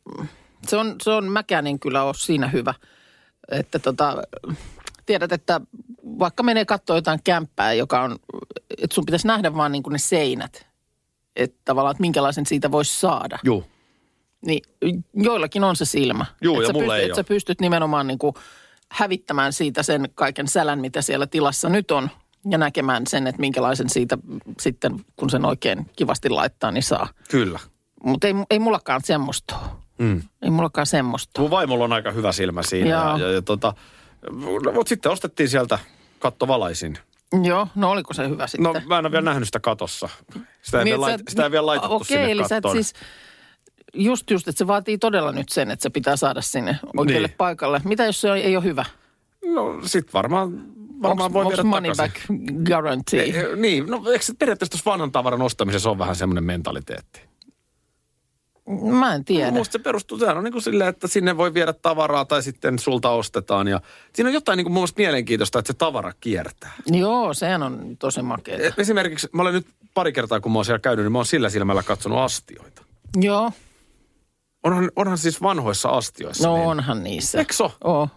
se 0.66 0.77
on, 0.77 0.96
se 1.03 1.11
on 1.11 1.33
mäkään 1.33 1.66
en 1.66 1.81
kyllä 1.81 2.03
ole 2.03 2.14
siinä 2.14 2.48
hyvä. 2.48 2.74
Että 3.51 3.79
tota, 3.79 4.22
tiedät, 5.07 5.33
että 5.33 5.61
vaikka 6.18 6.42
menee 6.42 6.64
katsoa 6.64 6.96
jotain 6.96 7.20
kämppää, 7.24 7.72
joka 7.72 8.03
on, 8.03 8.16
että 8.79 8.94
sun 8.94 9.05
pitäisi 9.05 9.27
nähdä 9.27 9.55
vaan 9.55 9.72
niin 9.72 9.83
kuin 9.83 9.92
ne 9.92 9.98
seinät. 9.98 10.66
Että 11.37 11.61
tavallaan, 11.64 11.90
että 11.90 12.01
minkälaisen 12.01 12.46
siitä 12.46 12.72
voisi 12.72 13.01
saada. 13.01 13.38
Juu. 13.44 13.64
Niin 14.46 14.62
joillakin 15.14 15.64
on 15.64 15.77
se 15.77 15.85
silmä. 15.85 16.27
Et 16.31 16.37
ja 16.42 16.51
mulla 16.51 16.64
pystyt, 16.72 16.90
ei 16.90 17.05
et 17.05 17.11
oo. 17.11 17.16
sä 17.16 17.24
pystyt 17.24 17.61
nimenomaan 17.61 18.07
niin 18.07 18.18
kuin 18.18 18.35
hävittämään 18.90 19.53
siitä 19.53 19.83
sen 19.83 20.09
kaiken 20.14 20.48
sälän, 20.48 20.81
mitä 20.81 21.03
siellä 21.03 21.27
tilassa 21.27 21.68
nyt 21.68 21.90
on. 21.90 22.11
Ja 22.51 22.59
näkemään 22.59 23.07
sen, 23.07 23.27
että 23.27 23.40
minkälaisen 23.40 23.88
siitä 23.88 24.18
sitten, 24.61 25.05
kun 25.16 25.31
sen 25.31 25.44
oikein 25.44 25.90
kivasti 25.96 26.29
laittaa, 26.29 26.70
niin 26.70 26.83
saa. 26.83 27.09
Kyllä. 27.31 27.61
Mutta 28.04 28.26
ei, 28.26 28.34
ei 28.50 28.58
mullakaan 28.58 29.00
semmoista. 29.04 29.56
Mm. 29.98 30.22
Ei 30.42 30.50
mullakaan 30.50 30.87
semmoista. 30.87 31.40
Mun 31.40 31.50
vaimolla 31.50 31.84
on 31.84 31.92
aika 31.92 32.11
hyvä 32.11 32.32
silmä 32.32 32.62
siinä. 32.62 32.90
Ja, 32.90 32.96
Joo. 33.08 33.16
ja, 33.18 33.32
ja 33.32 33.42
tota, 33.42 33.74
no, 34.30 34.72
mutta 34.72 34.88
sitten 34.88 35.12
ostettiin 35.12 35.48
sieltä 35.48 35.78
kattovalaisin. 36.18 36.98
Joo, 37.42 37.68
no 37.74 37.90
oliko 37.90 38.14
se 38.14 38.28
hyvä 38.28 38.46
sitten? 38.46 38.72
No 38.72 38.80
mä 38.87 38.98
en 38.98 39.06
ole 39.06 39.12
vielä 39.12 39.24
nähnyt 39.24 39.48
sitä 39.48 39.61
katossa. 39.61 40.08
Sitä 40.62 40.78
ei, 40.78 40.84
Niin, 40.84 40.92
vielä, 40.92 41.00
lait, 41.00 41.20
sitä 41.28 41.44
ei 41.44 41.50
vielä 41.50 41.66
laitettu 41.66 41.94
Okei, 41.94 42.06
sinne 42.06 42.30
eli 42.30 42.48
sä 42.48 42.56
et 42.56 42.62
kattoon. 42.62 42.74
siis, 42.84 42.94
just 43.94 44.30
just, 44.30 44.48
että 44.48 44.58
se 44.58 44.66
vaatii 44.66 44.98
todella 44.98 45.32
nyt 45.32 45.48
sen, 45.48 45.70
että 45.70 45.82
se 45.82 45.90
pitää 45.90 46.16
saada 46.16 46.40
sinne 46.40 46.78
oikealle 46.96 47.26
Niin. 47.28 47.37
paikalle. 47.38 47.80
Mitä 47.84 48.04
jos 48.04 48.20
se 48.20 48.32
ei 48.32 48.56
ole 48.56 48.64
hyvä? 48.64 48.84
No 49.54 49.78
sit 49.84 50.14
varmaan, 50.14 50.64
varmaan 51.02 51.32
voi 51.32 51.40
Onko 51.40 51.50
viedä 51.50 51.62
money 51.62 51.92
takaisin. 51.96 52.26
back 52.46 52.64
guarantee? 52.66 53.22
Ei, 53.22 53.56
niin, 53.56 53.87
no 53.87 54.02
eikö 54.12 54.24
se 54.24 54.34
periaatteessa 54.38 54.70
tuossa 54.70 54.90
vanhan 54.90 55.12
tavaran 55.12 55.42
ostamisessa 55.42 55.90
on 55.90 55.98
vähän 55.98 56.16
semmoinen 56.16 56.44
mentaliteetti? 56.44 57.20
Mä 58.92 59.14
en 59.14 59.24
tiedä. 59.24 59.50
Musta 59.50 59.72
se 59.72 59.78
perustuu, 59.78 60.18
sehän 60.18 60.38
on 60.38 60.44
niin 60.44 60.52
kuin 60.52 60.62
silleen, 60.62 60.90
että 60.90 61.09
sinne 61.09 61.37
voi 61.37 61.54
viedä 61.54 61.72
tavaraa 61.72 62.24
tai 62.24 62.42
sitten 62.42 62.78
sulta 62.78 63.11
ostetaan. 63.11 63.68
Ja 63.68 63.81
siinä 64.14 64.28
on 64.28 64.35
jotain 64.35 64.57
niin 64.57 64.64
kuin 64.64 64.72
mun 64.72 64.81
mielestä 64.81 65.00
mielenkiintoista, 65.02 65.59
että 65.59 65.72
se 65.72 65.78
tavara 65.78 66.12
kiertää. 66.20 66.72
Joo, 66.87 67.35
sehän 67.35 67.62
on 67.62 67.96
tosi 67.98 68.22
makeeta. 68.22 68.64
Et 68.66 68.78
Esimerkiksi 68.78 69.28
mä 69.33 69.42
olen 69.42 69.54
nyt 69.54 69.66
pari 69.94 70.12
kertaa, 70.12 70.40
kun 70.40 70.52
mä 70.52 70.59
oon 70.59 70.64
siellä 70.64 70.78
käynyt, 70.78 71.04
niin 71.04 71.12
mä 71.12 71.18
oon 71.18 71.26
sillä 71.26 71.50
silmällä 71.50 71.83
katsonut 71.83 72.18
astioita. 72.18 72.83
Joo, 73.16 73.52
Onhan, 74.64 74.90
onhan 74.96 75.18
siis 75.18 75.42
vanhoissa 75.42 75.88
astioissa. 75.88 76.48
no 76.48 76.57
niin. 76.57 76.66
onhan 76.68 77.04
niissä. 77.04 77.38
Eikö 77.38 77.52
so? 77.54 77.72
Oo, 77.85 78.09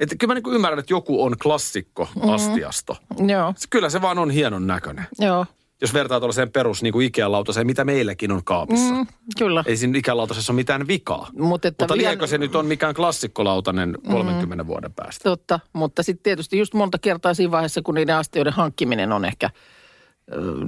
Että 0.00 0.16
kyllä 0.16 0.34
mä 0.34 0.40
niin 0.40 0.54
ymmärrän, 0.54 0.78
että 0.78 0.92
joku 0.92 1.22
on 1.24 1.36
klassikko 1.42 2.08
Mm-hmm. 2.14 2.30
astiasto. 2.30 2.96
joo, 3.26 3.54
Kyllä 3.70 3.90
se 3.90 4.02
vaan 4.02 4.18
on 4.18 4.30
hienon 4.30 4.66
näköinen. 4.66 5.04
joo. 5.18 5.46
Jos 5.84 5.94
vertaa 5.94 6.20
tuollaiseen 6.20 6.50
perus 6.52 6.82
niin 6.82 6.92
kuin 6.92 7.06
Ikea-lautaseen, 7.06 7.66
mitä 7.66 7.84
meilläkin 7.84 8.32
on 8.32 8.44
kaapissa. 8.44 8.94
Mm, 8.94 9.06
kyllä. 9.38 9.64
Ei 9.66 9.76
siinä 9.76 9.98
Ikea-lautasessa 9.98 10.52
ole 10.52 10.56
mitään 10.56 10.86
vikaa. 10.88 11.28
Mut 11.38 11.64
että 11.64 11.84
Mutta 11.84 11.94
vielä- 11.94 12.08
liekö 12.08 12.26
se 12.26 12.38
nyt 12.38 12.54
on 12.54 12.66
mikään 12.66 12.94
klassikkolautanen 12.94 13.98
30 14.10 14.66
vuoden 14.66 14.92
päästä? 14.92 15.22
Totta, 15.24 15.60
mutta 15.72 16.02
sitten 16.02 16.22
tietysti 16.22 16.58
just 16.58 16.74
monta 16.74 16.98
kertaa 16.98 17.34
siinä 17.34 17.50
vaiheessa, 17.50 17.82
kun 17.82 17.94
niiden 17.94 18.16
astioiden 18.16 18.52
hankkiminen 18.52 19.12
on 19.12 19.24
ehkä 19.24 19.50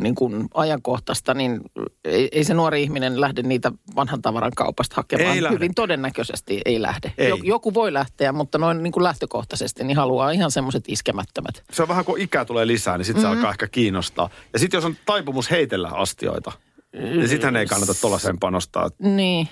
niin 0.03 0.14
kuin 0.14 0.49
ajankohtaista, 0.55 1.35
niin 1.35 1.61
ei, 2.05 2.29
ei 2.33 2.45
se 2.45 2.55
nuori 2.55 2.83
ihminen 2.83 3.21
lähde 3.21 3.42
niitä 3.42 3.73
vanhan 3.97 4.23
tavaran 4.23 4.53
kaupasta 4.57 4.97
hakemaan. 4.97 5.35
Ei 5.35 5.42
lähde. 5.42 5.55
Hyvin 5.55 5.75
todennäköisesti 5.75 6.61
ei 6.64 6.83
lähde. 6.83 7.12
Ei. 7.19 7.29
Jo- 7.29 7.38
Joku 7.42 7.75
voi 7.75 7.92
lähteä, 7.92 8.33
mutta 8.33 8.59
noin 8.59 8.83
niin 8.83 8.92
kuin 8.92 9.05
lähtökohtaisesti 9.05 9.85
niin 9.85 9.97
haluaa 9.97 10.31
ihan 10.31 10.51
semmoiset 10.51 10.85
iskemättömät. 10.88 11.62
Se 11.73 11.83
on 11.83 11.88
vähän 11.88 12.05
kun 12.05 12.21
ikää 12.21 12.45
tulee 12.45 12.66
lisää, 12.66 12.99
niin 12.99 13.05
sitten 13.05 13.23
se 13.23 13.29
alkaa 13.29 13.51
ehkä 13.51 13.69
kiinnostaa. 13.69 14.31
Ja 14.53 14.59
sitten 14.59 14.79
jos 14.79 14.85
on 14.85 14.97
taipumus 15.07 15.51
heitellä 15.51 15.88
astioita, 15.88 16.53
niin 16.92 17.29
sittenhän 17.29 17.57
ei 17.57 17.66
kannata 17.66 17.95
tuollaiseen 17.95 18.38
panostaa. 18.38 18.90
Niin. 18.99 19.49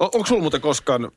O- 0.00 0.04
onko 0.04 0.26
sulla 0.26 0.40
muuten 0.40 0.60
koskaan, 0.60 1.08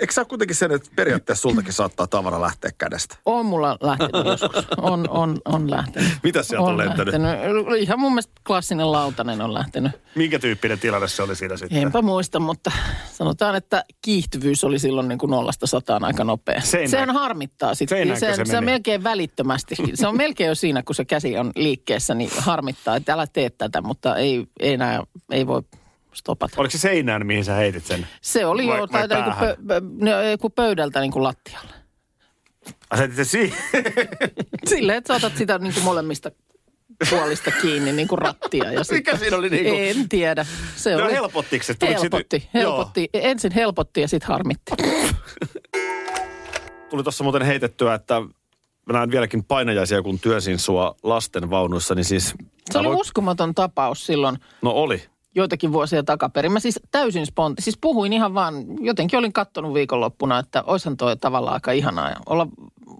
eikö 0.00 0.12
sä 0.12 0.24
kuitenkin 0.24 0.56
sen, 0.56 0.72
että 0.72 0.90
periaatteessa 0.96 1.42
sultakin 1.42 1.72
saattaa 1.72 2.06
tavara 2.06 2.40
lähteä 2.40 2.70
kädestä? 2.78 3.16
On 3.26 3.46
mulla 3.46 3.76
lähtenyt 3.80 4.26
joskus. 4.26 4.64
On, 4.76 5.08
on, 5.08 5.38
on 5.44 5.70
lähtenyt. 5.70 6.12
Mitä 6.22 6.42
sieltä 6.42 6.64
on 6.66 6.76
lentänyt? 6.78 7.14
lähtenyt. 7.14 7.66
Ihan 7.78 8.00
mun 8.00 8.12
mielestä 8.12 8.32
klassinen 8.46 8.92
lautanen 8.92 9.40
on 9.40 9.54
lähtenyt. 9.54 9.92
Minkä 10.14 10.38
tyyppinen 10.38 10.78
tilanne 10.78 11.08
se 11.08 11.22
oli 11.22 11.36
siinä 11.36 11.56
sitten? 11.56 11.78
Enpä 11.82 12.02
muista, 12.02 12.38
mutta 12.40 12.72
sanotaan, 13.12 13.56
että 13.56 13.84
kiihtyvyys 14.02 14.64
oli 14.64 14.78
silloin 14.78 15.08
niin 15.08 15.18
kuin 15.18 15.30
nollasta 15.30 15.66
sataan 15.66 16.04
aika 16.04 16.24
nopea. 16.24 16.60
Seinään- 16.60 16.90
Sehän 16.90 17.10
harmittaa 17.10 17.74
sitten. 17.74 18.18
Se, 18.18 18.34
se 18.34 18.44
se, 18.44 18.58
on 18.58 18.64
melkein 18.64 19.04
välittömästi. 19.04 19.74
Se 19.94 20.06
on 20.06 20.16
melkein 20.16 20.48
jo 20.48 20.54
siinä, 20.54 20.82
kun 20.82 20.94
se 20.94 21.04
käsi 21.04 21.38
on 21.38 21.52
liikkeessä, 21.56 22.14
niin 22.14 22.30
harmittaa, 22.38 22.96
että 22.96 23.12
älä 23.12 23.26
tee 23.26 23.50
tätä, 23.50 23.80
mutta 23.82 24.16
ei, 24.16 24.46
ei, 24.60 24.72
enää, 24.72 25.02
ei 25.30 25.46
voi 25.46 25.62
stopata. 26.16 26.54
Oliko 26.60 26.70
se 26.70 26.78
seinään, 26.78 27.26
mihin 27.26 27.44
sä 27.44 27.54
heitit 27.54 27.86
sen? 27.86 28.06
Se 28.20 28.46
oli 28.46 28.66
Vai- 28.66 28.78
jo 28.78 28.86
vai 28.92 29.08
tai 29.08 29.22
niin 29.22 29.34
kuin 29.34 29.36
pö, 29.48 29.56
pö, 30.00 30.38
kuin 30.40 30.52
pöydältä 30.52 31.00
niin 31.00 31.12
kuin 31.12 31.22
lattialle. 31.22 31.72
Heitit 32.98 33.16
sen 33.16 33.24
siihen? 33.24 33.58
Silleen, 34.68 34.98
että 34.98 35.08
sä 35.08 35.26
otat 35.26 35.36
sitä 35.38 35.58
niin 35.58 35.74
kuin 35.74 35.84
molemmista 35.84 36.30
puolista 37.10 37.50
kiinni 37.62 37.92
niin 37.92 38.08
kuin 38.08 38.18
rattia. 38.18 38.72
Ja 38.72 38.80
Mikä 38.92 39.16
siinä 39.16 39.36
oli 39.36 39.50
niinku- 39.50 39.74
En 39.78 40.08
tiedä. 40.08 40.46
Se 40.76 40.96
No 40.96 41.04
oli... 41.04 41.12
helpottiko 41.12 41.64
se? 41.64 41.74
Tuliko 41.74 42.00
siitä- 42.00 42.16
Helpotti, 42.16 42.48
Joo. 42.54 42.62
helpotti. 42.76 43.08
Ensin 43.14 43.52
helpotti 43.52 44.00
ja 44.00 44.08
sitten 44.08 44.28
harmitti. 44.28 44.72
Tuli 46.90 47.02
tuossa 47.02 47.24
muuten 47.24 47.42
heitettyä, 47.42 47.94
että 47.94 48.20
mä 48.86 48.92
näen 48.92 49.10
vieläkin 49.10 49.44
painajaisia, 49.44 50.02
kun 50.02 50.18
työsin 50.18 50.58
sua 50.58 50.94
lastenvaunuissa, 51.02 51.94
niin 51.94 52.04
siis... 52.04 52.34
Se 52.72 52.78
oli 52.78 52.88
voin- 52.88 52.98
uskomaton 53.00 53.54
tapaus 53.54 54.06
silloin 54.06 54.36
No 54.62 54.70
oli. 54.70 55.02
Joitakin 55.36 55.72
vuosia 55.72 56.02
takaperin. 56.02 56.52
Mä 56.52 56.60
siis 56.60 56.80
täysin 56.90 57.26
sponti, 57.26 57.62
siis 57.62 57.78
puhuin 57.80 58.12
ihan 58.12 58.34
vaan, 58.34 58.54
jotenkin 58.80 59.18
olin 59.18 59.32
kattonut 59.32 59.74
viikonloppuna, 59.74 60.38
että 60.38 60.62
oishan 60.66 60.96
toi 60.96 61.16
tavallaan 61.16 61.54
aika 61.54 61.72
ihanaa 61.72 62.08
ja 62.08 62.16
olla 62.26 62.46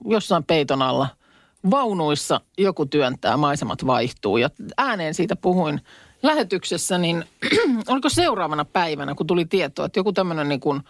jossain 0.05 0.45
peiton 0.45 0.83
alla 0.83 1.09
vaunuissa 1.71 2.41
joku 2.59 2.87
työntää, 2.87 3.37
maisemat 3.37 3.87
vaihtuu 3.87 4.37
ja 4.37 4.51
ääneen 4.79 5.15
siitä 5.15 5.37
puhuin 5.37 5.81
lähetyksessä, 6.23 6.99
niin 6.99 7.25
oliko 7.89 8.09
seuraavana 8.09 8.65
päivänä, 8.65 9.15
kun 9.15 9.27
tuli 9.27 9.45
tietoa, 9.45 9.87
että 9.87 9.99
joku 9.99 10.13
tämmöinen 10.13 10.49
niin 10.49 10.61
kuin, 10.61 10.81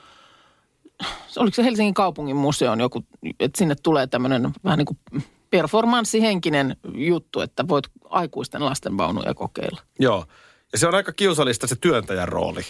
oliko 1.36 1.54
se 1.54 1.64
Helsingin 1.64 1.94
kaupungin 1.94 2.36
museon 2.36 2.80
joku, 2.80 3.04
että 3.40 3.58
sinne 3.58 3.74
tulee 3.82 4.06
tämmöinen 4.06 4.50
vähän 4.64 4.78
niin 4.78 4.86
kuin 4.86 5.24
performanssihenkinen 5.50 6.76
juttu, 6.94 7.40
että 7.40 7.68
voit 7.68 7.84
aikuisten 8.04 8.64
lastenvaunuja 8.64 9.34
kokeilla. 9.34 9.80
Joo. 9.98 10.24
Ja 10.72 10.78
se 10.78 10.86
on 10.88 10.94
aika 10.94 11.12
kiusallista 11.12 11.66
se 11.66 11.76
työntäjän 11.80 12.28
rooli. 12.28 12.60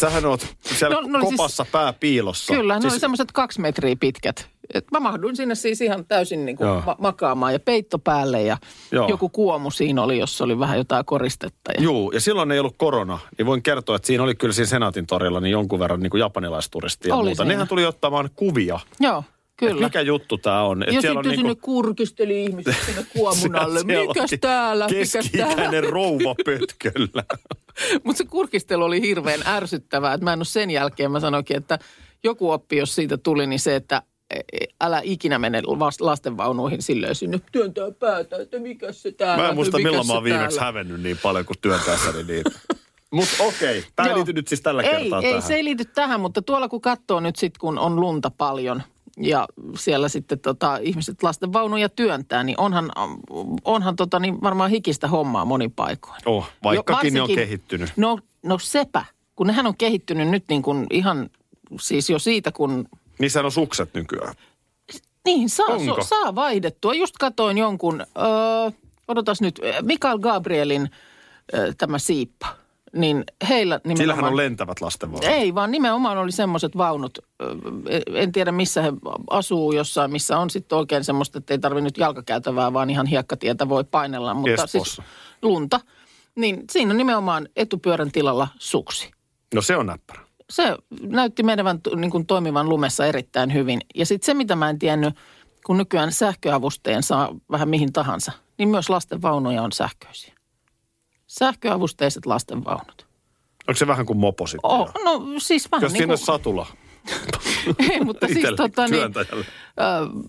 Sähän 0.00 0.26
oot 0.26 0.46
siellä 0.62 0.94
No, 0.96 1.00
no, 1.08 1.20
siis- 1.20 1.30
kopassa 1.30 1.64
siis, 1.64 1.72
pää 1.72 1.92
piilossa. 1.92 2.54
Kyllä, 2.54 2.74
ne 2.74 2.80
siis, 2.80 2.92
oli 2.92 3.00
semmoiset 3.00 3.32
kaksi 3.32 3.60
metriä 3.60 3.96
pitkät. 4.00 4.48
Et 4.74 4.84
mä 4.92 5.00
mahduin 5.00 5.36
sinne 5.36 5.54
siis 5.54 5.80
ihan 5.80 6.04
täysin 6.06 6.44
niin 6.46 6.56
Joo. 6.60 6.74
kuin 6.74 6.84
ma- 6.86 6.96
makaamaan 6.98 7.52
ja 7.52 7.58
peitto 7.60 7.98
päälle 7.98 8.42
ja 8.42 8.56
Joo. 8.92 9.08
joku 9.08 9.28
kuomu 9.28 9.70
siinä 9.70 10.02
oli, 10.02 10.18
jossa 10.18 10.44
oli 10.44 10.58
vähän 10.58 10.78
jotain 10.78 11.04
koristetta. 11.04 11.72
Ja... 11.76 11.82
Juu, 11.82 12.10
ja 12.12 12.20
silloin 12.20 12.52
ei 12.52 12.58
ollut 12.58 12.74
korona, 12.78 13.18
niin 13.38 13.46
voin 13.46 13.62
kertoa, 13.62 13.96
että 13.96 14.06
siinä 14.06 14.22
oli 14.22 14.34
kyllä 14.34 14.54
siinä 14.54 14.66
Senaatin 14.66 15.06
torilla 15.06 15.40
niin 15.40 15.52
jonkun 15.52 15.78
verran 15.78 16.00
niin 16.00 16.10
kuin 16.10 16.20
japanilaisturistia 16.20 17.08
ja 17.08 17.16
Oli 17.16 17.28
muuta. 17.28 17.42
siinä. 17.42 17.54
Nehän 17.54 17.68
tuli 17.68 17.86
ottamaan 17.86 18.30
kuvia. 18.36 18.80
Joo, 19.00 19.24
Kyllä. 19.60 19.86
mikä 19.86 20.00
juttu 20.00 20.38
tämä 20.38 20.62
on. 20.62 20.82
Et 20.82 20.88
ja 20.88 21.00
sitten 21.00 21.18
on 21.18 21.24
sinne 21.24 21.36
niinku- 21.42 21.66
kurkisteli 21.66 22.44
ihmiset 22.44 22.76
sinne 22.86 23.06
kuomun 23.16 23.56
alle. 23.56 23.80
siellä 23.80 24.06
Mikäs 24.08 24.30
täällä, 24.40 24.86
mikäs 24.86 25.08
täällä? 25.10 25.48
Keski-ikäinen 25.50 25.84
rouva 25.84 26.34
pötköllä. 26.44 27.24
Mutta 28.04 28.18
se 28.18 28.24
kurkistelu 28.24 28.84
oli 28.84 29.00
hirveän 29.00 29.40
ärsyttävää. 29.46 30.14
Että 30.14 30.24
mä 30.24 30.32
en 30.32 30.38
ole 30.38 30.44
sen 30.44 30.70
jälkeen, 30.70 31.10
mä 31.10 31.20
sanoinkin, 31.20 31.56
että 31.56 31.78
joku 32.24 32.50
oppi, 32.50 32.76
jos 32.76 32.94
siitä 32.94 33.16
tuli, 33.16 33.46
niin 33.46 33.60
se, 33.60 33.76
että 33.76 34.02
e, 34.30 34.40
e, 34.52 34.66
älä 34.80 35.00
ikinä 35.04 35.38
mene 35.38 35.62
lastenvaunuihin 36.00 36.82
silleen 36.82 37.14
sinne 37.14 37.40
työntää 37.52 37.90
päätä, 37.90 38.36
että 38.36 38.58
mikä 38.58 38.92
se 38.92 39.12
täällä. 39.12 39.42
Mä 39.42 39.48
en 39.48 39.54
muista 39.54 39.78
milloin 39.78 40.06
mä 40.06 40.12
oon 40.12 40.24
viimeksi 40.24 40.56
täällä. 40.56 40.64
hävennyt 40.64 41.00
niin 41.02 41.18
paljon 41.22 41.44
kuin 41.44 41.56
työntäessäni 41.60 42.22
niitä. 42.32 42.50
Mutta 43.12 43.44
okei, 43.44 43.84
tämä 43.96 44.08
ei 44.08 44.14
liity 44.14 44.32
nyt 44.32 44.48
siis 44.48 44.60
tällä 44.60 44.82
ei, 44.82 44.90
kertaa 44.90 45.20
ei, 45.20 45.28
tähän. 45.28 45.42
se 45.42 45.54
ei 45.54 45.64
liity 45.64 45.84
tähän, 45.84 46.20
mutta 46.20 46.42
tuolla 46.42 46.68
kun 46.68 46.80
katsoo 46.80 47.20
nyt 47.20 47.36
sitten, 47.36 47.60
kun 47.60 47.78
on 47.78 48.00
lunta 48.00 48.30
paljon 48.30 48.82
ja 49.16 49.48
siellä 49.76 50.08
sitten 50.08 50.38
tota, 50.38 50.76
ihmiset 50.76 51.22
lastenvaunuja 51.22 51.88
työntää, 51.88 52.42
niin 52.42 52.60
onhan, 52.60 52.90
onhan 53.64 53.96
tota, 53.96 54.18
niin 54.18 54.42
varmaan 54.42 54.70
hikistä 54.70 55.08
hommaa 55.08 55.44
monin 55.44 55.72
paikoin. 55.72 56.20
Oh, 56.26 56.48
vaikkakin 56.62 57.14
ne 57.14 57.22
on 57.22 57.34
kehittynyt. 57.34 57.92
No, 57.96 58.18
no 58.42 58.58
sepä, 58.58 59.04
kun 59.36 59.46
nehän 59.46 59.66
on 59.66 59.76
kehittynyt 59.76 60.28
nyt 60.28 60.44
niin 60.48 60.62
kuin 60.62 60.86
ihan 60.90 61.30
siis 61.80 62.10
jo 62.10 62.18
siitä, 62.18 62.52
kun 62.52 62.88
Niissä 63.18 63.40
on 63.42 63.52
sukset 63.52 63.94
nykyään. 63.94 64.34
niin 65.24 65.48
saa, 65.50 65.66
Onko? 65.66 65.94
so, 65.94 66.02
saa 66.02 66.34
vaihdettua. 66.34 66.94
Just 66.94 67.14
katoin 67.18 67.58
jonkun, 67.58 68.00
öö, 68.00 68.70
odotas 69.08 69.40
nyt, 69.40 69.60
Mikael 69.82 70.18
Gabrielin 70.18 70.90
öö, 71.54 71.72
tämä 71.78 71.98
siippa. 71.98 72.59
Niin 72.92 73.24
heillä 73.48 73.80
nimenomaan... 73.84 73.96
Sillähän 73.96 74.24
on 74.24 74.36
lentävät 74.36 74.80
lastenvaunut. 74.80 75.30
Ei, 75.30 75.54
vaan 75.54 75.70
nimenomaan 75.70 76.18
oli 76.18 76.32
semmoiset 76.32 76.76
vaunut, 76.76 77.18
en 78.14 78.32
tiedä 78.32 78.52
missä 78.52 78.82
he 78.82 78.92
asuu 79.30 79.72
jossain, 79.72 80.10
missä 80.10 80.38
on 80.38 80.50
sitten 80.50 80.78
oikein 80.78 81.04
semmoista, 81.04 81.38
että 81.38 81.54
ei 81.54 81.58
tarvitse 81.58 81.84
nyt 81.84 81.98
jalkakäytävää, 81.98 82.72
vaan 82.72 82.90
ihan 82.90 83.06
hiekkatietä 83.06 83.68
voi 83.68 83.84
painella. 83.84 84.34
Mutta 84.34 84.56
siis 84.56 84.64
Espoossa. 84.64 85.02
lunta. 85.42 85.80
Niin 86.36 86.64
siinä 86.70 86.90
on 86.90 86.96
nimenomaan 86.96 87.48
etupyörän 87.56 88.12
tilalla 88.12 88.48
suksi. 88.58 89.10
No 89.54 89.62
se 89.62 89.76
on 89.76 89.86
näppärä. 89.86 90.20
Se 90.50 90.76
näytti 91.02 91.42
menevän 91.42 91.80
niin 91.96 92.10
kuin 92.10 92.26
toimivan 92.26 92.68
lumessa 92.68 93.06
erittäin 93.06 93.54
hyvin. 93.54 93.80
Ja 93.94 94.06
sitten 94.06 94.26
se, 94.26 94.34
mitä 94.34 94.56
mä 94.56 94.70
en 94.70 94.78
tiennyt, 94.78 95.14
kun 95.66 95.76
nykyään 95.76 96.12
sähköavusteen 96.12 97.02
saa 97.02 97.36
vähän 97.50 97.68
mihin 97.68 97.92
tahansa, 97.92 98.32
niin 98.58 98.68
myös 98.68 98.90
lastenvaunuja 98.90 99.62
on 99.62 99.72
sähköisiä. 99.72 100.34
Sähköavusteiset 101.38 102.26
lastenvaunut. 102.26 103.06
Onko 103.68 103.78
se 103.78 103.86
vähän 103.86 104.06
kuin 104.06 104.18
mopo 104.18 104.46
sitten? 104.46 104.70
Oh, 104.70 104.92
no 105.04 105.22
siis 105.38 105.72
vähän 105.72 105.82
Jos 105.82 105.92
niin 105.92 105.98
siinä 105.98 106.16
kuin... 106.16 106.18
satula. 106.26 106.66
Ei, 107.90 108.00
mutta 108.00 108.26
siis 108.26 108.46
tota 108.56 108.88
niin, 108.88 109.02
ö, 109.02 109.08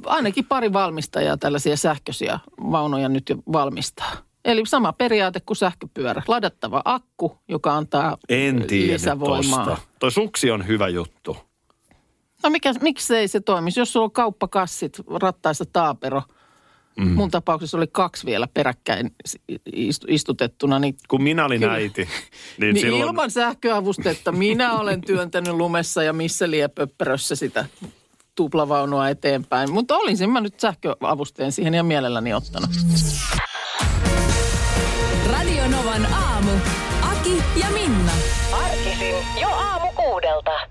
ainakin 0.06 0.46
pari 0.46 0.74
valmistajaa 0.74 1.38
tällaisia 1.38 1.78
sähköisiä 1.78 2.40
vaunuja 2.72 3.10
nyt 3.10 3.30
jo 3.30 3.36
valmistaa. 3.52 4.12
Eli 4.46 4.66
sama 4.66 4.94
periaate 4.94 5.40
kuin 5.40 5.58
sähköpyörä. 5.58 6.24
Ladattava 6.28 6.82
akku, 6.86 7.38
joka 7.48 7.76
antaa 7.76 8.18
En 8.30 8.64
tiedä 8.68 8.94
lisävoimaa. 8.94 9.66
tosta. 9.66 9.82
Toi 10.00 10.12
suksi 10.12 10.52
on 10.52 10.68
hyvä 10.68 10.88
juttu. 10.88 11.38
No 12.44 12.50
mikä, 12.50 12.74
miksei 12.82 13.28
se 13.28 13.40
toimisi? 13.40 13.80
Jos 13.80 13.94
sulla 13.94 14.04
on 14.04 14.12
kauppakassit, 14.12 14.98
rattaissa 15.22 15.66
taapero, 15.74 16.22
mm. 17.00 17.12
mun 17.12 17.32
tapauksessa 17.32 17.78
oli 17.78 17.88
kaksi 17.92 18.26
vielä 18.26 18.48
peräkkäin 18.54 19.16
istu- 19.76 20.08
istutettuna, 20.08 20.80
niin, 20.80 20.96
Kun 21.08 21.24
minä 21.24 21.46
olin 21.46 21.60
Kyllä. 21.60 21.74
äiti, 21.74 22.02
niin, 22.58 22.74
niin 22.74 22.82
silloin... 22.82 23.02
ilman 23.02 23.32
sähköavustetta 23.32 24.32
minä 24.32 24.74
olen 24.74 25.02
työntänyt 25.02 25.54
lumessa 25.54 26.04
ja 26.04 26.14
missä 26.14 26.52
liepöppärössä 26.52 27.36
sitä 27.36 27.66
tuplavaunua 28.36 29.10
eteenpäin. 29.10 29.72
Mutta 29.72 29.98
olisin 29.98 30.30
mä 30.30 30.42
nyt 30.42 30.60
sähköavusteen 30.60 31.52
siihen 31.52 31.74
ja 31.74 31.84
mielelläni 31.84 32.34
ottanut. 32.34 32.70
Radio 35.32 35.68
Novan 35.68 36.06
aamu. 36.06 36.52
Aki 37.12 37.44
ja 37.62 37.68
Minna. 37.74 38.12
Arkisin 38.52 39.16
jo 39.42 39.48
aamu 39.48 39.92
kuudelta. 39.96 40.71